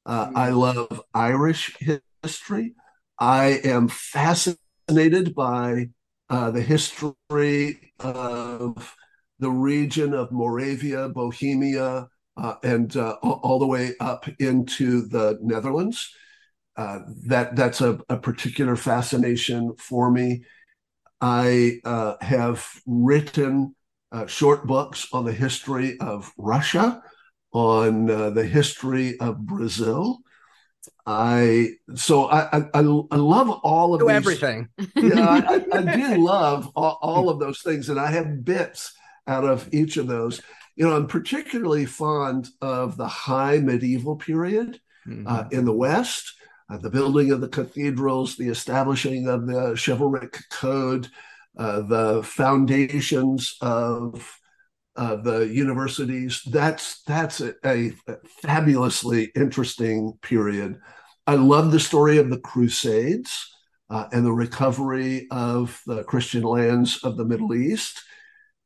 Uh, 0.04 0.32
I 0.34 0.50
love 0.50 1.02
Irish 1.14 1.76
history. 2.22 2.74
I 3.20 3.60
am 3.62 3.86
fascinated 3.86 5.34
by 5.34 5.90
uh, 6.28 6.50
the 6.50 6.62
history 6.62 7.92
of 8.00 8.96
the 9.42 9.50
region 9.50 10.14
of 10.14 10.30
Moravia, 10.30 11.08
Bohemia, 11.08 12.08
uh, 12.36 12.54
and 12.62 12.96
uh, 12.96 13.16
all 13.22 13.58
the 13.58 13.66
way 13.66 13.92
up 13.98 14.26
into 14.38 15.02
the 15.08 15.36
Netherlands. 15.42 16.14
uh, 16.76 17.00
that 17.26 17.54
that's 17.54 17.80
a, 17.82 17.98
a, 18.08 18.16
particular 18.16 18.76
fascination 18.76 19.74
for 19.76 20.10
me. 20.10 20.42
I 21.20 21.80
uh, 21.84 22.14
have 22.22 22.66
written 22.86 23.74
uh, 24.10 24.26
short 24.26 24.66
books 24.66 25.06
on 25.12 25.26
the 25.26 25.32
history 25.32 25.98
of 26.00 26.32
Russia, 26.38 27.02
on 27.52 28.08
uh, 28.08 28.30
the 28.30 28.46
history 28.46 29.18
of 29.20 29.44
Brazil. 29.44 30.20
I 31.04 31.72
so 31.94 32.30
I 32.30 32.58
I, 32.58 32.80
I 33.10 33.16
love 33.36 33.50
all 33.50 33.94
of 33.94 34.00
these, 34.00 34.16
everything. 34.16 34.68
Yeah, 34.96 35.42
I, 35.46 35.64
I, 35.72 35.96
do 35.96 36.24
love 36.24 36.70
all, 36.74 36.98
all 37.02 37.28
of 37.28 37.38
those 37.38 37.60
things, 37.60 37.90
and 37.90 38.00
I 38.00 38.10
have 38.10 38.44
bits 38.46 38.94
out 39.26 39.44
of 39.44 39.72
each 39.72 39.96
of 39.96 40.06
those. 40.06 40.40
You 40.76 40.86
know, 40.86 40.96
I'm 40.96 41.06
particularly 41.06 41.84
fond 41.84 42.48
of 42.60 42.96
the 42.96 43.08
high 43.08 43.58
medieval 43.58 44.16
period 44.16 44.80
mm-hmm. 45.06 45.26
uh, 45.26 45.44
in 45.50 45.64
the 45.64 45.72
West, 45.72 46.34
uh, 46.70 46.78
the 46.78 46.90
building 46.90 47.30
of 47.30 47.40
the 47.40 47.48
cathedrals, 47.48 48.36
the 48.36 48.48
establishing 48.48 49.28
of 49.28 49.46
the 49.46 49.76
chivalric 49.76 50.38
code, 50.50 51.08
uh, 51.58 51.82
the 51.82 52.22
foundations 52.22 53.56
of 53.60 54.38
uh, 54.96 55.16
the 55.16 55.40
universities. 55.48 56.42
That's 56.50 57.02
that's 57.02 57.40
a, 57.40 57.54
a, 57.64 57.92
fabulously 58.42 59.30
interesting 59.34 60.18
period. 60.22 60.80
I 61.26 61.36
love 61.36 61.72
the 61.72 61.80
story 61.80 62.18
of 62.18 62.30
the 62.30 62.40
Crusades 62.40 63.48
uh, 63.90 64.06
and 64.12 64.24
the 64.24 64.32
recovery 64.32 65.28
of 65.30 65.80
the 65.86 66.04
Christian 66.04 66.42
lands 66.42 67.02
of 67.04 67.16
the 67.16 67.24
Middle 67.24 67.54
East. 67.54 68.02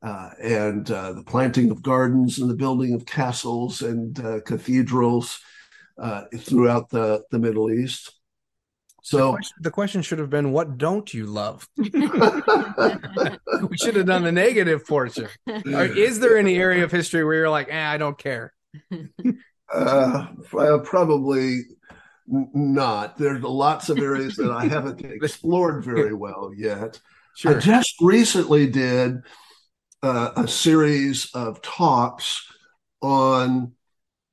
Uh, 0.07 0.31
and 0.41 0.89
uh, 0.93 1.13
the 1.15 1.25
planting 1.25 1.69
of 1.73 1.83
gardens 1.83 2.39
and 2.39 2.49
the 2.49 2.55
building 2.55 2.95
of 2.95 3.05
castles 3.05 3.83
and 3.83 4.25
uh, 4.25 4.39
cathedrals 4.47 5.41
uh, 6.01 6.23
throughout 6.39 6.89
the, 6.91 7.25
the 7.33 7.41
Middle 7.41 7.73
East. 7.73 8.13
So 9.03 9.17
the 9.17 9.33
question, 9.33 9.57
the 9.63 9.71
question, 9.73 10.03
should 10.03 10.21
have 10.21 10.31
been, 10.31 10.53
"What 10.53 10.79
don't 10.79 11.13
you 11.13 11.27
love?" 11.27 11.69
we 11.77 11.91
should 13.79 13.97
have 13.97 14.07
done 14.07 14.23
the 14.23 14.31
negative 14.31 14.87
portion. 14.87 15.27
Is 15.45 16.21
there 16.21 16.39
any 16.39 16.57
area 16.57 16.85
of 16.85 16.93
history 16.93 17.25
where 17.25 17.35
you're 17.35 17.51
like, 17.51 17.67
eh, 17.69 17.89
"I 17.89 17.97
don't 17.97 18.17
care"? 18.17 18.53
Uh, 19.73 20.27
probably 20.85 21.63
not. 22.29 23.19
There's 23.19 23.43
lots 23.43 23.89
of 23.89 23.99
areas 23.99 24.37
that 24.37 24.53
I 24.53 24.67
haven't 24.67 25.01
explored 25.05 25.85
very 25.85 26.15
well 26.15 26.53
yet. 26.57 27.01
Sure. 27.35 27.57
I 27.57 27.61
just 27.61 27.95
recently 28.01 28.69
did 28.69 29.23
uh, 30.03 30.31
a 30.37 30.49
series 30.49 31.31
of 31.35 31.63
talks 31.63 32.47
on 33.03 33.73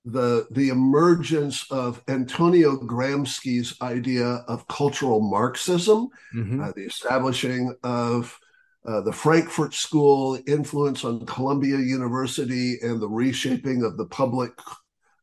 the 0.06 0.48
the 0.52 0.70
emergence 0.70 1.70
of 1.72 2.04
Antonio 2.08 2.76
Gramsci's 2.76 3.76
idea 3.82 4.26
of 4.48 4.68
cultural 4.68 5.22
Marxism, 5.22 6.10
mm-hmm. 6.36 6.62
uh, 6.62 6.72
the 6.76 6.84
establishing 6.84 7.74
of 7.84 8.38
uh, 8.86 9.00
the 9.02 9.14
Frankfurt 9.14 9.74
School, 9.74 10.38
influence 10.46 11.06
on 11.06 11.26
Columbia 11.26 11.78
University, 11.78 12.80
and 12.82 13.00
the 13.00 13.08
reshaping 13.08 13.84
of 13.84 13.96
the 13.96 14.06
public 14.08 14.52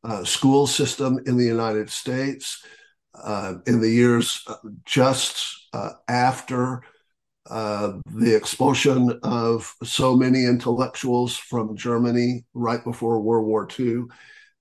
uh, 0.03 0.25
school 0.25 0.67
system 0.67 1.19
in 1.27 1.37
the 1.37 1.45
United 1.45 1.91
States 1.91 2.65
uh, 3.15 3.55
in 3.67 3.81
the 3.81 3.91
years 3.91 4.43
uh, 4.47 4.55
just 4.85 5.69
uh, 7.49 7.93
the 8.07 8.35
expulsion 8.37 9.19
of 9.23 9.75
so 9.83 10.15
many 10.17 10.45
intellectuals 10.45 11.37
from 11.37 11.77
Germany 11.77 12.45
right 12.55 12.85
before 12.85 13.21
World 13.21 13.47
War 13.47 13.69
II 13.79 14.05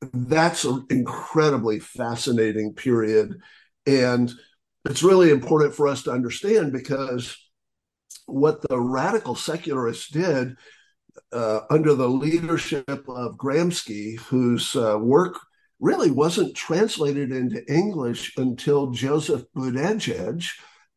that's 0.02 0.64
an 0.64 0.86
incredibly 0.90 1.80
fascinating 1.80 2.74
period. 2.74 3.42
And 3.86 4.32
it's 4.86 5.04
really 5.04 5.30
important 5.30 5.76
for 5.76 5.88
us 5.88 6.04
to 6.04 6.12
understand 6.12 6.72
because 6.72 7.38
what 8.26 8.62
the 8.62 8.80
radical 8.80 9.36
secularists 9.36 10.10
did 10.10 10.56
uh, 11.34 11.62
under 11.70 11.96
the 11.96 12.08
leadership 12.08 12.88
of 12.88 13.38
Gramsci, 13.38 14.18
whose 14.20 14.76
uh, 14.76 14.98
work 14.98 15.38
really 15.80 16.12
wasn't 16.12 16.56
translated 16.56 17.32
into 17.32 17.66
English 17.72 18.34
until 18.38 18.92
Joseph 18.92 19.44
Buttigieg, 19.56 20.48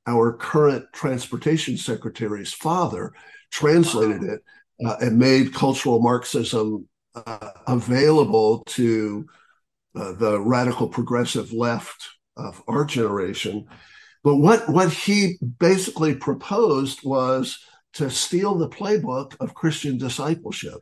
our 0.06 0.32
current 0.32 0.86
transportation 0.92 1.76
secretary's 1.76 2.52
father, 2.52 3.12
translated 3.50 4.22
it 4.22 4.40
uh, 4.84 4.96
and 5.00 5.18
made 5.18 5.54
cultural 5.54 6.00
Marxism 6.00 6.88
uh, 7.14 7.50
available 7.66 8.64
to 8.64 9.26
uh, 9.94 10.12
the 10.12 10.40
radical 10.40 10.88
progressive 10.88 11.52
left 11.52 12.08
of 12.36 12.62
our 12.66 12.84
generation. 12.84 13.66
But 14.24 14.36
what, 14.36 14.68
what 14.68 14.92
he 14.92 15.38
basically 15.58 16.14
proposed 16.14 17.00
was 17.04 17.58
to 17.94 18.10
steal 18.10 18.54
the 18.56 18.68
playbook 18.68 19.36
of 19.40 19.54
Christian 19.54 19.98
discipleship. 19.98 20.78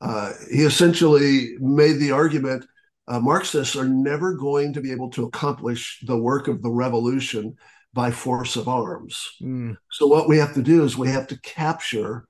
Uh, 0.00 0.32
he 0.52 0.62
essentially 0.62 1.54
made 1.58 1.94
the 1.94 2.12
argument 2.12 2.64
uh, 3.08 3.18
Marxists 3.18 3.74
are 3.74 3.88
never 3.88 4.34
going 4.34 4.74
to 4.74 4.82
be 4.82 4.92
able 4.92 5.08
to 5.10 5.24
accomplish 5.24 5.98
the 6.06 6.16
work 6.16 6.46
of 6.46 6.62
the 6.62 6.70
revolution 6.70 7.56
by 7.98 8.12
force 8.12 8.54
of 8.54 8.68
arms. 8.68 9.28
Mm. 9.42 9.76
So, 9.90 10.06
what 10.06 10.28
we 10.28 10.38
have 10.38 10.54
to 10.54 10.62
do 10.62 10.84
is 10.84 10.96
we 10.96 11.08
have 11.08 11.26
to 11.26 11.40
capture 11.40 12.28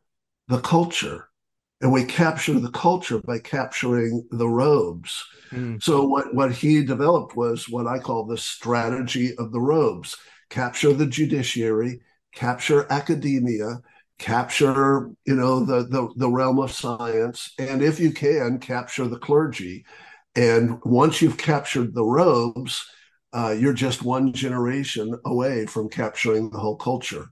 the 0.48 0.60
culture 0.60 1.28
and 1.82 1.92
we 1.92 2.04
capture 2.04 2.58
the 2.58 2.70
culture 2.70 3.20
by 3.20 3.38
capturing 3.38 4.26
the 4.30 4.48
robes. 4.48 5.22
Mm. 5.50 5.82
So 5.82 6.06
what 6.06 6.34
what 6.34 6.52
he 6.52 6.82
developed 6.82 7.36
was 7.36 7.68
what 7.68 7.86
I 7.86 7.98
call 7.98 8.24
the 8.24 8.38
strategy 8.38 9.36
of 9.36 9.52
the 9.52 9.60
robes: 9.60 10.16
capture 10.48 10.94
the 10.94 11.06
judiciary, 11.06 12.00
capture 12.34 12.90
academia, 12.90 13.80
capture 14.18 15.10
you 15.26 15.36
know 15.36 15.60
the 15.60 15.84
the, 15.84 16.08
the 16.16 16.30
realm 16.30 16.58
of 16.58 16.72
science, 16.72 17.52
and 17.58 17.82
if 17.82 18.00
you 18.00 18.10
can, 18.12 18.58
capture 18.58 19.06
the 19.06 19.18
clergy. 19.18 19.84
And 20.34 20.80
once 20.84 21.20
you've 21.20 21.38
captured 21.38 21.94
the 21.94 22.04
robes, 22.04 22.84
uh, 23.32 23.54
you're 23.58 23.72
just 23.72 24.02
one 24.02 24.32
generation 24.32 25.18
away 25.24 25.66
from 25.66 25.88
capturing 25.88 26.50
the 26.50 26.58
whole 26.58 26.76
culture. 26.76 27.26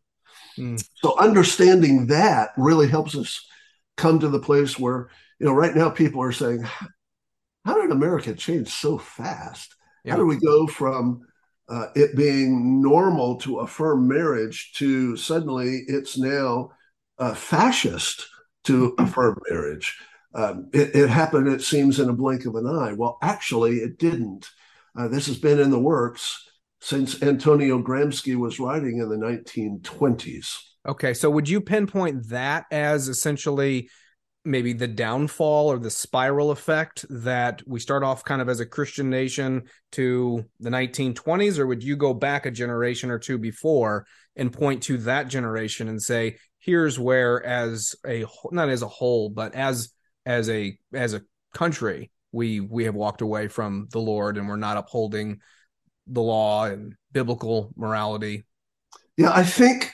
Mm. 0.59 0.82
So 0.96 1.18
understanding 1.18 2.06
that 2.09 2.50
really 2.56 2.88
helps 2.88 3.16
us 3.16 3.46
come 3.96 4.18
to 4.20 4.28
the 4.28 4.40
place 4.40 4.78
where 4.78 5.09
you 5.38 5.46
know 5.46 5.52
right 5.52 5.74
now 5.74 5.90
people 5.90 6.22
are 6.22 6.32
saying 6.32 6.64
how 7.64 7.80
did 7.80 7.90
america 7.90 8.35
change 8.35 8.68
so 8.68 8.98
fast 8.98 9.74
yeah. 10.04 10.12
how 10.12 10.18
do 10.18 10.26
we 10.26 10.38
go 10.38 10.66
from 10.66 11.22
uh, 11.68 11.88
it 11.96 12.14
being 12.14 12.80
normal 12.80 13.37
to 13.38 13.59
affirm 13.59 14.06
marriage 14.06 14.72
to 14.74 15.16
suddenly 15.16 15.82
it's 15.88 16.16
now 16.16 16.70
uh, 17.18 17.35
fascist 17.35 18.28
to 18.64 18.94
affirm 18.98 19.37
marriage 19.50 19.98
um, 20.35 20.68
it, 20.72 20.94
it, 20.94 21.09
happened 21.09 21.48
it 21.48 21.62
seems 21.62 21.98
in 21.98 22.09
a 22.09 22.12
blink 22.12 22.44
of 22.44 22.54
an 22.54 22.66
eye 22.66 22.92
well 22.92 23.18
actually 23.22 23.78
it 23.78 23.98
didn't 23.98 24.48
uh, 24.98 25.09
this 25.09 25.26
has 25.26 25.38
been 25.38 25.61
in 25.61 25.70
the 25.70 25.78
works 25.78 26.42
since 26.80 27.22
antonio 27.22 27.82
gramsci 27.82 28.37
was 28.37 28.61
writing 28.61 28.98
in 28.98 29.09
the 29.09 29.16
1920s 29.16 30.56
Okay, 30.87 31.14
so 31.14 31.28
would 31.30 31.48
you 31.48 31.61
pinpoint 31.61 32.28
that 32.28 32.66
as 32.70 33.09
essentially 33.09 33.90
maybe 34.44 34.72
the 34.72 34.87
downfall 34.87 35.72
or 35.72 35.78
the 35.78 35.90
spiral 35.90 36.52
effect 36.52 37.04
that 37.11 37.61
we 37.66 37.80
start 37.80 38.04
off 38.04 38.24
kind 38.24 38.40
of 38.40 38.48
as 38.48 38.61
a 38.61 38.66
Christian 38.66 39.11
nation 39.11 39.64
to 39.92 40.44
the 40.61 40.70
1920s, 40.70 41.59
or 41.59 41.66
would 41.66 41.82
you 41.82 41.96
go 41.96 42.14
back 42.14 42.46
a 42.46 42.50
generation 42.52 43.11
or 43.11 43.18
two 43.18 43.37
before 43.37 44.06
and 44.37 44.52
point 44.52 44.85
to 44.85 44.98
that 44.98 45.26
generation 45.26 45.88
and 45.88 46.00
say, 46.00 46.37
here's 46.61 46.98
where 46.98 47.44
as 47.44 47.96
a 48.06 48.24
not 48.52 48.68
as 48.68 48.82
a 48.82 48.88
whole, 48.88 49.28
but 49.28 49.54
as 49.56 49.90
as 50.24 50.48
a 50.48 50.78
as 50.92 51.14
a 51.14 51.22
country, 51.52 52.12
we 52.37 52.61
we 52.61 52.85
have 52.85 52.94
walked 52.94 53.22
away 53.22 53.49
from 53.49 53.88
the 53.90 53.99
Lord 53.99 54.37
and 54.37 54.46
we're 54.46 54.57
not 54.57 54.77
upholding 54.77 55.40
the 56.07 56.20
law 56.20 56.66
and 56.66 56.94
biblical 57.11 57.72
morality. 57.77 58.44
Yeah, 59.16 59.33
I 59.33 59.42
think 59.42 59.90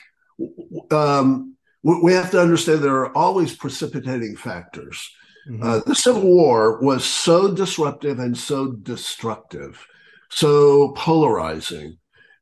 um, 0.91 1.55
we 1.81 2.13
have 2.13 2.31
to 2.31 2.41
understand 2.41 2.79
there 2.79 2.97
are 2.97 3.17
always 3.17 3.55
precipitating 3.55 4.35
factors. 4.35 5.09
Mm-hmm. 5.49 5.63
Uh, 5.63 5.79
the 5.85 5.95
Civil 5.95 6.23
War 6.23 6.81
was 6.81 7.05
so 7.05 7.53
disruptive 7.53 8.19
and 8.19 8.37
so 8.37 8.73
destructive, 8.73 9.85
so 10.29 10.91
polarizing 10.97 11.97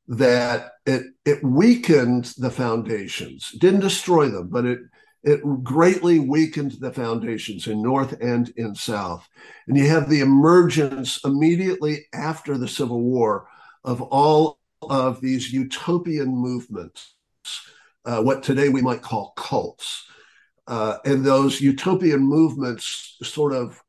that 0.08 0.72
it 0.86 1.04
it 1.26 1.44
weakened 1.44 2.34
the 2.38 2.52
foundations. 2.52 3.52
Didn't 3.52 3.82
destroy 3.82 4.30
them, 4.30 4.50
but 4.50 4.66
it 4.66 4.80
it 5.24 5.42
greatly 5.64 6.20
weakened 6.20 6.74
the 6.80 6.92
foundations 6.92 7.68
in 7.68 7.82
North 7.82 8.14
and 8.22 8.50
in 8.58 8.74
South. 8.76 9.28
And 9.68 9.78
you 9.78 9.88
have 9.88 10.10
the 10.10 10.22
emergence 10.22 11.20
immediately 11.24 12.06
after 12.14 12.58
the 12.58 12.68
Civil 12.68 13.02
War 13.02 13.48
of 13.84 14.02
all 14.02 14.60
of 14.82 15.22
these 15.22 15.54
utopian 15.54 16.36
movements 16.36 17.16
uh, 18.06 18.22
what 18.22 18.44
today 18.44 18.70
we 18.70 18.82
might 18.82 19.02
call 19.02 19.34
cults. 19.36 20.06
Uh, 20.68 20.98
and 21.06 21.26
those 21.26 21.62
utopian 21.62 22.22
movements 22.22 23.18
sort 23.24 23.54
of 23.54 23.82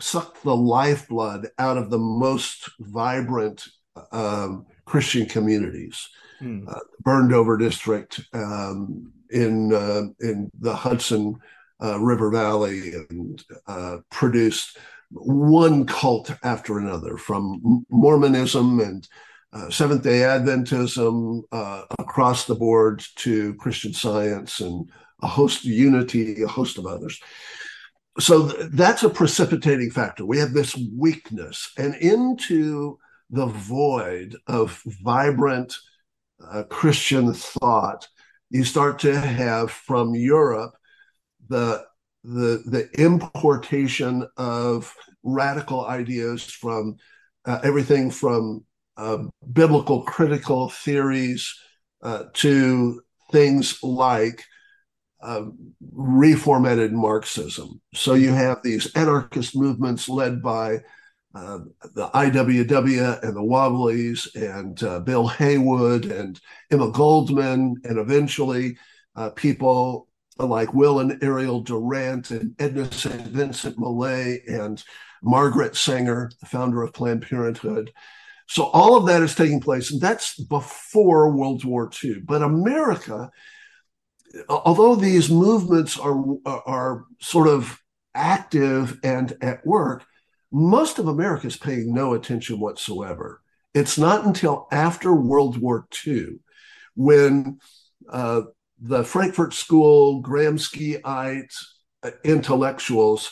sucked 0.00 0.42
the 0.42 0.56
lifeblood 0.56 1.48
out 1.58 1.76
of 1.76 1.90
the 1.90 1.98
most 1.98 2.70
vibrant 2.80 3.66
um, 4.12 4.66
Christian 4.84 5.26
communities. 5.26 6.08
Hmm. 6.40 6.66
Uh, 6.66 6.80
burned 7.00 7.34
over 7.34 7.58
district 7.58 8.20
um, 8.32 9.12
in 9.28 9.74
uh, 9.74 10.04
in 10.20 10.50
the 10.58 10.74
Hudson 10.74 11.36
uh, 11.82 12.00
River 12.00 12.30
Valley 12.30 12.94
and 13.10 13.44
uh, 13.66 13.98
produced 14.10 14.78
one 15.10 15.84
cult 15.86 16.32
after 16.42 16.78
another, 16.78 17.18
from 17.18 17.84
Mormonism 17.90 18.80
and 18.80 19.06
uh, 19.52 19.68
Seventh 19.68 20.02
Day 20.02 20.20
Adventism 20.20 21.42
across 21.98 22.46
the 22.46 22.54
board 22.54 23.04
to 23.16 23.54
Christian 23.54 23.92
Science 23.92 24.60
and 24.60 24.90
a 25.22 25.26
host 25.26 25.64
of 25.64 25.70
Unity, 25.72 26.42
a 26.42 26.48
host 26.48 26.78
of 26.78 26.86
others. 26.86 27.20
So 28.18 28.48
th- 28.48 28.70
that's 28.72 29.02
a 29.02 29.10
precipitating 29.10 29.90
factor. 29.90 30.24
We 30.24 30.38
have 30.38 30.54
this 30.54 30.78
weakness, 30.96 31.70
and 31.76 31.94
into 31.96 32.98
the 33.30 33.46
void 33.46 34.36
of 34.46 34.82
vibrant 35.02 35.74
uh, 36.48 36.64
Christian 36.64 37.32
thought, 37.34 38.06
you 38.50 38.64
start 38.64 38.98
to 39.00 39.18
have 39.18 39.70
from 39.70 40.14
Europe 40.14 40.72
the 41.48 41.84
the 42.24 42.62
the 42.66 42.88
importation 43.00 44.26
of 44.36 44.94
radical 45.22 45.86
ideas 45.86 46.44
from 46.44 46.96
uh, 47.46 47.60
everything 47.62 48.10
from 48.10 48.64
uh, 48.96 49.18
biblical 49.52 50.02
critical 50.02 50.68
theories 50.68 51.54
uh, 52.02 52.24
to 52.34 53.00
things 53.32 53.82
like 53.82 54.44
uh, 55.22 55.44
reformatted 55.94 56.92
Marxism. 56.92 57.80
So 57.94 58.14
you 58.14 58.32
have 58.32 58.62
these 58.62 58.92
anarchist 58.94 59.56
movements 59.56 60.08
led 60.08 60.42
by 60.42 60.80
uh, 61.34 61.60
the 61.94 62.08
IWW 62.08 63.22
and 63.22 63.36
the 63.36 63.42
Wobblies 63.42 64.34
and 64.34 64.82
uh, 64.82 65.00
Bill 65.00 65.28
Haywood 65.28 66.06
and 66.06 66.40
Emma 66.70 66.90
Goldman, 66.90 67.76
and 67.84 67.98
eventually 67.98 68.76
uh, 69.14 69.30
people 69.30 70.08
like 70.38 70.74
Will 70.74 71.00
and 71.00 71.22
Ariel 71.22 71.60
Durant 71.60 72.30
and 72.30 72.54
Edna 72.58 72.90
St. 72.90 73.22
Vincent 73.28 73.78
Millay 73.78 74.42
and 74.48 74.82
Margaret 75.22 75.76
Sanger, 75.76 76.30
the 76.40 76.46
founder 76.46 76.82
of 76.82 76.92
Planned 76.92 77.22
Parenthood. 77.22 77.92
So 78.48 78.64
all 78.64 78.96
of 78.96 79.06
that 79.06 79.22
is 79.22 79.34
taking 79.34 79.60
place, 79.60 79.92
and 79.92 80.00
that's 80.00 80.36
before 80.36 81.30
World 81.30 81.64
War 81.64 81.88
II. 82.02 82.20
But 82.24 82.42
America, 82.42 83.30
although 84.48 84.96
these 84.96 85.30
movements 85.30 85.96
are 85.96 86.16
are 86.44 87.04
sort 87.20 87.46
of 87.46 87.80
active 88.12 88.98
and 89.04 89.36
at 89.40 89.64
work, 89.64 90.04
most 90.52 90.98
of 90.98 91.08
America 91.08 91.46
is 91.46 91.56
paying 91.56 91.94
no 91.94 92.14
attention 92.14 92.58
whatsoever. 92.58 93.42
It's 93.74 93.98
not 93.98 94.24
until 94.24 94.66
after 94.72 95.14
World 95.14 95.58
War 95.58 95.86
II 96.06 96.40
when 96.96 97.58
uh, 98.08 98.42
the 98.80 99.04
Frankfurt 99.04 99.54
School, 99.54 100.22
Gramsciite 100.22 101.54
uh, 102.02 102.10
intellectuals 102.24 103.30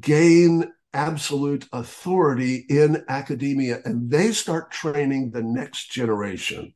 gain 0.00 0.70
absolute 0.92 1.66
authority 1.72 2.66
in 2.68 3.04
academia 3.08 3.78
and 3.84 4.10
they 4.10 4.32
start 4.32 4.70
training 4.70 5.30
the 5.30 5.42
next 5.42 5.90
generation. 5.92 6.74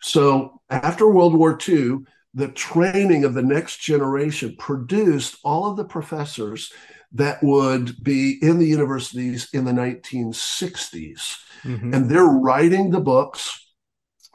So 0.00 0.60
after 0.68 1.08
World 1.08 1.34
War 1.34 1.58
II, 1.66 1.98
the 2.34 2.48
training 2.48 3.24
of 3.24 3.34
the 3.34 3.42
next 3.42 3.78
generation 3.78 4.56
produced 4.58 5.38
all 5.44 5.70
of 5.70 5.76
the 5.76 5.84
professors 5.84 6.72
that 7.12 7.42
would 7.42 8.02
be 8.02 8.38
in 8.42 8.58
the 8.58 8.66
universities 8.66 9.48
in 9.52 9.64
the 9.64 9.72
1960s. 9.72 11.36
Mm-hmm. 11.62 11.94
And 11.94 12.10
they're 12.10 12.24
writing 12.24 12.90
the 12.90 13.00
books 13.00 13.66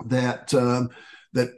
that, 0.05 0.53
um, 0.53 0.89
that 1.33 1.49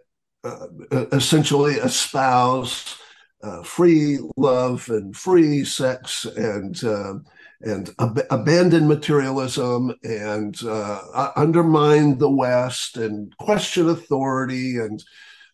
uh, 0.43 0.67
essentially 1.11 1.75
espouse 1.75 2.97
uh, 3.43 3.63
free 3.63 4.19
love 4.37 4.89
and 4.89 5.15
free 5.15 5.63
sex 5.63 6.25
and 6.25 6.83
uh, 6.83 7.13
and 7.61 7.93
ab- 7.99 8.25
abandon 8.29 8.87
materialism 8.87 9.93
and 10.03 10.61
uh, 10.63 11.31
undermine 11.35 12.17
the 12.17 12.29
West 12.29 12.97
and 12.97 13.35
question 13.37 13.89
authority 13.89 14.77
and 14.77 15.03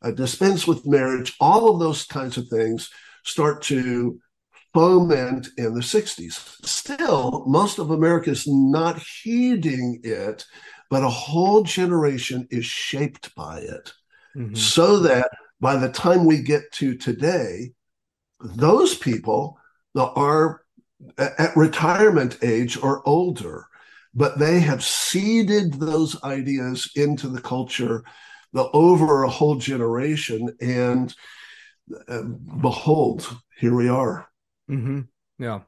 uh, 0.02 0.12
dispense 0.12 0.66
with 0.66 0.86
marriage. 0.86 1.34
All 1.40 1.70
of 1.70 1.80
those 1.80 2.06
kinds 2.06 2.38
of 2.38 2.48
things 2.48 2.90
start 3.24 3.62
to 3.64 4.20
foment 4.74 5.50
in 5.58 5.74
the 5.74 5.82
60s. 5.82 6.66
Still, 6.66 7.44
most 7.48 7.80
of 7.80 7.92
America 7.92 8.30
is 8.30 8.48
not 8.48 9.02
heeding 9.02 10.00
it, 10.04 10.46
but 10.90 11.04
a 11.04 11.10
whole 11.10 11.64
generation 11.64 12.48
is 12.52 12.66
shaped 12.66 13.34
by 13.36 13.60
it. 13.60 13.94
Mm-hmm. 14.36 14.56
So 14.56 15.00
that 15.00 15.30
by 15.60 15.76
the 15.76 15.90
time 15.90 16.26
we 16.26 16.42
get 16.42 16.72
to 16.74 16.96
today, 16.96 17.74
those 18.40 18.96
people 18.96 19.58
that 19.94 20.12
are 20.16 20.62
at 21.18 21.56
retirement 21.56 22.38
age 22.42 22.78
or 22.82 23.08
older, 23.08 23.66
but 24.14 24.40
they 24.40 24.60
have 24.60 24.84
seeded 24.84 25.74
those 25.74 26.22
ideas 26.24 26.90
into 26.96 27.28
the 27.28 27.42
culture 27.42 28.04
the, 28.54 28.70
over 28.74 29.24
a 29.24 29.30
whole 29.30 29.56
generation. 29.56 30.56
And 30.60 31.14
uh, 32.08 32.24
behold, 32.24 33.36
here 33.58 33.76
we 33.76 33.90
are. 33.90 34.28
Mm-hmm. 34.72 35.02
Yeah. 35.40 35.62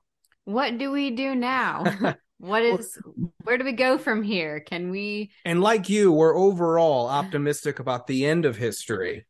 What 0.45 0.77
do 0.77 0.91
we 0.91 1.11
do 1.11 1.35
now? 1.35 2.15
what 2.37 2.63
is 2.63 2.97
where 3.43 3.57
do 3.57 3.65
we 3.65 3.73
go 3.73 3.97
from 3.97 4.23
here? 4.23 4.59
Can 4.59 4.89
we 4.89 5.31
And 5.45 5.61
like 5.61 5.89
you, 5.89 6.11
we're 6.11 6.37
overall 6.37 7.07
optimistic 7.07 7.79
about 7.79 8.07
the 8.07 8.25
end 8.25 8.45
of 8.45 8.57
history. 8.57 9.25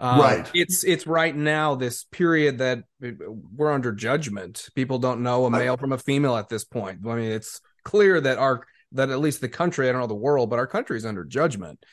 Um, 0.00 0.20
right. 0.20 0.50
It's 0.54 0.84
it's 0.84 1.06
right 1.06 1.34
now 1.34 1.74
this 1.74 2.04
period 2.04 2.58
that 2.58 2.84
we're 3.00 3.72
under 3.72 3.92
judgment. 3.92 4.68
People 4.74 4.98
don't 4.98 5.22
know 5.22 5.46
a 5.46 5.50
male 5.50 5.76
from 5.76 5.92
a 5.92 5.98
female 5.98 6.36
at 6.36 6.48
this 6.48 6.64
point. 6.64 7.00
I 7.06 7.14
mean, 7.14 7.32
it's 7.32 7.60
clear 7.84 8.20
that 8.20 8.38
our 8.38 8.64
that 8.92 9.10
at 9.10 9.18
least 9.18 9.40
the 9.40 9.48
country, 9.48 9.88
I 9.88 9.92
don't 9.92 10.00
know 10.00 10.06
the 10.06 10.14
world, 10.14 10.50
but 10.50 10.58
our 10.58 10.66
country 10.66 10.96
is 10.96 11.04
under 11.04 11.24
judgment. 11.24 11.84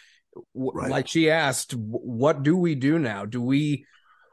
Right. 0.54 0.92
Like 0.92 1.08
she 1.08 1.30
asked, 1.32 1.74
what 1.74 2.44
do 2.44 2.58
we 2.58 2.76
do 2.76 3.00
now? 3.00 3.26
Do 3.26 3.42
we 3.42 3.86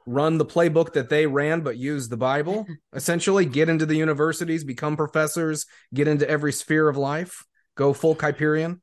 run 0.07 0.38
the 0.38 0.45
playbook 0.45 0.93
that 0.93 1.09
they 1.09 1.27
ran 1.27 1.61
but 1.61 1.77
use 1.77 2.09
the 2.09 2.17
bible. 2.17 2.67
Essentially 2.95 3.45
get 3.45 3.69
into 3.69 3.87
the 3.87 3.97
universities 3.97 4.65
become 4.65 4.97
professors 4.97 5.67
get 5.95 6.09
into 6.09 6.29
every 6.29 6.53
sphere 6.53 6.88
of 6.88 6.97
life 6.97 7.45
go 7.77 7.93
full 7.93 8.15
Kuyperian 8.15 8.81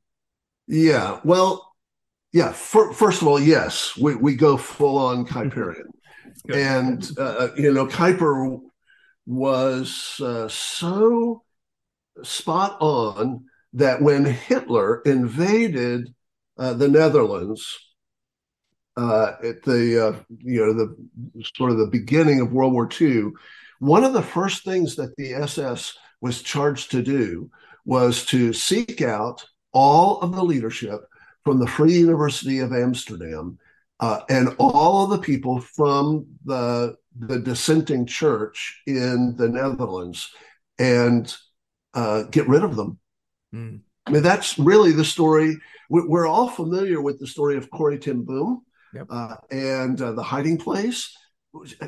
yeah 0.68 1.20
well 1.24 1.74
yeah 2.32 2.52
for, 2.52 2.94
first 2.94 3.22
of 3.22 3.28
all 3.28 3.40
yes 3.40 3.96
we, 3.98 4.16
we 4.16 4.36
go 4.36 4.58
full 4.58 4.98
on 4.98 5.26
Kuyperian 5.28 5.86
and 6.54 7.10
uh, 7.18 7.50
you 7.58 7.72
know 7.74 7.86
Kuyper 7.86 8.60
was 9.26 10.20
uh, 10.24 10.48
so 10.48 11.44
spot 12.24 12.78
on 12.80 13.46
that 13.74 14.02
when 14.02 14.26
hitler 14.26 15.02
invaded 15.06 16.14
uh, 16.58 16.74
the 16.74 16.88
netherlands 16.88 17.78
uh, 19.00 19.36
at 19.44 19.64
the 19.64 20.08
uh, 20.08 20.20
you 20.44 20.60
know 20.60 20.74
the 20.74 21.44
sort 21.56 21.72
of 21.72 21.78
the 21.78 21.88
beginning 21.88 22.42
of 22.42 22.52
World 22.52 22.74
War 22.74 22.90
II, 23.00 23.32
one 23.80 24.04
of 24.04 24.12
the 24.12 24.22
first 24.22 24.66
things 24.66 24.98
that 24.98 25.16
the 25.16 25.34
SS 25.34 25.98
was 26.20 26.42
charged 26.42 26.92
to 26.92 27.02
do 27.02 27.50
was 27.86 28.26
to 28.26 28.52
seek 28.52 29.02
out 29.02 29.46
all 29.72 30.20
of 30.20 30.36
the 30.36 30.44
leadership 30.44 31.00
from 31.46 31.60
the 31.60 31.68
Free 31.68 31.94
University 31.94 32.60
of 32.60 32.74
Amsterdam 32.74 33.58
uh, 34.02 34.20
and 34.30 34.50
all 34.60 35.06
of 35.06 35.12
the 35.12 35.26
people 35.26 35.62
from 35.62 36.26
the 36.44 36.98
the 37.18 37.40
dissenting 37.40 38.06
church 38.06 38.82
in 38.86 39.34
the 39.38 39.48
Netherlands 39.48 40.30
and 40.78 41.34
uh, 41.94 42.24
get 42.24 42.50
rid 42.50 42.64
of 42.64 42.76
them. 42.76 43.00
Mm. 43.56 43.80
I 44.06 44.12
mean, 44.12 44.24
that's 44.24 44.60
really 44.60 44.92
the 44.92 45.06
story. 45.06 45.58
We're 45.90 46.28
all 46.28 46.50
familiar 46.50 47.02
with 47.02 47.18
the 47.20 47.28
story 47.28 47.56
of 47.56 47.72
Corrie 47.72 47.98
ten 47.98 48.24
Boom 48.24 48.64
yep. 48.94 49.08
uh, 49.10 49.36
and 49.52 50.02
uh, 50.02 50.12
the 50.14 50.24
hiding 50.24 50.58
place. 50.58 51.16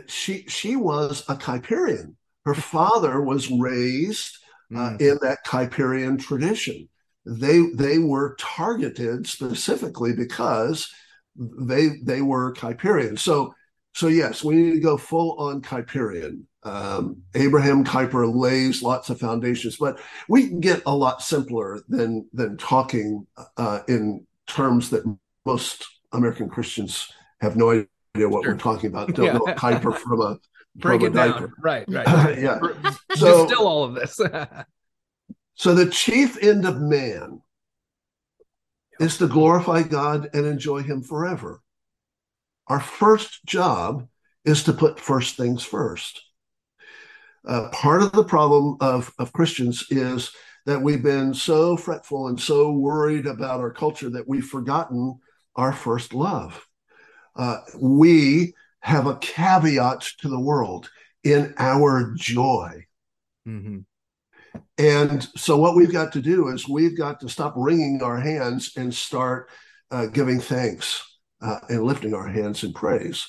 She 0.07 0.45
she 0.47 0.75
was 0.75 1.23
a 1.29 1.35
Kuyperian. 1.35 2.15
Her 2.45 2.53
father 2.75 3.21
was 3.21 3.51
raised 3.51 4.37
uh, 4.73 4.91
mm. 4.91 5.01
in 5.01 5.19
that 5.21 5.45
Kuyperian 5.45 6.19
tradition. 6.19 6.89
They 7.25 7.61
they 7.75 7.99
were 7.99 8.35
targeted 8.39 9.27
specifically 9.27 10.13
because 10.13 10.91
they 11.35 11.89
they 12.03 12.21
were 12.21 12.53
Kuyperian. 12.53 13.19
So 13.19 13.53
so 13.93 14.07
yes, 14.07 14.43
we 14.43 14.55
need 14.55 14.73
to 14.73 14.79
go 14.79 14.97
full 14.97 15.37
on 15.37 15.61
Kuyperian. 15.61 16.43
Um, 16.63 17.23
Abraham 17.33 17.83
Kuyper 17.83 18.31
lays 18.33 18.83
lots 18.83 19.09
of 19.09 19.19
foundations, 19.19 19.77
but 19.77 19.99
we 20.29 20.47
can 20.47 20.59
get 20.59 20.83
a 20.85 20.95
lot 20.95 21.21
simpler 21.21 21.81
than 21.87 22.27
than 22.33 22.57
talking 22.57 23.25
uh, 23.57 23.79
in 23.87 24.25
terms 24.47 24.89
that 24.91 25.03
most 25.45 25.87
American 26.11 26.49
Christians 26.49 27.11
have 27.39 27.55
no 27.55 27.71
idea 27.71 28.29
what 28.29 28.43
sure. 28.43 28.53
we're 28.53 28.59
talking 28.59 28.89
about. 28.89 29.13
Don't 29.13 29.25
yeah. 29.25 29.33
know 29.33 29.45
Kuyper 29.45 29.97
from 29.97 30.21
a 30.21 30.37
break 30.75 31.01
from 31.01 31.07
it 31.07 31.11
a 31.11 31.31
down. 31.31 31.53
Right, 31.59 31.85
right. 31.87 32.37
yeah. 32.39 32.59
So 33.15 33.47
still 33.47 33.67
all 33.67 33.83
of 33.83 33.95
this. 33.95 34.19
so 35.55 35.73
the 35.73 35.89
chief 35.89 36.41
end 36.41 36.65
of 36.65 36.79
man 36.79 37.41
is 38.99 39.17
to 39.17 39.27
glorify 39.27 39.83
God 39.83 40.29
and 40.33 40.45
enjoy 40.45 40.83
Him 40.83 41.01
forever. 41.01 41.61
Our 42.67 42.79
first 42.79 43.43
job 43.45 44.07
is 44.45 44.63
to 44.63 44.73
put 44.73 44.99
first 44.99 45.35
things 45.35 45.63
first. 45.63 46.21
Uh, 47.47 47.69
part 47.71 48.03
of 48.03 48.11
the 48.11 48.23
problem 48.23 48.77
of, 48.81 49.11
of 49.17 49.33
Christians 49.33 49.85
is 49.89 50.31
that 50.65 50.81
we've 50.81 51.01
been 51.01 51.33
so 51.33 51.75
fretful 51.75 52.27
and 52.27 52.39
so 52.39 52.71
worried 52.71 53.25
about 53.25 53.59
our 53.59 53.71
culture 53.71 54.09
that 54.11 54.27
we've 54.27 54.45
forgotten 54.45 55.19
our 55.55 55.73
first 55.73 56.13
love. 56.13 56.65
Uh, 57.35 57.57
we 57.79 58.53
have 58.81 59.07
a 59.07 59.17
caveat 59.17 60.01
to 60.19 60.27
the 60.27 60.39
world 60.39 60.89
in 61.23 61.53
our 61.57 62.13
joy. 62.17 62.85
Mm-hmm. 63.47 63.79
And 64.77 65.23
so, 65.37 65.57
what 65.57 65.75
we've 65.75 65.91
got 65.91 66.11
to 66.13 66.21
do 66.21 66.49
is 66.49 66.67
we've 66.67 66.97
got 66.97 67.19
to 67.21 67.29
stop 67.29 67.53
wringing 67.55 68.01
our 68.03 68.19
hands 68.19 68.73
and 68.75 68.93
start 68.93 69.49
uh, 69.91 70.07
giving 70.07 70.39
thanks 70.39 71.03
uh, 71.41 71.59
and 71.69 71.83
lifting 71.83 72.13
our 72.13 72.27
hands 72.27 72.63
in 72.63 72.73
praise. 72.73 73.27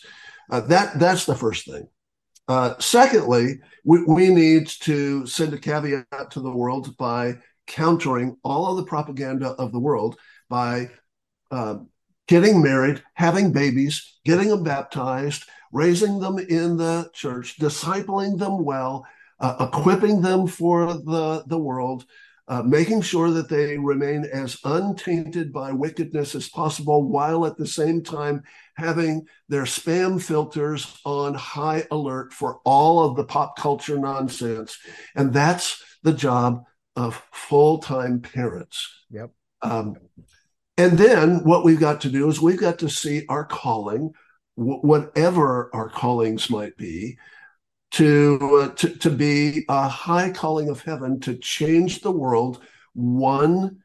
Uh, 0.50 0.60
that 0.60 0.98
that's 0.98 1.26
the 1.26 1.34
first 1.34 1.66
thing. 1.66 1.86
Uh, 2.48 2.74
secondly, 2.78 3.60
we, 3.84 4.04
we 4.04 4.28
need 4.28 4.66
to 4.66 5.26
send 5.26 5.54
a 5.54 5.58
caveat 5.58 6.30
to 6.30 6.40
the 6.40 6.50
world 6.50 6.96
by 6.96 7.34
countering 7.66 8.36
all 8.42 8.66
of 8.66 8.76
the 8.76 8.84
propaganda 8.84 9.50
of 9.50 9.72
the 9.72 9.78
world 9.78 10.18
by 10.48 10.90
uh, 11.50 11.76
getting 12.28 12.62
married, 12.62 13.02
having 13.14 13.52
babies, 13.52 14.18
getting 14.24 14.48
them 14.48 14.62
baptized, 14.62 15.44
raising 15.72 16.20
them 16.20 16.38
in 16.38 16.76
the 16.76 17.10
church, 17.14 17.58
discipling 17.58 18.38
them 18.38 18.64
well, 18.64 19.06
uh, 19.40 19.68
equipping 19.72 20.20
them 20.20 20.46
for 20.46 20.94
the, 20.94 21.42
the 21.46 21.58
world, 21.58 22.04
uh, 22.48 22.62
making 22.62 23.00
sure 23.00 23.30
that 23.30 23.48
they 23.48 23.78
remain 23.78 24.24
as 24.24 24.58
untainted 24.64 25.52
by 25.52 25.72
wickedness 25.72 26.34
as 26.34 26.48
possible, 26.48 27.08
while 27.08 27.46
at 27.46 27.56
the 27.56 27.66
same 27.66 28.02
time 28.02 28.42
having 28.76 29.26
their 29.48 29.62
spam 29.64 30.20
filters 30.20 31.00
on 31.04 31.34
high 31.34 31.84
alert 31.90 32.32
for 32.32 32.60
all 32.64 33.04
of 33.04 33.16
the 33.16 33.24
pop 33.24 33.56
culture 33.56 33.98
nonsense. 33.98 34.78
And 35.14 35.32
that's 35.32 35.82
the 36.02 36.12
job 36.12 36.64
of 36.96 37.22
full 37.32 37.78
time 37.78 38.20
parents. 38.20 38.88
Yep. 39.10 39.30
Um, 39.62 39.96
and 40.76 40.98
then 40.98 41.44
what 41.44 41.64
we've 41.64 41.80
got 41.80 42.00
to 42.02 42.10
do 42.10 42.28
is 42.28 42.40
we've 42.40 42.60
got 42.60 42.78
to 42.80 42.88
see 42.88 43.24
our 43.28 43.44
calling, 43.44 44.12
whatever 44.54 45.70
our 45.74 45.88
callings 45.88 46.48
might 46.50 46.76
be, 46.76 47.18
to, 47.92 48.38
uh, 48.62 48.74
to, 48.76 48.88
to 48.98 49.10
be 49.10 49.64
a 49.68 49.88
high 49.88 50.30
calling 50.30 50.70
of 50.70 50.82
heaven 50.82 51.20
to 51.20 51.36
change 51.36 52.00
the 52.00 52.10
world 52.10 52.62
one 52.94 53.82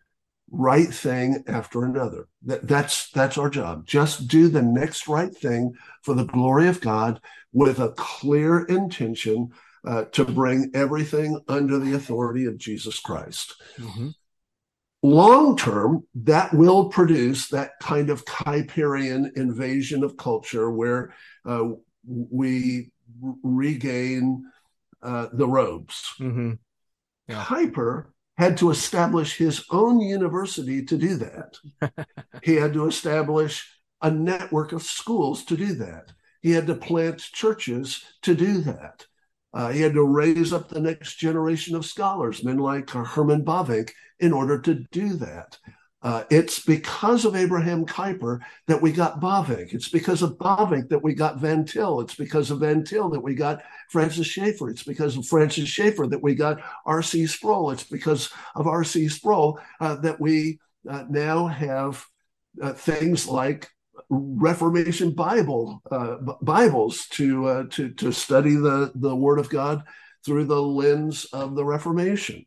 right 0.50 0.88
thing 0.88 1.44
after 1.48 1.84
another. 1.84 2.28
That, 2.44 2.68
that's 2.68 3.10
that's 3.12 3.38
our 3.38 3.50
job. 3.50 3.86
Just 3.86 4.28
do 4.28 4.48
the 4.48 4.62
next 4.62 5.08
right 5.08 5.36
thing 5.36 5.74
for 6.04 6.14
the 6.14 6.26
glory 6.26 6.68
of 6.68 6.80
God 6.82 7.20
with 7.52 7.80
a 7.80 7.90
clear 7.90 8.64
intention 8.66 9.50
uh, 9.86 10.06
to 10.06 10.26
bring 10.26 10.72
everything 10.74 11.40
under 11.48 11.80
the 11.80 11.94
authority 11.94 12.46
of 12.46 12.58
Jesus 12.58 13.00
Christ. 13.00 13.56
Mm-hmm. 13.78 14.10
Long 15.08 15.56
term, 15.56 16.04
that 16.16 16.54
will 16.54 16.90
produce 16.90 17.48
that 17.50 17.72
kind 17.82 18.10
of 18.10 18.26
Kuyperian 18.26 19.36
invasion 19.38 20.04
of 20.04 20.18
culture 20.18 20.70
where 20.70 21.14
uh, 21.46 21.70
we 22.06 22.92
regain 23.44 24.44
uh, 25.02 25.28
the 25.32 25.48
robes. 25.48 26.14
Mm-hmm. 26.20 26.54
Yeah. 27.28 27.44
Kuyper 27.44 28.08
had 28.38 28.58
to 28.58 28.70
establish 28.70 29.38
his 29.38 29.64
own 29.72 30.00
university 30.00 30.84
to 30.86 30.98
do 30.98 31.16
that. 31.16 31.58
he 32.44 32.56
had 32.56 32.74
to 32.74 32.86
establish 32.86 33.68
a 34.02 34.12
network 34.12 34.74
of 34.74 34.84
schools 34.84 35.44
to 35.46 35.58
do 35.58 35.74
that. 35.76 36.12
He 36.42 36.52
had 36.52 36.68
to 36.68 36.76
plant 36.76 37.20
churches 37.20 38.04
to 38.24 38.36
do 38.36 38.60
that. 38.62 39.06
Uh, 39.54 39.72
he 39.72 39.82
had 39.82 39.94
to 39.94 40.04
raise 40.04 40.54
up 40.54 40.70
the 40.70 40.80
next 40.80 41.16
generation 41.16 41.76
of 41.76 41.86
scholars, 41.86 42.44
men 42.44 42.58
like 42.58 42.90
Herman 42.90 43.44
Bavinck, 43.44 43.92
in 44.20 44.34
order 44.34 44.60
to 44.62 44.86
do 44.92 45.14
that. 45.14 45.58
Uh, 46.04 46.24
it's 46.30 46.64
because 46.64 47.26
of 47.26 47.36
Abraham 47.36 47.86
Kuyper 47.86 48.40
that 48.68 48.82
we 48.82 48.92
got 48.92 49.20
Bavinck. 49.20 49.74
It's 49.74 49.90
because 49.90 50.22
of 50.22 50.38
Bavinck 50.38 50.90
that 50.90 51.02
we 51.02 51.16
got 51.16 51.40
Van 51.40 51.66
Til. 51.66 52.02
It's 52.02 52.16
because 52.16 52.52
of 52.52 52.60
Van 52.60 52.84
Til 52.84 53.10
that 53.10 53.20
we 53.20 53.34
got 53.34 53.64
Francis 53.90 54.28
Schaeffer. 54.28 54.70
It's 54.70 54.84
because 54.84 55.18
of 55.18 55.26
Francis 55.26 55.68
Schaeffer 55.68 56.06
that 56.08 56.22
we 56.22 56.36
got 56.36 56.62
R.C. 56.86 57.26
Sproul. 57.26 57.72
It's 57.72 57.84
because 57.84 58.30
of 58.56 58.68
R.C. 58.68 59.08
Sproul 59.10 59.60
uh, 59.80 59.96
that 59.96 60.22
we 60.22 60.60
uh, 60.88 61.06
now 61.10 61.48
have 61.48 62.06
uh, 62.62 62.74
things 62.74 63.28
like 63.28 63.68
Reformation 64.10 65.12
Bible 65.12 65.82
uh, 65.92 66.16
Bibles 66.42 67.08
to 67.12 67.48
uh, 67.48 67.64
to 67.72 67.90
to 67.90 68.12
study 68.12 68.56
the 68.56 68.92
the 68.96 69.16
Word 69.16 69.40
of 69.40 69.50
God 69.50 69.84
through 70.26 70.46
the 70.46 70.62
lens 70.62 71.26
of 71.34 71.56
the 71.56 71.66
Reformation. 71.66 72.46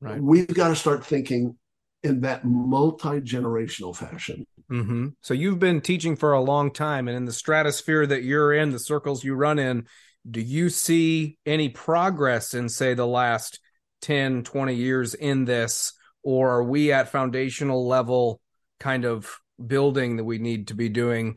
Right. 0.00 0.20
We've 0.20 0.46
got 0.46 0.68
to 0.68 0.76
start 0.76 1.04
thinking 1.04 1.56
in 2.02 2.22
that 2.22 2.44
multi 2.44 3.20
generational 3.20 3.94
fashion. 3.94 4.46
Mm-hmm. 4.70 5.08
So 5.20 5.34
you've 5.34 5.58
been 5.58 5.80
teaching 5.80 6.16
for 6.16 6.32
a 6.32 6.40
long 6.40 6.72
time, 6.72 7.08
and 7.08 7.16
in 7.16 7.24
the 7.24 7.32
stratosphere 7.32 8.06
that 8.06 8.22
you're 8.22 8.52
in, 8.52 8.70
the 8.70 8.78
circles 8.78 9.24
you 9.24 9.34
run 9.34 9.58
in, 9.58 9.86
do 10.28 10.40
you 10.40 10.70
see 10.70 11.38
any 11.44 11.68
progress 11.68 12.54
in, 12.54 12.68
say, 12.68 12.94
the 12.94 13.06
last 13.06 13.58
10, 14.02 14.44
20 14.44 14.74
years 14.74 15.14
in 15.14 15.44
this? 15.44 15.92
Or 16.22 16.50
are 16.56 16.64
we 16.64 16.92
at 16.92 17.08
foundational 17.08 17.86
level 17.86 18.40
kind 18.78 19.04
of 19.04 19.40
building 19.66 20.16
that 20.16 20.24
we 20.24 20.38
need 20.38 20.68
to 20.68 20.74
be 20.74 20.88
doing? 20.88 21.36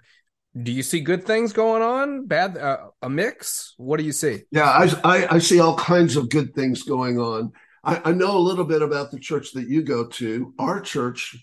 Do 0.62 0.72
you 0.72 0.84
see 0.84 1.00
good 1.00 1.26
things 1.26 1.52
going 1.52 1.82
on? 1.82 2.28
Bad, 2.28 2.58
uh, 2.58 2.90
a 3.02 3.10
mix? 3.10 3.74
What 3.78 3.98
do 3.98 4.04
you 4.04 4.12
see? 4.12 4.42
Yeah, 4.52 4.70
I, 4.70 4.90
I, 5.04 5.36
I 5.36 5.40
see 5.40 5.60
all 5.60 5.76
kinds 5.76 6.16
of 6.16 6.30
good 6.30 6.54
things 6.54 6.84
going 6.84 7.20
on. 7.20 7.52
I, 7.84 8.02
I, 8.06 8.12
know 8.12 8.38
a 8.38 8.40
little 8.40 8.64
bit 8.64 8.84
about 8.84 9.12
the 9.12 9.20
church 9.20 9.52
that 9.54 9.68
you 9.68 9.82
go 9.82 10.08
to. 10.08 10.54
Our 10.60 10.80
church 10.80 11.36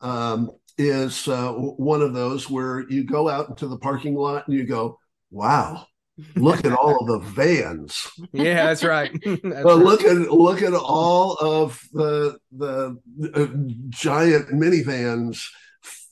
um, 0.00 0.50
is 0.76 1.28
uh, 1.28 1.52
one 1.52 2.02
of 2.02 2.12
those 2.12 2.50
where 2.50 2.88
you 2.90 3.04
go 3.04 3.28
out 3.28 3.48
into 3.48 3.68
the 3.68 3.78
parking 3.78 4.14
lot 4.14 4.46
and 4.48 4.56
you 4.56 4.64
go, 4.64 4.98
wow, 5.30 5.86
look 6.34 6.64
at 6.64 6.72
all 6.72 6.98
of 7.00 7.06
the 7.06 7.30
vans. 7.30 8.06
Yeah, 8.32 8.66
that's 8.66 8.84
right. 8.84 9.12
that's 9.24 9.64
well, 9.64 9.78
look 9.78 10.02
at 10.02 10.16
look 10.16 10.60
at 10.60 10.74
all 10.74 11.34
of 11.34 11.80
the 11.92 12.38
the 12.52 12.98
uh, 13.34 13.46
giant 13.88 14.48
minivans 14.50 15.42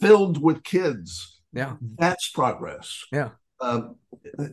filled 0.05 0.43
with 0.43 0.65
kids. 0.65 1.41
Yeah, 1.53 1.77
that's 1.99 2.31
progress. 2.31 3.05
Yeah, 3.13 3.31
um, 3.61 3.97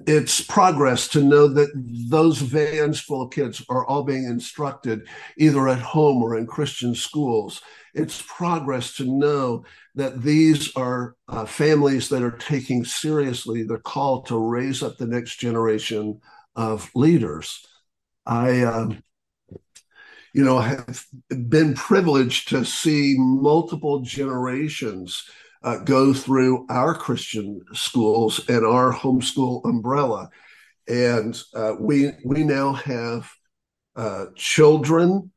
it's 0.08 0.42
progress 0.42 1.08
to 1.10 1.24
know 1.24 1.48
that 1.48 1.70
those 2.10 2.40
vans 2.40 3.00
full 3.00 3.24
of 3.24 3.32
kids 3.32 3.64
are 3.70 3.86
all 3.86 4.04
being 4.04 4.26
instructed 4.26 5.08
either 5.38 5.68
at 5.68 5.80
home 5.80 6.22
or 6.22 6.38
in 6.38 6.46
Christian 6.48 6.94
schools. 6.96 7.62
It's 7.94 8.24
progress 8.28 8.96
to 8.98 9.06
know 9.06 9.66
that 9.96 10.22
these 10.22 10.74
are 10.76 11.16
uh, 11.28 11.46
families 11.46 12.10
that 12.10 12.24
are 12.24 12.38
taking 12.38 12.86
seriously 12.86 13.64
their 13.64 13.80
call 13.80 14.22
to 14.24 14.38
raise 14.38 14.82
up 14.82 14.98
the 14.98 15.08
next 15.08 15.38
generation 15.38 16.22
of 16.56 16.90
leaders. 16.96 17.66
I, 18.26 18.62
um, 18.62 19.04
you 20.34 20.44
know, 20.44 20.60
have 20.60 21.06
been 21.50 21.74
privileged 21.74 22.50
to 22.50 22.64
see 22.64 23.16
multiple 23.18 24.02
generations 24.02 25.24
uh, 25.64 25.78
go 25.80 26.14
through 26.14 26.66
our 26.70 26.96
Christian 26.96 27.62
schools 27.74 28.40
and 28.50 28.66
our 28.66 28.94
homeschool 28.94 29.64
umbrella. 29.66 30.30
And 30.88 31.40
uh, 31.54 31.76
we 31.80 32.12
we 32.26 32.44
now 32.44 32.74
have 32.74 33.30
uh, 33.96 34.28
children 34.36 35.32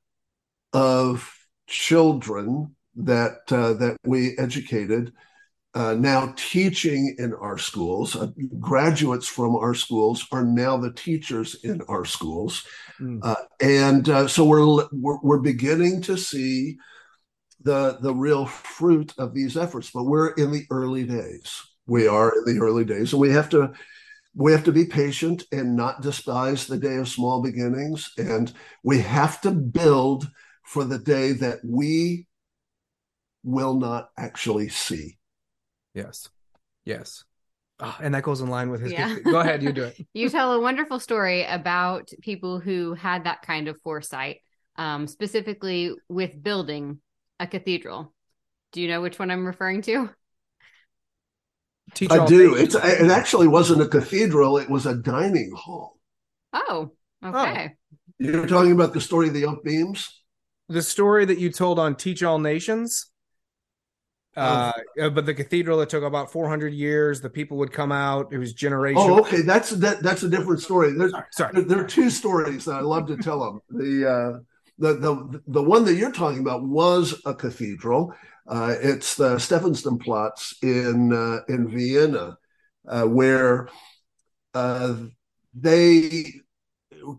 of 0.73 1.31
children 1.67 2.75
that 2.97 3.41
uh, 3.51 3.75
that 3.75 3.97
we 4.05 4.37
educated 4.39 5.13
uh, 5.75 5.95
now 5.95 6.33
teaching 6.37 7.17
in 7.19 7.35
our 7.35 7.59
schools. 7.59 8.15
Uh, 8.15 8.29
graduates 8.61 9.27
from 9.27 9.57
our 9.57 9.75
schools 9.75 10.27
are 10.33 10.45
now 10.45 10.77
the 10.77 10.93
teachers 10.93 11.57
in 11.65 11.83
our 11.89 12.05
schools, 12.05 12.65
mm. 13.01 13.37
and 13.61 14.31
so 14.31 14.45
we're, 14.45 14.87
we're, 14.93 15.19
we're 15.23 15.39
beginning 15.39 16.01
to 16.03 16.17
see 16.17 16.77
the 17.65 17.99
the 18.01 18.15
real 18.15 18.47
fruit 18.47 19.13
of 19.19 19.35
these 19.35 19.57
efforts 19.57 19.91
but 19.93 20.05
we're 20.05 20.33
in 20.35 20.53
the 20.53 20.65
early 20.71 21.05
days 21.05 21.63
we 21.87 22.07
are 22.07 22.33
in 22.37 22.45
the 22.45 22.61
early 22.61 22.85
days 22.85 23.13
and 23.13 23.21
we 23.21 23.31
have 23.31 23.49
to 23.49 23.73
we 24.37 24.53
have 24.53 24.65
to 24.65 24.73
be 24.73 24.85
patient 24.85 25.45
and 25.51 25.75
not 25.75 26.03
despise 26.03 26.67
the 26.67 26.77
day 26.77 26.97
of 26.97 27.09
small 27.09 27.43
beginnings 27.43 28.13
and 28.19 28.53
we 28.83 29.01
have 29.01 29.41
to 29.41 29.51
build 29.51 30.29
for 30.63 30.85
the 30.85 30.99
day 30.99 31.33
that 31.33 31.59
we 31.65 32.27
will 33.43 33.75
not 33.75 34.11
actually 34.17 34.69
see 34.69 35.17
yes 35.95 36.29
yes 36.85 37.25
oh, 37.81 37.97
and 38.01 38.15
that 38.15 38.23
goes 38.23 38.41
in 38.41 38.49
line 38.49 38.71
with 38.71 38.81
his 38.81 38.93
yeah. 38.93 39.17
go 39.25 39.41
ahead 39.41 39.63
you 39.63 39.73
do 39.73 39.85
it 39.85 39.97
you 40.15 40.29
tell 40.29 40.53
a 40.53 40.61
wonderful 40.61 41.01
story 41.01 41.45
about 41.45 42.11
people 42.21 42.61
who 42.61 42.95
had 42.95 43.25
that 43.25 43.43
kind 43.43 43.69
of 43.69 43.81
foresight 43.83 44.39
um, 44.77 45.07
specifically 45.07 45.95
with 46.09 46.43
building 46.43 47.01
a 47.41 47.47
cathedral. 47.47 48.13
Do 48.73 48.81
you 48.81 48.89
know 48.89 49.01
which 49.01 49.19
one 49.19 49.31
I'm 49.31 49.47
referring 49.47 49.83
to? 49.83 50.11
Teach 51.95 52.11
I 52.11 52.25
do. 52.27 52.55
It's 52.55 52.75
it 52.75 53.11
actually 53.11 53.47
wasn't 53.47 53.83
a 53.83 53.87
cathedral; 53.89 54.59
it 54.59 54.71
was 54.71 54.87
a 54.87 54.97
dining 54.97 55.53
hall. 55.55 55.99
Oh, 56.53 56.93
okay. 57.25 57.71
Oh. 57.73 57.97
You're 58.19 58.47
talking 58.47 58.73
about 58.73 58.95
the 58.95 59.01
story 59.01 59.29
of 59.29 59.35
the 59.35 59.45
oak 59.45 59.63
beams. 59.63 60.23
The 60.69 60.83
story 60.83 61.25
that 61.27 61.39
you 61.39 61.51
told 61.51 61.79
on 61.79 61.95
Teach 61.95 62.23
All 62.23 62.39
Nations. 62.39 63.11
Uh, 64.37 64.73
oh. 65.01 65.11
but 65.11 65.27
the 65.27 65.35
cathedral 65.35 65.79
that 65.79 65.89
took 65.89 66.03
about 66.03 66.33
400 66.33 66.73
years, 66.73 67.21
the 67.21 67.31
people 67.31 67.57
would 67.59 67.73
come 67.73 67.93
out. 67.93 68.33
It 68.33 68.39
was 68.39 68.53
generations. 68.53 69.05
Oh, 69.07 69.21
okay, 69.21 69.43
that's 69.43 69.71
that. 69.71 70.03
That's 70.03 70.23
a 70.25 70.29
different 70.29 70.61
story. 70.61 70.93
There's, 70.93 71.13
sorry. 71.31 71.53
There, 71.55 71.63
there, 71.63 71.81
are 71.81 71.87
two 71.87 72.11
stories 72.11 72.65
that 72.65 72.75
I 72.75 72.81
love 72.81 73.07
to 73.09 73.17
tell 73.17 73.41
them. 73.41 73.61
The 73.71 74.11
uh, 74.11 74.39
the 74.79 74.95
the 74.95 75.43
the 75.47 75.63
one 75.63 75.85
that 75.85 75.95
you're 75.95 76.13
talking 76.13 76.41
about 76.41 76.65
was 76.65 77.21
a 77.25 77.35
cathedral. 77.35 78.13
Uh, 78.47 78.75
it's 78.81 79.15
the 79.15 79.39
Stephansdom-Platz 79.39 80.57
in 80.63 81.13
uh, 81.13 81.41
in 81.49 81.69
Vienna, 81.69 82.37
uh, 82.89 83.05
where 83.05 83.69
uh, 84.53 84.97
they 85.55 86.25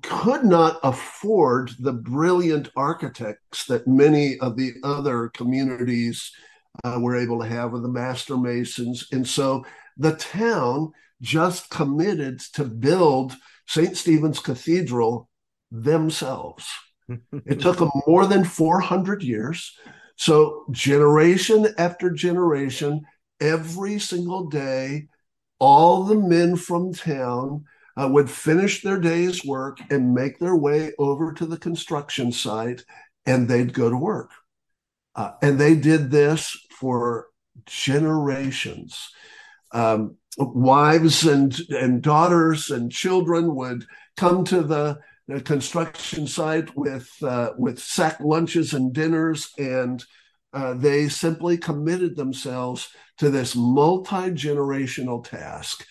could 0.01 0.43
not 0.43 0.79
afford 0.83 1.71
the 1.79 1.93
brilliant 1.93 2.69
architects 2.75 3.65
that 3.65 3.87
many 3.87 4.37
of 4.39 4.57
the 4.57 4.73
other 4.83 5.29
communities 5.29 6.31
uh, 6.83 6.97
were 6.99 7.15
able 7.15 7.39
to 7.39 7.47
have 7.47 7.71
with 7.71 7.83
the 7.83 7.89
master 7.89 8.37
masons, 8.37 9.07
and 9.11 9.27
so 9.27 9.65
the 9.97 10.13
town 10.13 10.91
just 11.21 11.69
committed 11.69 12.39
to 12.53 12.65
build 12.65 13.35
St. 13.67 13.95
Stephen's 13.95 14.39
Cathedral 14.39 15.29
themselves. 15.71 16.67
it 17.45 17.59
took 17.59 17.77
them 17.77 17.91
more 18.07 18.25
than 18.25 18.43
400 18.43 19.23
years. 19.23 19.77
So, 20.17 20.65
generation 20.71 21.67
after 21.77 22.09
generation, 22.09 23.01
every 23.39 23.99
single 23.99 24.47
day, 24.47 25.07
all 25.59 26.03
the 26.03 26.15
men 26.15 26.55
from 26.55 26.93
town 26.93 27.65
uh, 27.97 28.09
would 28.11 28.29
finish 28.29 28.81
their 28.81 28.99
day's 28.99 29.45
work 29.45 29.79
and 29.89 30.13
make 30.13 30.39
their 30.39 30.55
way 30.55 30.93
over 30.99 31.33
to 31.33 31.45
the 31.45 31.57
construction 31.57 32.31
site 32.31 32.83
and 33.25 33.47
they'd 33.47 33.73
go 33.73 33.89
to 33.89 33.97
work. 33.97 34.31
Uh, 35.15 35.31
and 35.41 35.59
they 35.59 35.75
did 35.75 36.11
this 36.11 36.57
for 36.79 37.27
generations. 37.65 39.09
Um, 39.71 40.17
wives 40.37 41.25
and, 41.25 41.57
and 41.69 42.01
daughters 42.01 42.69
and 42.69 42.91
children 42.91 43.55
would 43.55 43.85
come 44.15 44.43
to 44.45 44.61
the 44.61 44.99
a 45.29 45.41
construction 45.41 46.27
site 46.27 46.75
with 46.75 47.09
uh, 47.23 47.51
with 47.57 47.79
sack 47.79 48.19
lunches 48.19 48.73
and 48.73 48.93
dinners, 48.93 49.51
and 49.57 50.03
uh, 50.53 50.73
they 50.75 51.09
simply 51.09 51.57
committed 51.57 52.15
themselves 52.15 52.89
to 53.17 53.29
this 53.29 53.55
multi 53.55 54.31
generational 54.31 55.27
task. 55.27 55.85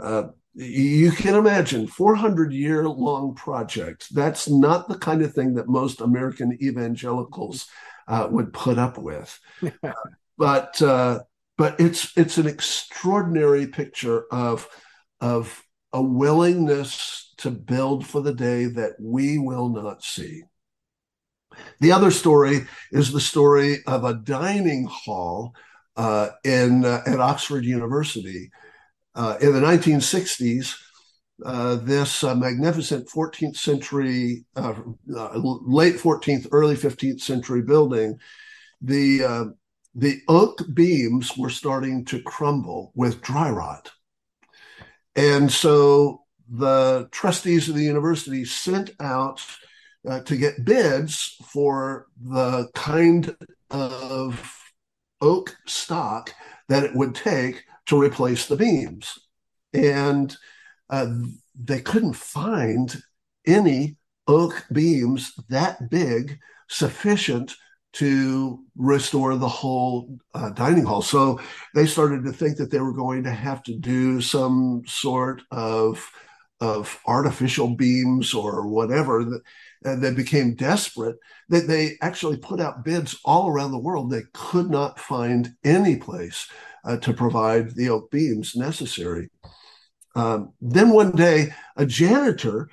Uh, 0.00 0.28
you 0.54 1.12
can 1.12 1.34
imagine 1.34 1.86
400 1.86 2.52
year 2.52 2.88
long 2.88 3.34
project. 3.34 4.12
That's 4.12 4.48
not 4.48 4.88
the 4.88 4.98
kind 4.98 5.22
of 5.22 5.34
thing 5.34 5.54
that 5.54 5.68
most 5.68 6.00
American 6.00 6.56
evangelicals 6.62 7.66
uh, 8.08 8.26
would 8.30 8.52
put 8.52 8.78
up 8.78 8.96
with. 8.98 9.38
but 10.38 10.80
uh, 10.80 11.20
but 11.58 11.78
it's 11.80 12.16
it's 12.16 12.38
an 12.38 12.46
extraordinary 12.46 13.66
picture 13.66 14.24
of 14.30 14.68
of 15.20 15.62
a 15.92 16.00
willingness 16.00 17.34
to 17.38 17.50
build 17.50 18.06
for 18.06 18.22
the 18.22 18.34
day 18.34 18.66
that 18.66 18.92
we 19.00 19.38
will 19.38 19.68
not 19.68 20.02
see. 20.02 20.42
The 21.80 21.92
other 21.92 22.10
story 22.10 22.66
is 22.92 23.12
the 23.12 23.20
story 23.20 23.78
of 23.86 24.04
a 24.04 24.14
dining 24.14 24.86
hall 24.86 25.54
uh, 25.96 26.30
in 26.44 26.84
uh, 26.84 27.02
at 27.06 27.20
Oxford 27.20 27.64
University 27.64 28.50
uh, 29.14 29.36
in 29.40 29.52
the 29.52 29.60
1960s. 29.60 30.76
Uh, 31.44 31.76
this 31.76 32.24
uh, 32.24 32.34
magnificent 32.34 33.08
14th 33.08 33.56
century, 33.56 34.44
uh, 34.56 34.74
late 35.06 35.94
14th, 35.94 36.48
early 36.50 36.74
15th 36.74 37.20
century 37.20 37.62
building, 37.62 38.18
the 38.80 39.54
the 39.94 40.20
oak 40.28 40.62
beams 40.74 41.36
were 41.36 41.50
starting 41.50 42.04
to 42.06 42.22
crumble 42.22 42.92
with 42.94 43.22
dry 43.22 43.50
rot, 43.50 43.90
and 45.16 45.50
so 45.50 46.22
the 46.48 47.08
trustees 47.10 47.68
of 47.68 47.74
the 47.74 47.84
university 47.84 48.44
sent 48.44 48.90
out 49.00 49.44
uh, 50.08 50.20
to 50.20 50.36
get 50.36 50.64
bids 50.64 51.36
for 51.44 52.06
the 52.20 52.68
kind 52.74 53.36
of 53.70 54.58
oak 55.20 55.56
stock 55.66 56.32
that 56.68 56.84
it 56.84 56.94
would 56.94 57.14
take 57.14 57.64
to 57.86 58.00
replace 58.00 58.46
the 58.46 58.56
beams. 58.56 59.18
And 59.72 60.34
uh, 60.90 61.14
they 61.54 61.80
couldn't 61.80 62.14
find 62.14 62.96
any 63.46 63.96
oak 64.26 64.64
beams 64.72 65.32
that 65.48 65.90
big 65.90 66.38
sufficient 66.68 67.54
to 67.94 68.64
restore 68.76 69.36
the 69.36 69.48
whole 69.48 70.18
uh, 70.34 70.50
dining 70.50 70.84
hall. 70.84 71.02
So 71.02 71.40
they 71.74 71.86
started 71.86 72.24
to 72.24 72.32
think 72.32 72.56
that 72.58 72.70
they 72.70 72.80
were 72.80 72.92
going 72.92 73.24
to 73.24 73.30
have 73.30 73.62
to 73.64 73.74
do 73.74 74.20
some 74.20 74.82
sort 74.86 75.42
of 75.50 76.10
of 76.60 76.98
artificial 77.06 77.76
beams 77.76 78.34
or 78.34 78.66
whatever 78.66 79.24
that, 79.24 79.42
and 79.84 80.02
they 80.02 80.12
became 80.12 80.54
desperate. 80.54 81.16
That 81.48 81.68
they 81.68 81.96
actually 82.02 82.36
put 82.36 82.60
out 82.60 82.84
bids 82.84 83.16
all 83.24 83.48
around 83.48 83.70
the 83.70 83.78
world. 83.78 84.10
They 84.10 84.24
could 84.34 84.68
not 84.68 84.98
find 84.98 85.54
any 85.64 85.96
place 85.96 86.48
uh, 86.84 86.96
to 86.98 87.12
provide 87.12 87.74
the 87.74 87.90
oak 87.90 88.10
beams 88.10 88.56
necessary. 88.56 89.30
Um, 90.14 90.52
then 90.60 90.90
one 90.90 91.12
day 91.12 91.54
a 91.76 91.86
janitor 91.86 92.68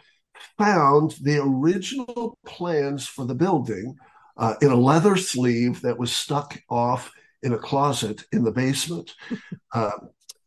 found 0.58 1.12
the 1.22 1.42
original 1.42 2.40
plans 2.46 3.08
for 3.08 3.26
the 3.26 3.36
building 3.36 3.98
uh, 4.38 4.56
in 4.62 4.72
a 4.72 4.76
leather 4.76 5.16
sleeve 5.16 5.82
that 5.82 5.98
was 5.98 6.12
stuck 6.14 6.60
off 6.70 7.12
in 7.42 7.54
a 7.54 7.58
closet 7.58 8.24
in 8.32 8.44
the 8.44 8.52
basement. 8.52 9.14
Uh, 9.74 9.92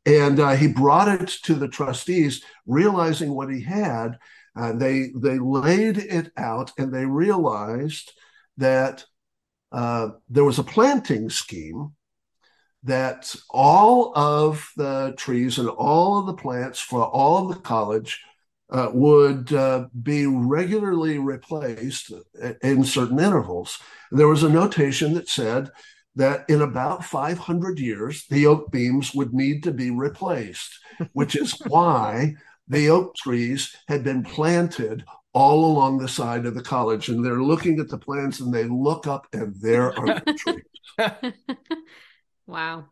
and 0.07 0.41
uh, 0.41 0.57
he 0.57 0.69
brought 0.69 1.21
it 1.21 1.29
to 1.29 1.53
the 1.53 1.69
trustees, 1.69 2.43
realizing 2.67 3.35
what 3.35 3.53
he 3.53 3.61
had. 3.61 4.19
Uh, 4.57 4.73
they 4.73 5.11
they 5.15 5.39
laid 5.39 5.99
it 5.99 6.33
out, 6.39 6.73
and 6.79 6.95
they 6.95 7.05
realized 7.05 8.13
that 8.57 9.05
uh, 9.71 10.09
there 10.31 10.45
was 10.45 10.59
a 10.59 10.65
planting 10.65 11.29
scheme 11.29 11.93
that 12.85 13.35
all 13.51 14.17
of 14.17 14.71
the 14.77 15.13
trees 15.19 15.59
and 15.59 15.69
all 15.69 16.19
of 16.19 16.27
the 16.27 16.35
plants 16.43 16.81
for 16.81 17.05
all 17.05 17.51
of 17.51 17.55
the 17.55 17.61
college 17.61 18.23
uh, 18.71 18.91
would 18.93 19.53
uh, 19.53 19.87
be 20.03 20.27
regularly 20.27 21.19
replaced 21.19 22.13
in 22.63 22.85
certain 22.85 23.19
intervals. 23.19 23.79
There 24.11 24.29
was 24.29 24.43
a 24.43 24.49
notation 24.49 25.15
that 25.15 25.29
said 25.29 25.71
that 26.17 26.45
in 26.49 26.61
about 26.61 27.05
500 27.05 27.79
years, 27.79 28.27
the 28.29 28.47
oak 28.47 28.71
beams 28.71 29.15
would 29.15 29.33
need 29.33 29.63
to 29.63 29.73
be 29.73 29.91
replaced, 29.91 30.79
which 31.13 31.37
is 31.37 31.53
why 31.67 32.35
the 32.67 32.91
oak 32.91 33.15
trees 33.15 33.75
had 33.89 34.05
been 34.05 34.23
planted 34.23 35.05
all 35.33 35.65
along 35.65 35.99
the 35.99 36.09
side 36.09 36.45
of 36.45 36.55
the 36.55 36.63
college. 36.63 37.09
And 37.09 37.25
they're 37.25 37.43
looking 37.43 37.79
at 37.79 37.89
the 37.89 37.99
plants 37.99 38.41
and 38.41 38.53
they 38.53 38.65
look 38.65 39.07
up 39.07 39.27
and 39.33 39.55
there 39.61 39.99
are 39.99 40.21
the 40.21 40.35
trees. 41.15 41.33
wow. 42.47 42.87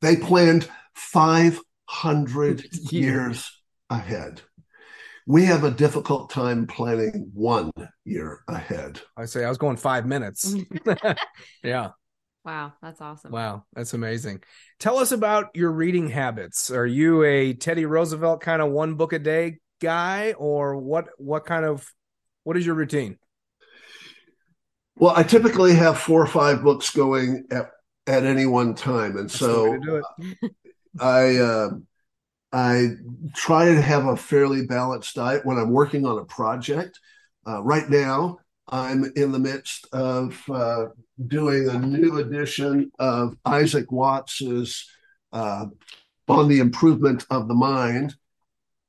They 0.00 0.16
planned 0.16 0.68
500 0.94 2.68
years 2.92 3.60
ahead. 3.90 4.42
We 5.30 5.44
have 5.44 5.62
a 5.62 5.70
difficult 5.70 6.28
time 6.28 6.66
planning 6.66 7.30
one 7.32 7.70
year 8.04 8.40
ahead. 8.48 9.00
I 9.16 9.26
say 9.26 9.44
I 9.44 9.48
was 9.48 9.58
going 9.58 9.76
five 9.76 10.04
minutes. 10.04 10.56
yeah. 11.62 11.90
Wow, 12.44 12.72
that's 12.82 13.00
awesome. 13.00 13.30
Wow, 13.30 13.62
that's 13.72 13.94
amazing. 13.94 14.42
Tell 14.80 14.98
us 14.98 15.12
about 15.12 15.50
your 15.54 15.70
reading 15.70 16.08
habits. 16.08 16.72
Are 16.72 16.84
you 16.84 17.22
a 17.22 17.54
Teddy 17.54 17.86
Roosevelt 17.86 18.40
kind 18.40 18.60
of 18.60 18.72
one 18.72 18.94
book 18.94 19.12
a 19.12 19.20
day 19.20 19.58
guy 19.80 20.32
or 20.32 20.76
what 20.78 21.10
what 21.16 21.46
kind 21.46 21.64
of 21.64 21.86
what 22.42 22.56
is 22.56 22.66
your 22.66 22.74
routine? 22.74 23.16
Well, 24.96 25.14
I 25.16 25.22
typically 25.22 25.76
have 25.76 25.96
four 25.96 26.20
or 26.20 26.26
five 26.26 26.64
books 26.64 26.90
going 26.90 27.44
at, 27.52 27.70
at 28.08 28.24
any 28.24 28.46
one 28.46 28.74
time 28.74 29.16
and 29.16 29.30
that's 29.30 29.38
so 29.38 29.78
I 31.00 31.36
uh, 31.36 31.70
I 32.52 32.88
try 33.34 33.66
to 33.66 33.80
have 33.80 34.06
a 34.06 34.16
fairly 34.16 34.66
balanced 34.66 35.14
diet 35.14 35.46
when 35.46 35.58
I'm 35.58 35.70
working 35.70 36.04
on 36.04 36.18
a 36.18 36.24
project. 36.24 36.98
Uh, 37.46 37.62
right 37.62 37.88
now, 37.88 38.38
I'm 38.68 39.12
in 39.16 39.32
the 39.32 39.38
midst 39.38 39.86
of 39.92 40.42
uh, 40.50 40.86
doing 41.26 41.68
a 41.68 41.78
new 41.78 42.18
edition 42.18 42.90
of 42.98 43.36
Isaac 43.44 43.90
Watts's 43.92 44.88
uh, 45.32 45.66
on 46.28 46.48
the 46.48 46.60
improvement 46.60 47.26
of 47.30 47.48
the 47.48 47.54
mind. 47.54 48.14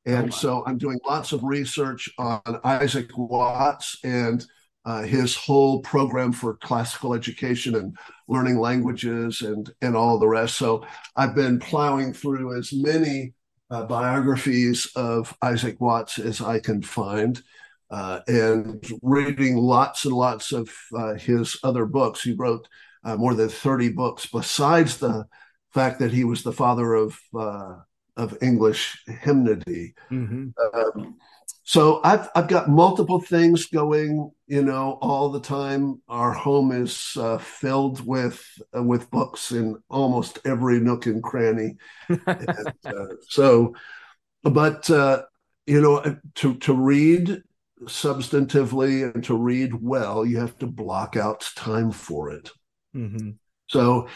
And 0.06 0.28
oh, 0.28 0.36
so 0.36 0.64
I'm 0.66 0.78
doing 0.78 1.00
lots 1.06 1.32
of 1.32 1.44
research 1.44 2.10
on 2.18 2.42
Isaac 2.64 3.10
Watts 3.16 3.98
and 4.04 4.46
uh, 4.86 5.04
his 5.04 5.36
whole 5.36 5.82
program 5.82 6.32
for 6.32 6.56
classical 6.56 7.14
education 7.14 7.76
and 7.76 7.96
learning 8.28 8.58
languages 8.58 9.42
and 9.42 9.72
and 9.82 9.96
all 9.96 10.18
the 10.18 10.28
rest. 10.28 10.58
So 10.58 10.86
I've 11.16 11.36
been 11.36 11.60
plowing 11.60 12.14
through 12.14 12.58
as 12.58 12.74
many 12.74 13.34
uh, 13.72 13.86
biographies 13.86 14.88
of 14.96 15.36
Isaac 15.42 15.80
Watts 15.80 16.20
as 16.20 16.42
I 16.42 16.60
can 16.60 16.82
find. 16.82 17.42
Uh, 17.90 18.22
and 18.28 18.86
reading 19.02 19.58
lots 19.58 20.06
and 20.06 20.14
lots 20.14 20.54
of 20.54 20.70
uh, 20.96 21.16
his 21.16 21.58
other 21.64 21.86
books. 21.86 22.22
He 22.22 22.34
wrote 22.34 22.68
uh, 23.04 23.18
more 23.18 23.34
than 23.34 23.50
30 23.50 23.90
books, 23.90 24.26
besides 24.28 24.98
the 24.98 25.26
fact 25.74 26.00
that 26.00 26.12
he 26.12 26.24
was 26.24 26.44
the 26.44 26.54
father 26.54 26.94
of 26.94 27.20
uh, 27.38 27.76
of 28.18 28.38
English 28.42 29.04
hymnody. 29.08 29.94
Mm-hmm. 30.10 30.50
Um, 30.74 31.18
so 31.72 32.02
I've 32.04 32.28
I've 32.36 32.50
got 32.50 32.68
multiple 32.68 33.22
things 33.22 33.68
going, 33.68 34.30
you 34.46 34.62
know, 34.62 34.98
all 35.02 35.30
the 35.30 35.40
time. 35.40 36.02
Our 36.10 36.34
home 36.34 36.74
is 36.74 37.14
uh, 37.16 37.38
filled 37.38 38.06
with 38.06 38.44
uh, 38.76 38.84
with 38.84 39.10
books 39.10 39.54
in 39.54 39.82
almost 39.90 40.40
every 40.44 40.82
nook 40.82 41.06
and 41.06 41.24
cranny. 41.24 41.78
and, 42.10 42.74
uh, 42.84 43.06
so, 43.30 43.74
but 44.44 44.90
uh, 44.90 45.22
you 45.66 45.80
know, 45.80 46.18
to 46.36 46.56
to 46.56 46.74
read 46.74 47.42
substantively 47.84 49.10
and 49.10 49.24
to 49.24 49.38
read 49.38 49.74
well, 49.74 50.26
you 50.26 50.40
have 50.40 50.58
to 50.58 50.68
block 50.68 51.16
out 51.16 51.50
time 51.56 51.94
for 51.94 52.32
it. 52.32 52.52
Mm-hmm. 52.94 53.30
So. 53.70 54.10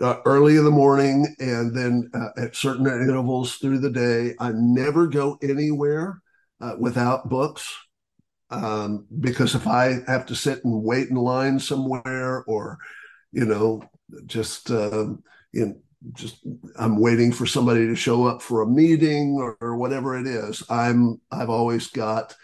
Uh, 0.00 0.18
early 0.24 0.56
in 0.56 0.64
the 0.64 0.70
morning 0.70 1.26
and 1.40 1.76
then 1.76 2.10
uh, 2.14 2.28
at 2.38 2.56
certain 2.56 2.86
intervals 2.86 3.56
through 3.56 3.78
the 3.78 3.90
day. 3.90 4.34
I 4.40 4.50
never 4.54 5.06
go 5.06 5.36
anywhere 5.42 6.22
uh, 6.60 6.74
without 6.78 7.28
books. 7.28 7.74
Um, 8.50 9.06
because 9.20 9.54
if 9.54 9.66
I 9.66 10.00
have 10.08 10.26
to 10.26 10.34
sit 10.34 10.64
and 10.64 10.82
wait 10.82 11.08
in 11.08 11.16
line 11.16 11.58
somewhere, 11.60 12.42
or 12.44 12.78
you 13.32 13.44
know, 13.44 13.82
just 14.26 14.70
um, 14.70 15.22
know, 15.66 15.76
just 16.12 16.44
I'm 16.76 16.98
waiting 16.98 17.32
for 17.32 17.46
somebody 17.46 17.86
to 17.86 17.94
show 17.94 18.26
up 18.26 18.42
for 18.42 18.62
a 18.62 18.66
meeting 18.66 19.36
or, 19.38 19.56
or 19.60 19.76
whatever 19.76 20.18
it 20.18 20.26
is, 20.26 20.64
I'm 20.68 21.20
I've 21.30 21.50
always 21.50 21.88
got 21.88 22.34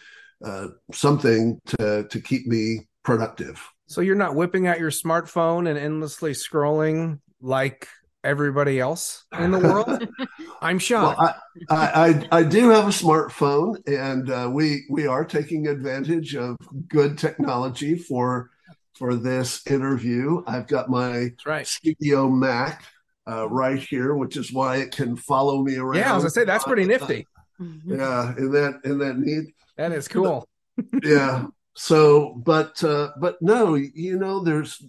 uh, 0.44 0.68
something 0.92 1.60
to 1.78 2.06
to 2.08 2.20
keep 2.20 2.46
me 2.46 2.86
productive. 3.02 3.60
So 3.88 4.00
you're 4.00 4.16
not 4.16 4.34
whipping 4.34 4.66
out 4.66 4.80
your 4.80 4.90
smartphone 4.90 5.68
and 5.68 5.78
endlessly 5.78 6.32
scrolling 6.32 7.20
like 7.40 7.88
everybody 8.26 8.80
else 8.80 9.24
in 9.38 9.50
the 9.50 9.58
world. 9.58 10.08
I'm 10.60 10.78
shocked. 10.78 11.18
Well, 11.18 11.36
I, 11.70 12.26
I, 12.30 12.38
I, 12.40 12.42
do 12.42 12.70
have 12.70 12.86
a 12.86 12.88
smartphone, 12.88 13.86
and 13.86 14.30
uh, 14.30 14.50
we 14.52 14.84
we 14.90 15.06
are 15.06 15.24
taking 15.24 15.68
advantage 15.68 16.34
of 16.34 16.56
good 16.88 17.16
technology 17.16 17.96
for 17.96 18.50
for 18.94 19.14
this 19.14 19.66
interview. 19.66 20.42
I've 20.46 20.66
got 20.66 20.90
my 20.90 21.30
right. 21.44 21.66
Studio 21.66 22.28
Mac 22.28 22.84
uh, 23.28 23.48
right 23.48 23.78
here, 23.78 24.14
which 24.14 24.36
is 24.36 24.52
why 24.52 24.76
it 24.78 24.92
can 24.92 25.16
follow 25.16 25.62
me 25.62 25.76
around. 25.76 26.00
Yeah, 26.00 26.12
I 26.12 26.14
was 26.14 26.24
gonna 26.24 26.30
say 26.30 26.44
that's 26.44 26.64
pretty 26.64 26.84
nifty. 26.84 27.26
yeah, 27.58 28.34
in 28.36 28.50
that 28.52 28.80
in 28.84 28.98
that 28.98 29.18
neat. 29.18 29.54
That 29.76 29.92
is 29.92 30.08
cool. 30.08 30.48
yeah. 31.02 31.46
So, 31.74 32.34
but 32.44 32.82
uh, 32.82 33.10
but 33.20 33.40
no, 33.40 33.74
you 33.74 34.18
know, 34.18 34.40
there's 34.40 34.82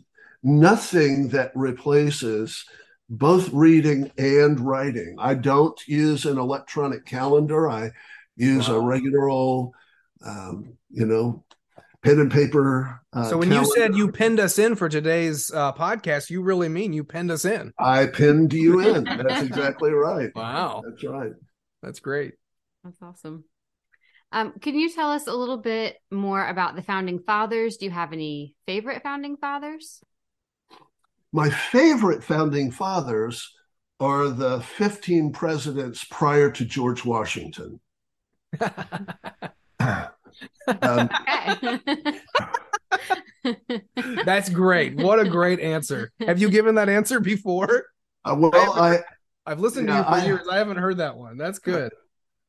nothing 0.44 1.30
that 1.30 1.52
replaces 1.56 2.66
both 3.10 3.50
reading 3.54 4.12
and 4.18 4.60
writing. 4.60 5.16
I 5.20 5.34
don't 5.34 5.80
use 5.88 6.26
an 6.26 6.38
electronic 6.38 7.06
calendar. 7.06 7.70
I 7.70 7.92
use 8.36 8.68
wow. 8.70 8.76
a 8.76 8.80
regular 8.82 9.30
old, 9.30 9.74
um, 10.26 10.78
you 10.90 11.06
know, 11.06 11.44
pen 12.04 12.20
and 12.20 12.32
paper. 12.32 13.02
Uh, 13.14 13.24
so 13.26 13.38
when 13.38 13.50
calendar. 13.50 13.68
you 13.68 13.76
said 13.76 13.96
you 13.96 14.12
pinned 14.12 14.40
us 14.40 14.60
in 14.60 14.76
for 14.76 14.90
today's 14.90 15.52
uh, 15.54 15.74
podcast, 15.74 16.30
you 16.30 16.42
really 16.42 16.70
mean 16.70 16.94
you 16.94 17.04
pinned 17.04 17.32
us 17.32 17.46
in? 17.46 17.74
I 17.80 18.08
pinned 18.08 18.54
you 18.54 18.80
in. 18.96 19.04
That's 19.04 19.44
exactly 19.44 19.92
right. 19.92 20.32
Wow, 20.36 20.84
that's 20.88 21.04
right. 21.04 21.34
That's 21.82 22.00
great. 22.00 22.34
That's 22.84 23.02
awesome. 23.02 23.46
Um, 24.32 24.54
can 24.60 24.76
you 24.76 24.90
tell 24.90 25.12
us 25.12 25.28
a 25.28 25.34
little 25.34 25.58
bit 25.58 25.96
more 26.12 26.46
about 26.46 26.76
the 26.76 26.82
founding 26.82 27.20
fathers? 27.20 27.78
Do 27.78 27.86
you 27.86 27.92
have 27.92 28.12
any 28.12 28.56
favorite 28.66 29.02
founding 29.02 29.38
fathers? 29.38 30.02
My 31.32 31.50
favorite 31.50 32.24
founding 32.24 32.72
fathers 32.72 33.54
are 34.00 34.30
the 34.30 34.62
15 34.62 35.32
presidents 35.34 36.04
prior 36.04 36.52
to 36.52 36.66
George 36.66 37.04
Washington. 37.04 37.80
um, 40.82 41.10
That's 44.26 44.50
great. 44.50 44.96
What 44.96 45.20
a 45.20 45.30
great 45.30 45.60
answer. 45.60 46.12
Have 46.26 46.40
you 46.40 46.50
given 46.50 46.76
that 46.76 46.90
answer 46.90 47.20
before? 47.20 47.86
Uh, 48.24 48.36
well, 48.38 48.74
I, 48.74 49.00
I 49.46 49.50
have 49.52 49.60
listened 49.60 49.88
yeah, 49.88 49.96
to 49.96 50.00
you 50.00 50.06
for 50.06 50.22
I, 50.22 50.26
years. 50.26 50.48
I 50.50 50.58
haven't 50.58 50.78
heard 50.78 50.98
that 50.98 51.18
one. 51.18 51.38
That's 51.38 51.60
good. 51.60 51.92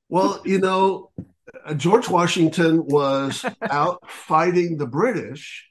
Well, 0.09 0.41
you 0.45 0.59
know, 0.59 1.11
uh, 1.64 1.74
George 1.74 2.09
Washington 2.09 2.85
was 2.87 3.45
out 3.62 4.11
fighting 4.11 4.76
the 4.76 4.87
British 4.87 5.66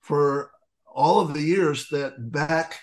for 0.00 0.50
all 0.98 1.20
of 1.20 1.32
the 1.32 1.40
years 1.40 1.88
that 1.90 2.32
back 2.32 2.80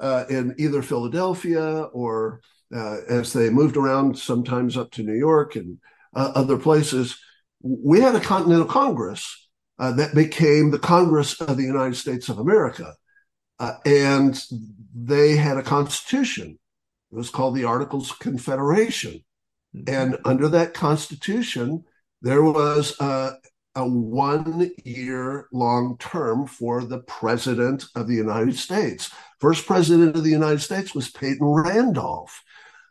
uh, 0.00 0.24
in 0.30 0.54
either 0.58 0.80
Philadelphia 0.80 1.82
or 1.92 2.40
uh, 2.74 2.98
as 3.08 3.32
they 3.32 3.50
moved 3.50 3.76
around, 3.76 4.16
sometimes 4.16 4.76
up 4.76 4.90
to 4.92 5.02
New 5.02 5.18
York 5.18 5.56
and 5.56 5.78
uh, 6.14 6.30
other 6.34 6.56
places, 6.56 7.18
we 7.60 8.00
had 8.00 8.14
a 8.14 8.20
Continental 8.20 8.66
Congress 8.66 9.48
uh, 9.80 9.92
that 9.92 10.14
became 10.14 10.70
the 10.70 10.78
Congress 10.78 11.40
of 11.40 11.56
the 11.56 11.64
United 11.64 11.96
States 11.96 12.28
of 12.28 12.38
America. 12.38 12.94
Uh, 13.58 13.74
and 13.84 14.40
they 14.94 15.36
had 15.36 15.56
a 15.56 15.62
constitution. 15.62 16.58
It 17.10 17.16
was 17.16 17.30
called 17.30 17.56
the 17.56 17.64
Articles 17.64 18.12
of 18.12 18.20
Confederation. 18.20 19.24
Mm-hmm. 19.74 19.92
And 19.92 20.18
under 20.24 20.48
that 20.48 20.74
constitution, 20.74 21.84
there 22.22 22.42
was 22.42 22.94
uh, 23.00 23.32
a 23.78 23.88
one 23.88 24.72
year 24.84 25.46
long 25.52 25.96
term 25.98 26.46
for 26.46 26.84
the 26.84 26.98
president 26.98 27.84
of 27.94 28.08
the 28.08 28.14
United 28.14 28.56
States. 28.56 29.10
First 29.38 29.66
president 29.66 30.16
of 30.16 30.24
the 30.24 30.30
United 30.30 30.60
States 30.60 30.96
was 30.96 31.10
Peyton 31.10 31.46
Randolph. 31.46 32.42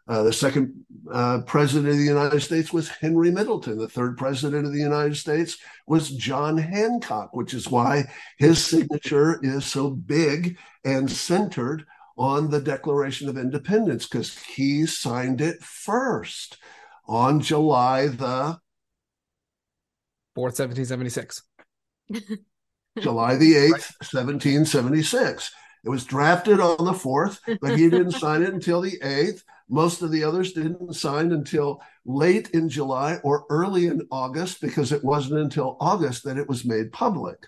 Uh, 0.07 0.23
the 0.23 0.31
second 0.31 0.73
uh, 1.11 1.41
president 1.41 1.89
of 1.89 1.97
the 1.97 2.05
United 2.05 2.39
States 2.39 2.71
was 2.71 2.87
Henry 2.87 3.29
Middleton. 3.29 3.77
The 3.77 3.89
third 3.89 4.17
president 4.17 4.65
of 4.65 4.71
the 4.71 4.79
United 4.79 5.17
States 5.17 5.57
was 5.85 6.11
John 6.11 6.57
Hancock, 6.57 7.35
which 7.35 7.53
is 7.53 7.69
why 7.69 8.05
his 8.37 8.63
signature 8.63 9.41
is 9.43 9.65
so 9.65 9.89
big 9.89 10.57
and 10.85 11.11
centered 11.11 11.85
on 12.17 12.49
the 12.49 12.61
Declaration 12.61 13.27
of 13.27 13.37
Independence, 13.37 14.07
because 14.07 14.37
he 14.37 14.85
signed 14.85 15.41
it 15.41 15.61
first 15.61 16.57
on 17.05 17.41
July 17.41 18.07
the 18.07 18.57
4th, 20.37 20.59
1776. 20.59 21.43
July 22.99 23.35
the 23.35 23.53
8th, 23.53 23.71
right. 23.71 23.91
1776. 24.11 25.51
It 25.83 25.89
was 25.89 26.05
drafted 26.05 26.59
on 26.59 26.83
the 26.83 26.91
4th, 26.91 27.39
but 27.61 27.77
he 27.77 27.89
didn't 27.89 28.11
sign 28.19 28.43
it 28.43 28.53
until 28.53 28.81
the 28.81 28.99
8th. 29.03 29.43
Most 29.69 30.01
of 30.01 30.11
the 30.11 30.23
others 30.23 30.53
didn't 30.53 30.95
sign 30.95 31.31
until 31.31 31.81
late 32.05 32.51
in 32.51 32.69
July 32.69 33.19
or 33.23 33.45
early 33.49 33.87
in 33.87 34.07
August 34.11 34.61
because 34.61 34.91
it 34.91 35.03
wasn't 35.03 35.39
until 35.39 35.77
August 35.79 36.23
that 36.23 36.37
it 36.37 36.47
was 36.47 36.65
made 36.65 36.91
public. 36.91 37.45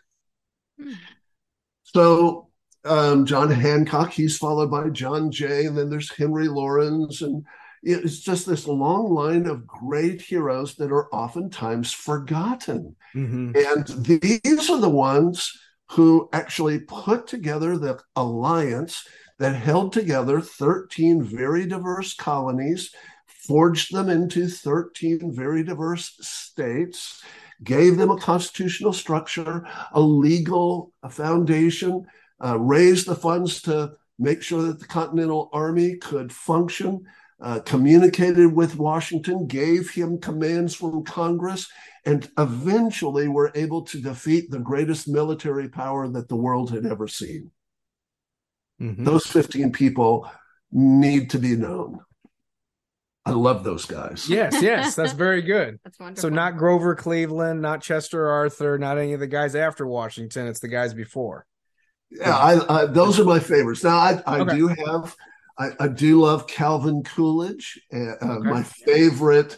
So 1.84 2.50
um, 2.86 3.26
John 3.26 3.50
Hancock, 3.50 4.12
he's 4.12 4.38
followed 4.38 4.70
by 4.70 4.90
John 4.90 5.32
Jay, 5.32 5.66
and 5.66 5.78
then 5.78 5.90
there's 5.90 6.12
Henry 6.12 6.48
Laurens 6.48 7.22
and 7.22 7.46
it's 7.84 8.20
just 8.20 8.46
this 8.46 8.68
long 8.68 9.14
line 9.14 9.46
of 9.46 9.68
great 9.68 10.22
heroes 10.22 10.76
that 10.76 10.92
are 10.92 11.14
oftentimes 11.14 11.92
forgotten. 11.92 12.96
Mm-hmm. 13.16 13.52
And 13.56 14.06
these 14.06 14.70
are 14.70 14.80
the 14.80 14.90
ones 14.90 15.52
who 15.92 16.30
actually 16.34 16.80
put 16.80 17.28
together 17.28 17.78
the 17.78 18.00
alliance 18.16 19.08
that 19.40 19.56
held 19.56 19.94
together 19.94 20.42
13 20.42 21.24
very 21.24 21.66
diverse 21.66 22.14
colonies, 22.14 22.94
forged 23.26 23.94
them 23.94 24.10
into 24.10 24.48
13 24.48 25.34
very 25.34 25.64
diverse 25.64 26.16
states, 26.20 27.24
gave 27.64 27.98
them 27.98 28.12
a 28.12 28.20
constitutional 28.20 28.94
structure, 28.94 29.66
a 29.94 30.00
legal 30.00 30.94
foundation, 31.10 32.06
uh, 32.44 32.60
raised 32.60 33.08
the 33.08 33.16
funds 33.16 33.62
to 33.62 33.94
make 34.20 34.44
sure 34.44 34.62
that 34.62 34.80
the 34.80 34.86
Continental 34.86 35.50
Army 35.54 35.96
could 35.96 36.32
function 36.32 37.06
uh, 37.42 37.60
communicated 37.62 38.54
with 38.54 38.78
Washington, 38.78 39.48
gave 39.48 39.90
him 39.92 40.20
commands 40.20 40.76
from 40.76 41.04
Congress, 41.04 41.70
and 42.06 42.30
eventually 42.38 43.28
were 43.28 43.52
able 43.56 43.84
to 43.84 44.02
defeat 44.02 44.52
the 44.52 44.60
greatest 44.60 45.08
military 45.08 45.70
power 45.70 46.08
that 46.08 46.28
the 46.28 46.36
world 46.36 46.72
had 46.72 46.86
ever 46.86 47.08
seen. 47.08 47.52
Mm-hmm. 48.82 49.04
Those 49.04 49.26
15 49.28 49.72
people 49.72 50.30
need 50.72 51.30
to 51.32 51.40
be 51.40 51.56
known. 51.56 52.00
I 53.26 53.32
love 53.32 53.64
those 53.64 53.86
guys. 53.86 54.28
Yes, 54.30 54.62
yes, 54.62 54.96
that's 54.96 55.14
very 55.14 55.42
good. 55.42 55.78
That's 55.84 56.00
wonderful. 56.00 56.22
So 56.22 56.34
not 56.34 56.58
Grover 56.58 56.96
Cleveland, 56.96 57.62
not 57.62 57.82
Chester 57.82 58.28
Arthur, 58.28 58.80
not 58.80 58.98
any 58.98 59.14
of 59.14 59.20
the 59.20 59.28
guys 59.28 59.56
after 59.56 59.86
Washington. 59.86 60.48
It's 60.48 60.62
the 60.62 60.68
guys 60.68 60.94
before. 60.94 61.46
Yeah, 62.10 62.36
I, 62.36 62.82
I 62.82 62.86
those 62.88 63.20
are 63.20 63.26
my 63.26 63.40
favorites. 63.40 63.84
Now 63.84 63.98
I, 63.98 64.24
I 64.26 64.40
Okay. 64.40 64.58
do 64.58 64.68
have 64.70 65.16
I, 65.60 65.72
I 65.80 65.88
do 65.90 66.22
love 66.22 66.48
Calvin 66.48 67.04
Coolidge, 67.04 67.80
uh, 67.94 68.14
uh, 68.22 68.40
Okay. 68.40 68.50
my 68.50 68.64
favorite 68.64 69.58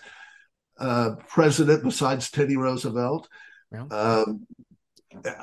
uh, 0.80 1.12
president 1.28 1.84
besides 1.84 2.32
Teddy 2.32 2.58
Roosevelt. 2.58 3.30
Yeah. 3.72 3.86
Um, 3.92 4.48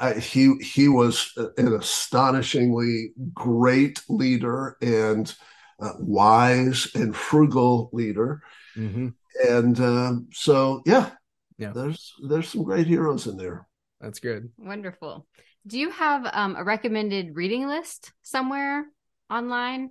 I, 0.00 0.14
he 0.14 0.54
he 0.60 0.88
was 0.88 1.32
an 1.58 1.74
astonishingly 1.74 3.12
great 3.34 4.00
leader 4.08 4.76
and 4.80 5.32
uh, 5.80 5.92
wise 6.00 6.88
and 6.94 7.14
frugal 7.14 7.90
leader, 7.92 8.42
Mm-hmm. 8.76 9.08
and 9.48 9.78
um, 9.80 10.28
so 10.32 10.82
yeah, 10.86 11.10
Yeah. 11.58 11.72
There's 11.72 12.14
there's 12.28 12.48
some 12.48 12.62
great 12.64 12.86
heroes 12.86 13.26
in 13.26 13.36
there. 13.36 13.66
That's 14.00 14.20
good. 14.20 14.50
Wonderful. 14.58 15.26
Do 15.66 15.78
you 15.78 15.90
have 15.90 16.26
um, 16.32 16.56
a 16.56 16.64
recommended 16.64 17.34
reading 17.36 17.66
list 17.68 18.12
somewhere 18.22 18.86
online? 19.30 19.90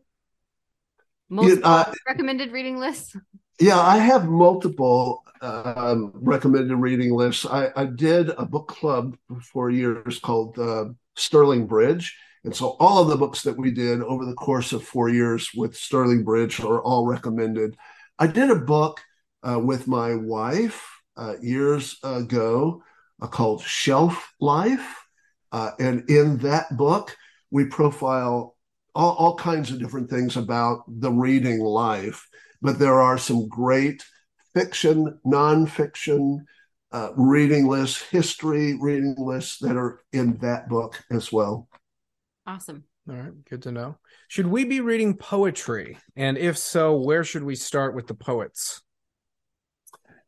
Most 1.29 1.59
uh, 1.63 1.91
recommended 2.07 2.51
reading 2.51 2.77
lists? 2.77 3.15
Yeah, 3.59 3.79
I 3.79 3.97
have 3.97 4.27
multiple 4.27 5.23
um, 5.41 6.11
recommended 6.13 6.75
reading 6.75 7.13
lists. 7.13 7.45
I, 7.45 7.69
I 7.75 7.85
did 7.85 8.29
a 8.29 8.45
book 8.45 8.67
club 8.67 9.17
for 9.51 9.69
years 9.69 10.19
called 10.19 10.57
uh, 10.59 10.85
Sterling 11.15 11.67
Bridge. 11.67 12.15
And 12.43 12.55
so 12.55 12.77
all 12.79 13.01
of 13.01 13.09
the 13.09 13.17
books 13.17 13.41
that 13.43 13.57
we 13.57 13.71
did 13.71 14.01
over 14.01 14.25
the 14.25 14.33
course 14.33 14.71
of 14.73 14.83
four 14.83 15.09
years 15.09 15.49
with 15.55 15.75
Sterling 15.75 16.23
Bridge 16.23 16.59
are 16.59 16.81
all 16.81 17.05
recommended. 17.05 17.75
I 18.19 18.27
did 18.27 18.49
a 18.49 18.55
book 18.55 19.01
uh, 19.47 19.59
with 19.59 19.87
my 19.87 20.15
wife 20.15 20.87
uh, 21.17 21.35
years 21.41 21.97
ago 22.03 22.83
uh, 23.21 23.27
called 23.27 23.61
Shelf 23.61 24.33
Life. 24.39 25.03
Uh, 25.51 25.71
and 25.79 26.09
in 26.09 26.37
that 26.39 26.75
book, 26.77 27.15
we 27.51 27.65
profile 27.65 28.55
all, 28.97 29.13
all 29.13 29.35
kinds 29.35 29.71
of 29.71 29.79
different 29.79 30.09
things 30.09 30.35
about 30.35 30.83
the 30.87 31.11
reading 31.11 31.59
life 31.59 32.27
but 32.61 32.79
there 32.79 32.99
are 32.99 33.17
some 33.17 33.47
great 33.47 34.03
fiction, 34.53 35.19
nonfiction 35.25 36.39
uh, 36.91 37.09
reading 37.15 37.67
lists, 37.67 38.01
history 38.01 38.77
reading 38.79 39.15
lists 39.17 39.59
that 39.59 39.75
are 39.75 40.01
in 40.13 40.37
that 40.37 40.69
book 40.69 41.03
as 41.11 41.31
well. 41.31 41.67
Awesome. 42.45 42.85
All 43.09 43.15
right, 43.15 43.45
good 43.49 43.61
to 43.63 43.71
know. 43.71 43.97
Should 44.27 44.47
we 44.47 44.65
be 44.65 44.81
reading 44.81 45.15
poetry? 45.15 45.97
And 46.15 46.37
if 46.37 46.57
so, 46.57 46.97
where 46.97 47.23
should 47.23 47.43
we 47.43 47.55
start 47.55 47.95
with 47.95 48.07
the 48.07 48.13
poets? 48.13 48.81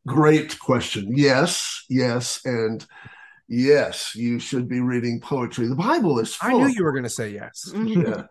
Great 0.06 0.58
question. 0.58 1.12
Yes, 1.14 1.84
yes, 1.90 2.40
and 2.46 2.86
yes, 3.48 4.14
you 4.14 4.38
should 4.38 4.66
be 4.66 4.80
reading 4.80 5.20
poetry. 5.20 5.66
The 5.66 5.74
Bible 5.74 6.18
is 6.20 6.34
full. 6.34 6.62
I 6.62 6.66
knew 6.66 6.68
you 6.68 6.84
were 6.84 6.92
going 6.92 7.04
to 7.04 7.10
say 7.10 7.30
yes. 7.30 7.70
yeah. 7.84 8.24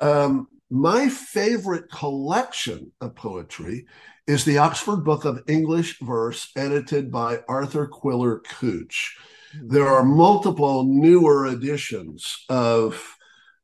Um, 0.00 0.48
my 0.70 1.08
favorite 1.08 1.90
collection 1.90 2.92
of 3.00 3.14
poetry 3.14 3.86
is 4.26 4.44
the 4.44 4.58
Oxford 4.58 5.04
Book 5.04 5.24
of 5.24 5.42
English 5.46 5.98
Verse, 6.00 6.50
edited 6.56 7.12
by 7.12 7.40
Arthur 7.48 7.86
Quiller 7.86 8.40
Couch. 8.40 9.16
There 9.62 9.86
are 9.86 10.04
multiple 10.04 10.84
newer 10.84 11.46
editions 11.46 12.44
of 12.48 13.16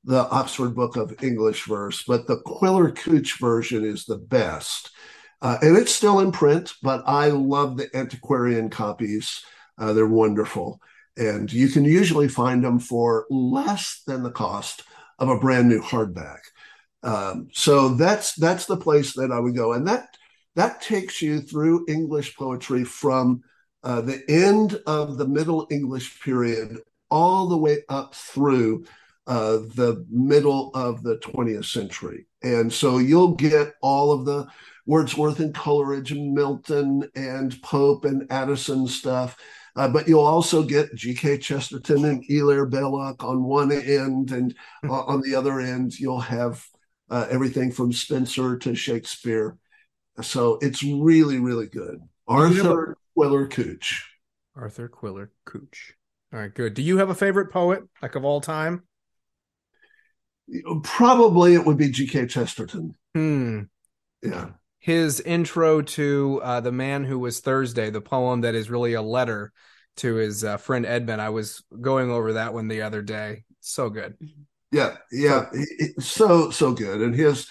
the 0.05 0.29
Oxford 0.31 0.75
Book 0.75 0.97
of 0.97 1.23
English 1.23 1.67
Verse, 1.67 2.05
but 2.07 2.27
the 2.27 2.39
Quiller 2.39 2.91
Couch 2.93 3.39
version 3.39 3.85
is 3.85 4.05
the 4.05 4.19
best. 4.19 4.91
Uh, 5.41 5.59
and 5.61 5.77
it's 5.77 5.93
still 5.93 6.21
in 6.21 6.31
print, 6.31 6.73
but 6.83 7.03
I 7.05 7.29
love 7.29 7.77
the 7.77 7.95
antiquarian 7.97 8.71
copies. 8.71 9.45
Uh, 9.77 9.93
they're 9.93 10.07
wonderful. 10.07 10.81
And 11.17 11.53
you 11.53 11.69
can 11.69 11.85
usually 11.85 12.29
find 12.29 12.65
them 12.65 12.79
for 12.79 13.27
less 13.29 14.03
than 14.07 14.23
the 14.23 14.31
cost 14.31 14.85
of 15.23 15.29
a 15.29 15.39
brand 15.39 15.69
new 15.69 15.81
hardback. 15.81 16.41
Um, 17.05 17.49
so 17.53 17.91
that's 17.91 18.35
that's 18.35 18.67
the 18.67 18.77
place 18.77 19.15
that 19.15 19.31
I 19.31 19.39
would 19.39 19.57
go, 19.57 19.73
and 19.73 19.87
that 19.87 20.09
that 20.57 20.83
takes 20.83 21.23
you 21.23 21.41
through 21.41 21.87
English 21.89 22.37
poetry 22.37 22.85
from 22.85 23.43
uh, 23.85 24.01
the 24.01 24.23
end 24.29 24.81
of 24.87 25.19
the 25.19 25.27
Middle 25.27 25.67
English 25.71 26.21
period 26.21 26.79
all 27.09 27.49
the 27.49 27.57
way 27.57 27.79
up 27.89 28.15
through 28.15 28.85
uh, 29.29 29.59
the 29.77 30.05
middle 30.11 30.73
of 30.75 31.03
the 31.05 31.17
20th 31.19 31.67
century, 31.67 32.27
and 32.43 32.73
so 32.73 32.99
you'll 32.99 33.35
get 33.35 33.75
all 33.81 34.11
of 34.11 34.25
the 34.25 34.47
Wordsworth 34.87 35.39
and 35.39 35.55
Coleridge 35.55 36.11
and 36.11 36.35
Milton 36.35 37.09
and 37.15 37.61
Pope 37.63 38.05
and 38.05 38.27
Addison 38.31 38.89
stuff. 38.89 39.37
Uh, 39.75 39.89
but 39.89 40.07
you'll 40.07 40.21
also 40.21 40.63
get 40.63 40.95
G.K. 40.95 41.39
Chesterton 41.39 42.05
and 42.05 42.23
Hilaire 42.27 42.67
Belloc 42.67 43.25
on 43.25 43.43
one 43.43 43.73
end, 43.73 44.31
and 44.31 44.55
uh, 44.85 45.05
on 45.05 45.23
the 45.23 45.35
other 45.35 45.61
end, 45.61 45.99
you'll 45.99 46.21
have 46.21 46.65
uh, 47.09 47.27
everything 47.31 47.73
from 47.73 47.91
Spenser 47.91 48.61
to 48.61 48.75
Shakespeare. 48.75 49.57
So 50.21 50.59
it's 50.61 50.83
really, 50.83 51.39
really 51.39 51.69
good. 51.69 52.01
Arthur 52.29 52.99
Quiller 53.15 53.47
Couch. 53.47 54.11
Arthur 54.55 54.89
Quiller 54.89 55.33
Couch. 55.51 55.95
All 56.33 56.41
right, 56.41 56.55
good. 56.55 56.75
Do 56.75 56.83
you 56.83 56.99
have 56.99 57.11
a 57.11 57.15
favorite 57.15 57.51
poet, 57.51 57.83
like 58.03 58.15
of 58.15 58.25
all 58.25 58.41
time? 58.41 58.83
Probably 60.83 61.55
it 61.55 61.65
would 61.65 61.79
be 61.79 61.91
G.K. 61.91 62.27
Chesterton. 62.27 62.95
Hmm. 63.15 63.63
Yeah. 64.23 64.51
His 64.83 65.21
intro 65.21 65.81
to 65.81 66.41
uh, 66.43 66.61
The 66.61 66.73
Man 66.73 67.05
Who 67.05 67.21
Was 67.21 67.39
Thursday, 67.39 67.89
the 67.91 68.01
poem 68.01 68.41
that 68.41 68.57
is 68.57 68.69
really 68.69 68.95
a 68.95 69.03
letter 69.03 69.53
to 69.99 70.17
his 70.17 70.43
uh, 70.43 70.57
friend 70.57 70.85
Edmund. 70.85 71.23
I 71.23 71.29
was 71.29 71.63
going 71.81 72.11
over 72.11 72.33
that 72.33 72.53
one 72.53 72.67
the 72.67 72.83
other 72.83 73.01
day. 73.01 73.45
So 73.61 73.91
good. 73.91 74.17
Yeah, 74.73 74.97
yeah, 75.13 75.47
so 76.01 76.51
so 76.51 76.73
good. 76.73 77.01
And 77.01 77.15
his, 77.15 77.47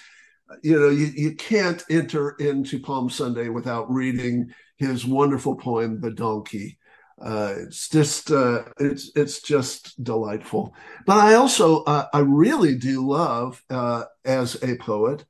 you 0.62 0.78
know, 0.78 0.90
you, 0.90 1.06
you 1.06 1.36
can't 1.36 1.82
enter 1.90 2.32
into 2.32 2.82
Palm 2.82 3.10
Sunday 3.10 3.48
without 3.48 3.90
reading 3.90 4.52
his 4.78 5.06
wonderful 5.06 5.56
poem, 5.56 6.02
"The 6.02 6.12
Donkey." 6.12 6.80
Uh, 7.24 7.54
it's 7.60 7.88
just 7.88 8.30
uh, 8.30 8.64
it's 8.78 9.12
it's 9.16 9.42
just 9.42 10.04
delightful. 10.04 10.76
But 11.06 11.20
I 11.20 11.36
also 11.36 11.84
uh, 11.86 12.08
I 12.14 12.20
really 12.20 12.76
do 12.76 13.08
love 13.08 13.64
uh, 13.70 14.04
as 14.26 14.62
a 14.62 14.76
poet 14.76 15.24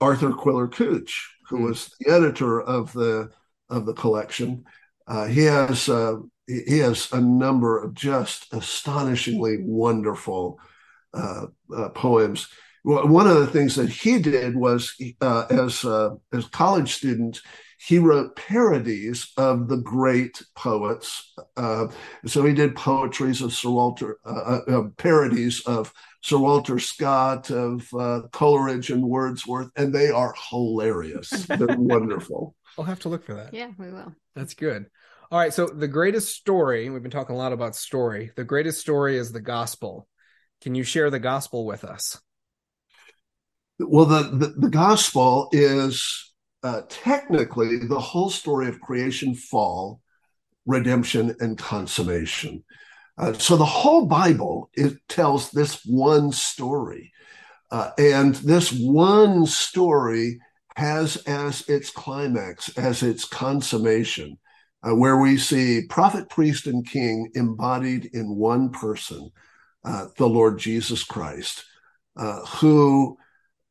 Arthur 0.00 0.32
Quiller 0.32 0.68
Couch, 0.68 1.36
who 1.50 1.58
Hmm. 1.58 1.64
was 1.64 1.90
the 2.00 2.10
editor 2.12 2.60
of 2.60 2.92
the 2.92 3.30
of 3.68 3.86
the 3.86 3.94
collection. 3.94 4.64
Uh, 5.06 5.26
he 5.26 5.44
has 5.44 5.88
uh, 5.88 6.16
he 6.46 6.78
has 6.78 7.12
a 7.12 7.20
number 7.20 7.82
of 7.82 7.94
just 7.94 8.52
astonishingly 8.52 9.58
wonderful 9.60 10.58
uh, 11.14 11.46
uh, 11.76 11.88
poems. 11.90 12.48
Well, 12.84 13.06
one 13.08 13.26
of 13.28 13.36
the 13.38 13.46
things 13.46 13.74
that 13.76 13.90
he 13.90 14.18
did 14.20 14.56
was, 14.56 14.94
uh, 15.20 15.46
as 15.50 15.84
uh, 15.84 16.10
as 16.32 16.46
college 16.46 16.94
student, 16.94 17.40
he 17.78 17.98
wrote 17.98 18.36
parodies 18.36 19.28
of 19.36 19.68
the 19.68 19.76
great 19.76 20.42
poets. 20.54 21.32
Uh, 21.56 21.88
so 22.26 22.44
he 22.44 22.54
did 22.54 22.76
poetries 22.76 23.42
of 23.42 23.52
Sir 23.52 23.70
Walter, 23.70 24.18
parodies 24.96 25.62
of 25.66 25.92
Sir 26.22 26.38
Walter 26.38 26.78
Scott, 26.78 27.50
of 27.50 27.86
uh, 27.94 28.22
Coleridge 28.32 28.90
and 28.90 29.02
Wordsworth, 29.02 29.70
and 29.76 29.94
they 29.94 30.10
are 30.10 30.34
hilarious. 30.50 31.30
They're 31.48 31.76
wonderful. 31.78 32.54
I'll 32.78 32.84
have 32.84 33.00
to 33.00 33.08
look 33.08 33.24
for 33.24 33.34
that. 33.34 33.54
Yeah, 33.54 33.70
we 33.78 33.90
will. 33.90 34.14
That's 34.34 34.54
good. 34.54 34.86
All 35.30 35.38
right. 35.38 35.54
So 35.54 35.66
the 35.66 35.88
greatest 35.88 36.34
story, 36.34 36.90
we've 36.90 37.02
been 37.02 37.10
talking 37.10 37.36
a 37.36 37.38
lot 37.38 37.52
about 37.52 37.74
story. 37.74 38.32
The 38.36 38.44
greatest 38.44 38.80
story 38.80 39.16
is 39.16 39.32
the 39.32 39.40
gospel. 39.40 40.06
Can 40.60 40.74
you 40.74 40.82
share 40.82 41.08
the 41.08 41.18
gospel 41.18 41.64
with 41.64 41.84
us? 41.84 42.20
Well, 43.78 44.04
the, 44.04 44.22
the, 44.24 44.46
the 44.58 44.68
gospel 44.68 45.48
is 45.52 46.32
uh, 46.62 46.82
technically 46.88 47.78
the 47.78 47.98
whole 47.98 48.28
story 48.28 48.68
of 48.68 48.80
creation, 48.80 49.34
fall, 49.34 50.00
redemption, 50.66 51.34
and 51.40 51.56
consummation. 51.56 52.64
Uh, 53.20 53.34
so 53.34 53.54
the 53.54 53.64
whole 53.66 54.06
Bible 54.06 54.70
it 54.72 54.96
tells 55.06 55.50
this 55.50 55.84
one 55.84 56.32
story, 56.32 57.12
uh, 57.70 57.90
and 57.98 58.34
this 58.36 58.72
one 58.72 59.44
story 59.44 60.40
has 60.76 61.16
as 61.26 61.68
its 61.68 61.90
climax, 61.90 62.70
as 62.78 63.02
its 63.02 63.26
consummation, 63.26 64.38
uh, 64.82 64.94
where 64.94 65.18
we 65.18 65.36
see 65.36 65.82
prophet, 65.90 66.30
priest, 66.30 66.66
and 66.66 66.88
king 66.88 67.30
embodied 67.34 68.06
in 68.14 68.36
one 68.36 68.70
person, 68.70 69.30
uh, 69.84 70.06
the 70.16 70.26
Lord 70.26 70.58
Jesus 70.58 71.04
Christ, 71.04 71.62
uh, 72.16 72.40
who 72.46 73.18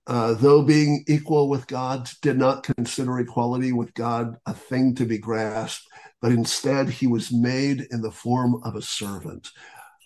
though 0.06 0.62
being 0.62 1.04
equal 1.08 1.50
with 1.50 1.66
God, 1.66 2.08
did 2.22 2.38
not 2.38 2.64
consider 2.64 3.20
equality 3.20 3.72
with 3.72 3.94
God 3.96 4.36
a 4.46 4.54
thing 4.54 4.94
to 4.96 5.06
be 5.06 5.18
grasped, 5.18 5.88
but 6.22 6.32
instead 6.32 6.90
he 6.90 7.08
was 7.08 7.32
made 7.32 7.88
in 7.92 8.02
the 8.02 8.12
form 8.12 8.62
of 8.64 8.76
a 8.76 8.82
servant. 8.82 9.50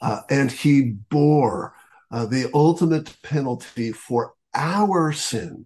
Uh, 0.01 0.21
and 0.29 0.51
he 0.51 0.81
bore 1.09 1.73
uh, 2.11 2.25
the 2.25 2.49
ultimate 2.53 3.15
penalty 3.23 3.91
for 3.91 4.33
our 4.53 5.11
sin. 5.11 5.65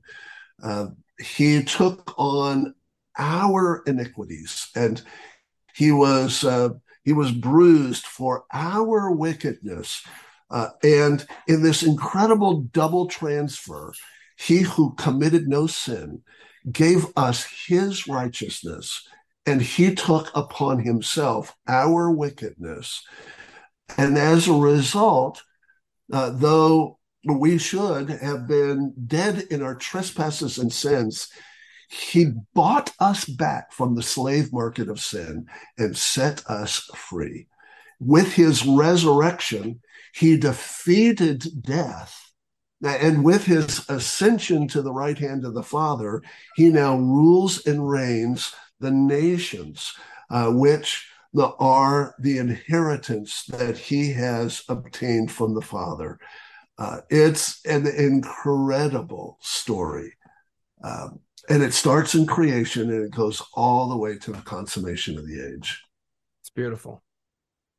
Uh, 0.62 0.88
he 1.20 1.64
took 1.64 2.14
on 2.18 2.74
our 3.18 3.84
iniquities 3.88 4.70
and 4.76 5.02
he 5.76 5.92
was 5.92 6.44
uh, 6.44 6.70
he 7.04 7.14
was 7.14 7.32
bruised 7.32 8.06
for 8.06 8.46
our 8.54 9.12
wickedness 9.12 10.06
uh, 10.52 10.70
and 10.84 11.26
in 11.48 11.64
this 11.64 11.84
incredible 11.84 12.62
double 12.72 13.08
transfer 13.08 13.92
he 14.38 14.60
who 14.60 14.94
committed 14.96 15.48
no 15.48 15.66
sin 15.66 16.22
gave 16.72 17.08
us 17.16 17.48
his 17.66 18.08
righteousness 18.08 19.08
and 19.48 19.62
he 19.62 19.96
took 19.96 20.30
upon 20.36 20.80
himself 20.80 21.56
our 21.68 22.12
wickedness 22.12 23.02
and 23.98 24.18
as 24.18 24.48
a 24.48 24.54
result 24.54 25.42
uh, 26.14 26.30
though 26.30 27.00
we 27.26 27.58
should 27.58 28.10
have 28.10 28.48
been 28.48 28.94
dead 29.08 29.46
in 29.50 29.62
our 29.62 29.76
trespasses 29.76 30.58
and 30.58 30.72
sins 30.72 31.30
he 31.90 32.34
bought 32.54 32.92
us 33.00 33.26
back 33.26 33.72
from 33.72 33.96
the 33.96 34.04
slave 34.04 34.52
market 34.52 34.90
of 34.90 35.00
sin 35.00 35.48
and 35.78 35.96
set 35.96 36.46
us 36.50 36.80
free. 36.96 37.48
With 38.00 38.34
his 38.34 38.66
resurrection, 38.66 39.82
he 40.14 40.38
defeated 40.38 41.64
death. 41.64 42.32
And 42.84 43.24
with 43.24 43.46
his 43.46 43.90
ascension 43.90 44.68
to 44.70 44.82
the 44.82 44.94
right 44.94 45.18
hand 45.18 45.46
of 45.46 45.56
the 45.56 45.64
Father, 45.64 46.22
he 46.56 46.70
now 46.70 46.98
rules 46.98 47.66
and 47.66 47.90
reigns 47.90 48.54
the 48.80 48.92
nations, 48.92 49.94
uh, 50.30 50.52
which 50.52 51.08
are 51.60 52.16
the 52.20 52.38
inheritance 52.38 53.44
that 53.46 53.78
he 53.78 54.12
has 54.14 54.64
obtained 54.70 55.32
from 55.32 55.54
the 55.54 55.62
Father. 55.62 56.20
Uh, 56.78 57.02
it's 57.10 57.66
an 57.66 57.88
incredible 57.88 59.38
story. 59.42 60.14
Um, 60.84 61.20
and 61.50 61.64
it 61.64 61.74
starts 61.74 62.14
in 62.14 62.26
creation 62.26 62.92
and 62.92 63.06
it 63.06 63.12
goes 63.12 63.42
all 63.54 63.90
the 63.90 63.98
way 63.98 64.18
to 64.18 64.32
the 64.32 64.42
consummation 64.42 65.18
of 65.18 65.28
the 65.28 65.54
age. 65.54 65.84
It's 66.42 66.50
beautiful. 66.50 67.04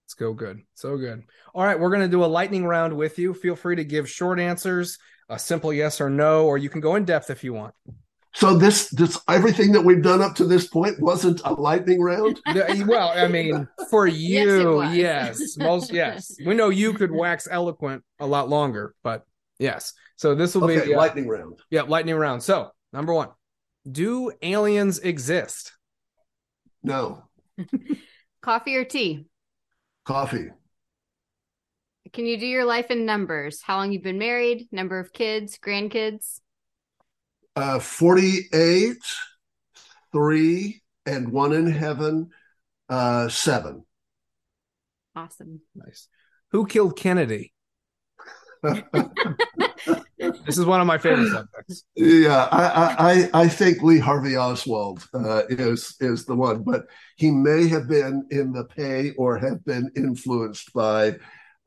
It's 0.07 0.15
go 0.15 0.33
good. 0.33 0.63
So 0.75 0.97
good. 0.97 1.25
All 1.55 1.65
right, 1.65 1.79
we're 1.79 1.91
going 1.91 2.03
to 2.03 2.09
do 2.09 2.25
a 2.25 2.27
lightning 2.27 2.65
round 2.65 2.97
with 2.97 3.19
you. 3.19 3.35
Feel 3.35 3.57
free 3.57 3.77
to 3.77 3.85
give 3.85 4.09
short 4.09 4.41
answers, 4.41 4.99
a 5.29 5.39
simple 5.39 5.73
yes 5.73 6.01
or 6.01 6.09
no, 6.09 6.47
or 6.47 6.57
you 6.57 6.71
can 6.71 6.81
go 6.81 6.95
in 6.95 7.05
depth 7.05 7.29
if 7.31 7.45
you 7.45 7.53
want. 7.53 7.75
So 8.35 8.57
this 8.57 8.89
this 8.91 9.19
everything 9.29 9.73
that 9.73 9.81
we've 9.81 10.03
done 10.03 10.21
up 10.21 10.35
to 10.37 10.45
this 10.45 10.69
point 10.69 11.01
wasn't 11.01 11.41
a 11.45 11.53
lightning 11.55 12.01
round. 12.01 12.41
well, 12.87 13.09
I 13.09 13.27
mean, 13.27 13.67
for 13.91 14.07
you, 14.07 14.83
yes, 14.85 15.41
yes, 15.41 15.57
most 15.59 15.93
yes. 15.93 16.37
We 16.45 16.55
know 16.55 16.69
you 16.69 16.93
could 16.93 17.11
wax 17.11 17.49
eloquent 17.51 18.05
a 18.21 18.27
lot 18.27 18.49
longer, 18.49 18.95
but 19.03 19.25
yes. 19.59 19.95
So 20.17 20.35
this 20.35 20.55
will 20.55 20.65
okay, 20.65 20.87
be 20.87 20.95
uh, 20.95 20.99
lightning 20.99 21.27
round. 21.27 21.59
Yeah, 21.71 21.83
lightning 21.83 22.17
round. 22.17 22.43
So 22.43 22.71
number 22.93 23.15
one, 23.15 23.31
do 23.91 24.33
aliens 24.43 24.99
exist? 24.99 25.73
No. 26.83 27.25
Coffee 28.43 28.77
or 28.77 28.85
tea? 28.85 29.27
Coffee. 30.05 30.51
Can 32.13 32.27
you 32.27 32.39
do 32.39 32.47
your 32.47 32.65
life 32.65 32.91
in 32.91 33.05
numbers? 33.05 33.61
How 33.63 33.77
long 33.77 33.93
you've 33.93 34.03
been 34.03 34.19
married, 34.19 34.69
number 34.73 34.99
of 34.99 35.13
kids, 35.13 35.59
grandkids? 35.59 36.41
Uh, 37.59 37.81
48, 37.81 38.97
three, 40.13 40.81
and 41.05 41.33
one 41.33 41.53
in 41.53 41.67
heaven, 41.67 42.31
uh, 42.89 43.29
seven. 43.29 43.85
Awesome. 45.17 45.61
Nice. 45.75 46.07
Who 46.53 46.69
killed 46.69 46.97
Kennedy? 46.97 47.53
this 48.63 50.57
is 50.57 50.67
one 50.67 50.81
of 50.81 50.87
my 50.87 50.99
favorite 50.99 51.33
subjects. 51.33 51.83
Yeah, 51.97 52.47
I 52.53 53.29
I 53.35 53.43
I 53.43 53.49
think 53.49 53.83
Lee 53.83 53.99
Harvey 53.99 54.37
Oswald 54.37 55.09
uh, 55.13 55.43
is 55.49 55.97
is 55.99 56.27
the 56.27 56.37
one, 56.37 56.63
but 56.63 56.85
he 57.17 57.33
may 57.33 57.67
have 57.67 57.89
been 57.89 58.25
in 58.31 58.53
the 58.53 58.67
pay 58.67 59.15
or 59.19 59.37
have 59.37 59.65
been 59.65 59.91
influenced 59.97 60.73
by 60.73 61.17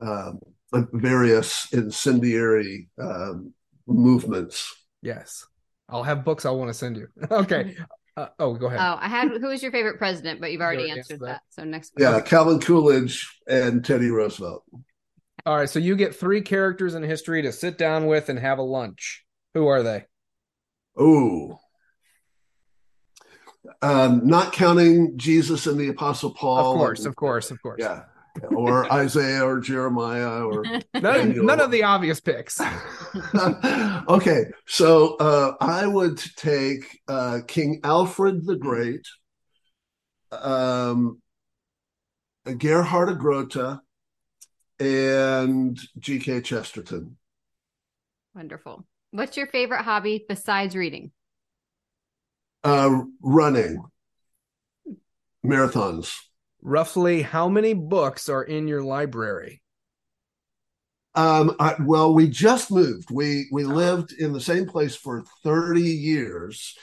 um, 0.00 0.40
various 0.72 1.70
incendiary 1.74 2.88
um, 2.98 3.52
movements. 3.86 4.74
Yes, 5.02 5.44
I'll 5.92 6.02
have 6.02 6.24
books 6.24 6.44
I 6.44 6.50
want 6.50 6.68
to 6.70 6.74
send 6.74 6.96
you. 6.96 7.08
okay. 7.30 7.76
Uh, 8.14 8.26
oh, 8.40 8.52
go 8.52 8.66
ahead. 8.66 8.78
Oh, 8.78 8.98
I 9.00 9.08
had 9.08 9.30
who 9.30 9.48
was 9.48 9.62
your 9.62 9.72
favorite 9.72 9.96
president, 9.96 10.38
but 10.38 10.52
you've 10.52 10.60
already 10.60 10.90
answered 10.90 11.20
that. 11.20 11.26
that. 11.26 11.42
So 11.48 11.64
next. 11.64 11.94
Yeah, 11.96 12.20
Calvin 12.20 12.60
Coolidge 12.60 13.26
and 13.46 13.82
Teddy 13.82 14.10
Roosevelt. 14.10 14.64
All 15.46 15.56
right, 15.56 15.70
so 15.70 15.78
you 15.78 15.96
get 15.96 16.14
three 16.14 16.42
characters 16.42 16.94
in 16.94 17.02
history 17.02 17.40
to 17.40 17.52
sit 17.52 17.78
down 17.78 18.04
with 18.04 18.28
and 18.28 18.38
have 18.38 18.58
a 18.58 18.62
lunch. 18.62 19.24
Who 19.54 19.66
are 19.66 19.82
they? 19.82 20.04
Oh, 20.94 21.58
um, 23.80 24.26
not 24.26 24.52
counting 24.52 25.16
Jesus 25.16 25.66
and 25.66 25.78
the 25.78 25.88
Apostle 25.88 26.34
Paul. 26.34 26.72
Of 26.72 26.78
course, 26.78 26.98
and, 27.00 27.08
of 27.08 27.16
course, 27.16 27.50
of 27.50 27.62
course. 27.62 27.80
Yeah, 27.80 28.02
or 28.50 28.90
Isaiah 28.92 29.44
or 29.44 29.60
Jeremiah 29.60 30.44
or 30.44 30.64
none, 30.94 31.44
none 31.44 31.60
of 31.60 31.70
the 31.70 31.82
obvious 31.82 32.20
picks. 32.20 32.60
okay, 34.08 34.44
so 34.66 35.16
uh, 35.16 35.54
I 35.60 35.86
would 35.86 36.18
take 36.36 37.00
uh, 37.08 37.40
King 37.46 37.80
Alfred 37.84 38.46
the 38.46 38.56
Great, 38.56 39.06
um, 40.30 41.20
Gerhard 42.58 43.10
of 43.10 43.18
Groote, 43.18 43.80
and 44.80 45.78
G.K. 45.98 46.40
Chesterton. 46.42 47.16
Wonderful. 48.34 48.86
What's 49.10 49.36
your 49.36 49.46
favorite 49.46 49.82
hobby 49.82 50.24
besides 50.26 50.74
reading? 50.74 51.12
Uh, 52.64 53.02
running, 53.20 53.82
marathons. 55.44 56.14
Roughly, 56.62 57.22
how 57.22 57.48
many 57.48 57.74
books 57.74 58.28
are 58.28 58.42
in 58.42 58.68
your 58.68 58.82
library? 58.82 59.62
Um, 61.14 61.54
I, 61.58 61.74
well, 61.80 62.14
we 62.14 62.28
just 62.28 62.70
moved. 62.70 63.10
We 63.10 63.48
we 63.52 63.64
lived 63.64 64.12
in 64.12 64.32
the 64.32 64.40
same 64.40 64.66
place 64.66 64.94
for 64.94 65.24
thirty 65.42 65.82
years, 65.82 66.76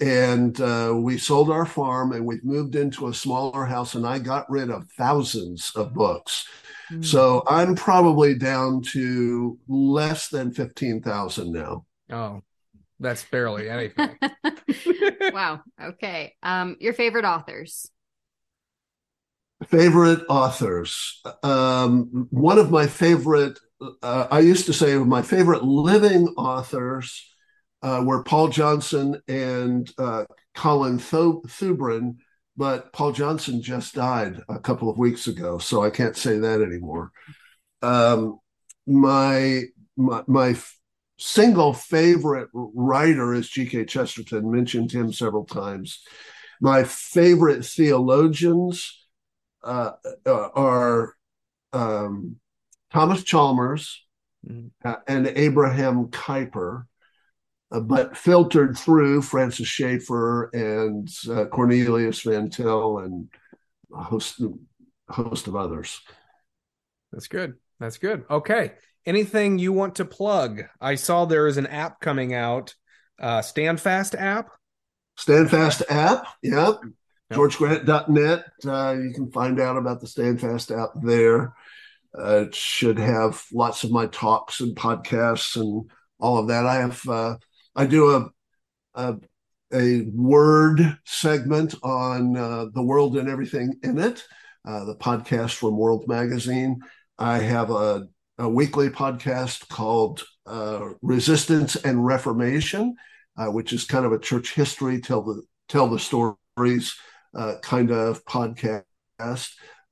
and 0.00 0.58
uh, 0.60 0.94
we 0.96 1.18
sold 1.18 1.50
our 1.50 1.66
farm 1.66 2.12
and 2.12 2.24
we've 2.24 2.44
moved 2.44 2.74
into 2.74 3.08
a 3.08 3.14
smaller 3.14 3.66
house. 3.66 3.94
And 3.94 4.06
I 4.06 4.18
got 4.18 4.50
rid 4.50 4.70
of 4.70 4.88
thousands 4.96 5.70
of 5.76 5.94
books. 5.94 6.48
Hmm. 6.88 7.02
So 7.02 7.44
I'm 7.46 7.76
probably 7.76 8.34
down 8.34 8.82
to 8.92 9.58
less 9.68 10.28
than 10.28 10.52
15,000 10.52 11.52
now. 11.52 11.84
Oh, 12.10 12.40
that's 12.98 13.24
barely 13.24 13.68
anything. 13.68 14.18
wow. 15.32 15.60
Okay. 15.80 16.34
Um, 16.42 16.76
your 16.80 16.94
favorite 16.94 17.24
authors? 17.24 17.90
Favorite 19.68 20.24
authors. 20.28 21.20
Um, 21.42 22.28
one 22.30 22.58
of 22.58 22.70
my 22.70 22.86
favorite, 22.86 23.58
uh, 24.02 24.26
I 24.30 24.40
used 24.40 24.66
to 24.66 24.72
say 24.72 24.96
my 24.96 25.22
favorite 25.22 25.64
living 25.64 26.28
authors 26.36 27.26
uh, 27.82 28.02
were 28.04 28.22
Paul 28.22 28.48
Johnson 28.48 29.20
and 29.28 29.90
uh, 29.98 30.24
Colin 30.54 30.98
Thubron 30.98 32.16
but 32.60 32.92
Paul 32.92 33.12
Johnson 33.12 33.62
just 33.62 33.94
died 33.94 34.42
a 34.50 34.58
couple 34.58 34.90
of 34.90 34.98
weeks 34.98 35.26
ago, 35.26 35.56
so 35.56 35.82
I 35.82 35.88
can't 35.88 36.14
say 36.14 36.36
that 36.36 36.60
anymore. 36.60 37.10
Um, 37.80 38.38
my 38.86 39.62
my, 39.96 40.22
my 40.26 40.56
single 41.18 41.72
favorite 41.72 42.50
writer 42.52 43.32
is 43.32 43.48
G.K. 43.48 43.86
Chesterton. 43.86 44.50
Mentioned 44.50 44.92
him 44.92 45.10
several 45.10 45.46
times. 45.46 46.02
My 46.60 46.84
favorite 46.84 47.64
theologians 47.64 48.99
uh, 49.62 49.92
uh 50.26 50.48
are 50.54 51.14
um, 51.72 52.36
Thomas 52.92 53.22
Chalmers 53.22 54.04
mm-hmm. 54.46 54.68
uh, 54.84 54.96
and 55.06 55.26
Abraham 55.26 56.06
Kuyper. 56.06 56.84
Uh, 57.72 57.78
but 57.78 58.16
filtered 58.16 58.76
through 58.76 59.22
Francis 59.22 59.68
Schaeffer 59.68 60.50
and 60.52 61.08
uh, 61.30 61.44
Cornelius 61.44 62.22
Van 62.22 62.50
Til 62.50 62.98
and 62.98 63.28
a 63.94 64.02
host, 64.02 64.40
a 64.40 65.12
host 65.12 65.46
of 65.46 65.54
others. 65.54 66.00
That's 67.12 67.28
good. 67.28 67.54
That's 67.78 67.98
good. 67.98 68.24
Okay. 68.28 68.72
Anything 69.06 69.58
you 69.58 69.72
want 69.72 69.94
to 69.96 70.04
plug? 70.04 70.62
I 70.80 70.96
saw 70.96 71.24
there 71.24 71.46
is 71.46 71.56
an 71.58 71.66
app 71.66 72.00
coming 72.00 72.34
out, 72.34 72.74
uh, 73.20 73.40
Standfast 73.40 74.14
app. 74.14 74.50
Standfast 75.16 75.82
app. 75.88 76.26
Yep. 76.42 76.80
GeorgeGrant.net. 77.32 78.44
Uh, 78.66 78.96
you 79.00 79.12
can 79.12 79.30
find 79.30 79.60
out 79.60 79.76
about 79.76 80.00
the 80.00 80.06
Standfast 80.06 80.76
app 80.76 80.90
there. 81.02 81.54
Uh, 82.18 82.46
it 82.46 82.54
should 82.54 82.98
have 82.98 83.44
lots 83.52 83.84
of 83.84 83.92
my 83.92 84.06
talks 84.06 84.60
and 84.60 84.76
podcasts 84.76 85.54
and 85.54 85.88
all 86.18 86.38
of 86.38 86.48
that. 86.48 86.66
I 86.66 86.76
have 86.76 87.08
uh, 87.08 87.36
I 87.76 87.86
do 87.86 88.10
a 88.10 88.30
a, 88.94 89.16
a 89.72 90.02
word 90.12 90.98
segment 91.04 91.76
on 91.84 92.36
uh, 92.36 92.66
the 92.74 92.82
world 92.82 93.16
and 93.16 93.28
everything 93.28 93.74
in 93.84 93.98
it, 93.98 94.24
uh, 94.66 94.84
the 94.84 94.96
podcast 94.96 95.54
from 95.54 95.76
World 95.76 96.08
Magazine. 96.08 96.80
I 97.16 97.38
have 97.38 97.70
a, 97.70 98.08
a 98.38 98.48
weekly 98.48 98.88
podcast 98.88 99.68
called 99.68 100.24
uh, 100.46 100.88
Resistance 101.00 101.76
and 101.76 102.04
Reformation. 102.04 102.96
which 103.36 103.72
is 103.72 103.84
kind 103.84 104.04
of 104.04 104.12
a 104.12 104.18
church 104.18 104.54
history, 104.54 105.00
tell 105.00 105.22
the 105.22 105.42
tell 105.68 105.86
the 105.86 106.00
stories 106.00 106.92
uh, 107.34 107.54
kind 107.62 107.90
of 107.90 108.24
podcast. 108.24 108.84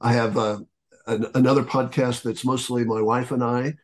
I 0.01 0.13
have 0.13 0.37
uh, 0.37 0.61
an, 1.07 1.27
another 1.35 1.63
podcast 1.63 2.23
that's 2.23 2.45
mostly 2.45 2.85
my 2.85 3.01
wife 3.01 3.31
and 3.31 3.43
I 3.43 3.75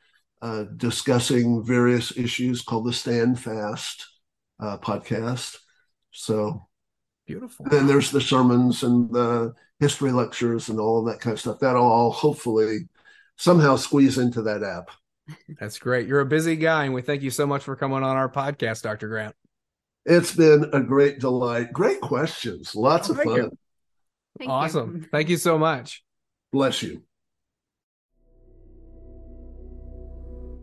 uh, 0.42 0.64
discussing 0.76 1.64
various 1.64 2.16
issues 2.16 2.62
called 2.62 2.86
the 2.86 2.92
Stand 2.92 3.40
Fast 3.40 4.06
uh, 4.60 4.78
podcast. 4.78 5.56
So 6.10 6.68
beautiful. 7.26 7.66
Then 7.68 7.86
there's 7.86 8.10
the 8.10 8.20
sermons 8.20 8.82
and 8.82 9.10
the 9.12 9.54
history 9.80 10.12
lectures 10.12 10.68
and 10.68 10.78
all 10.78 11.00
of 11.00 11.06
that 11.06 11.20
kind 11.20 11.32
of 11.32 11.40
stuff. 11.40 11.60
That'll 11.60 11.82
all 11.82 12.10
hopefully 12.10 12.88
somehow 13.36 13.76
squeeze 13.76 14.18
into 14.18 14.42
that 14.42 14.62
app. 14.62 14.90
That's 15.58 15.78
great. 15.78 16.06
You're 16.06 16.20
a 16.20 16.26
busy 16.26 16.56
guy, 16.56 16.84
and 16.84 16.92
we 16.92 17.00
thank 17.00 17.22
you 17.22 17.30
so 17.30 17.46
much 17.46 17.64
for 17.64 17.74
coming 17.76 18.02
on 18.02 18.16
our 18.16 18.28
podcast, 18.28 18.82
Dr. 18.82 19.08
Grant. 19.08 19.34
It's 20.06 20.34
been 20.34 20.68
a 20.72 20.80
great 20.80 21.18
delight. 21.18 21.72
Great 21.72 22.00
questions. 22.00 22.74
Lots 22.74 23.08
oh, 23.08 23.12
of 23.12 23.22
fun. 23.22 23.50
Thank 24.38 24.50
awesome. 24.50 24.96
You. 24.96 25.08
Thank 25.12 25.28
you 25.28 25.36
so 25.36 25.58
much. 25.58 26.04
Bless 26.52 26.82
you. 26.82 27.02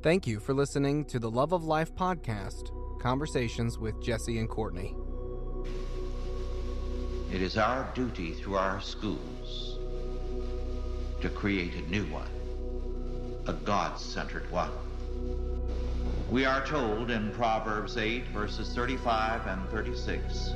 Thank 0.04 0.26
you 0.26 0.40
for 0.40 0.54
listening 0.54 1.06
to 1.06 1.20
the 1.20 1.30
Love 1.30 1.54
of 1.54 1.64
Life 1.64 1.94
podcast 1.96 2.70
Conversations 3.00 3.78
with 3.78 4.02
Jesse 4.02 4.40
and 4.40 4.50
Courtney. 4.50 4.96
It 7.32 7.42
is 7.42 7.58
our 7.58 7.90
duty 7.94 8.34
through 8.34 8.56
our 8.56 8.82
schools 8.82 9.80
to 11.22 11.30
create 11.30 11.76
a 11.76 11.90
new 11.90 12.04
one, 12.06 12.30
a 13.48 13.54
God 13.54 14.00
centered 14.00 14.50
one. 14.52 14.72
We 16.32 16.46
are 16.46 16.66
told 16.66 17.12
in 17.12 17.30
Proverbs 17.32 17.98
8, 17.98 18.30
verses 18.30 18.74
35 18.74 19.48
and 19.48 19.70
36 19.70 20.54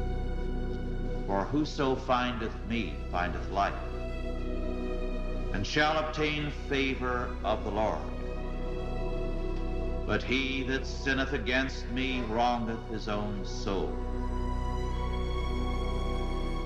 For 1.27 1.43
whoso 1.43 1.97
findeth 1.97 2.55
me 2.69 2.93
findeth 3.11 3.51
life, 3.51 3.73
and 5.53 5.67
shall 5.67 5.97
obtain 5.97 6.49
favor 6.69 7.35
of 7.43 7.65
the 7.65 7.71
Lord. 7.71 7.99
But 10.07 10.23
he 10.23 10.63
that 10.63 10.85
sinneth 10.87 11.33
against 11.33 11.89
me 11.89 12.21
wrongeth 12.29 12.87
his 12.89 13.09
own 13.09 13.45
soul. 13.45 13.93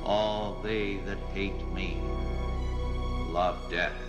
All 0.05 0.62
they 0.62 0.97
that 1.07 1.18
hate 1.34 1.68
me 1.74 1.99
love 3.32 3.57
death. 3.72 4.09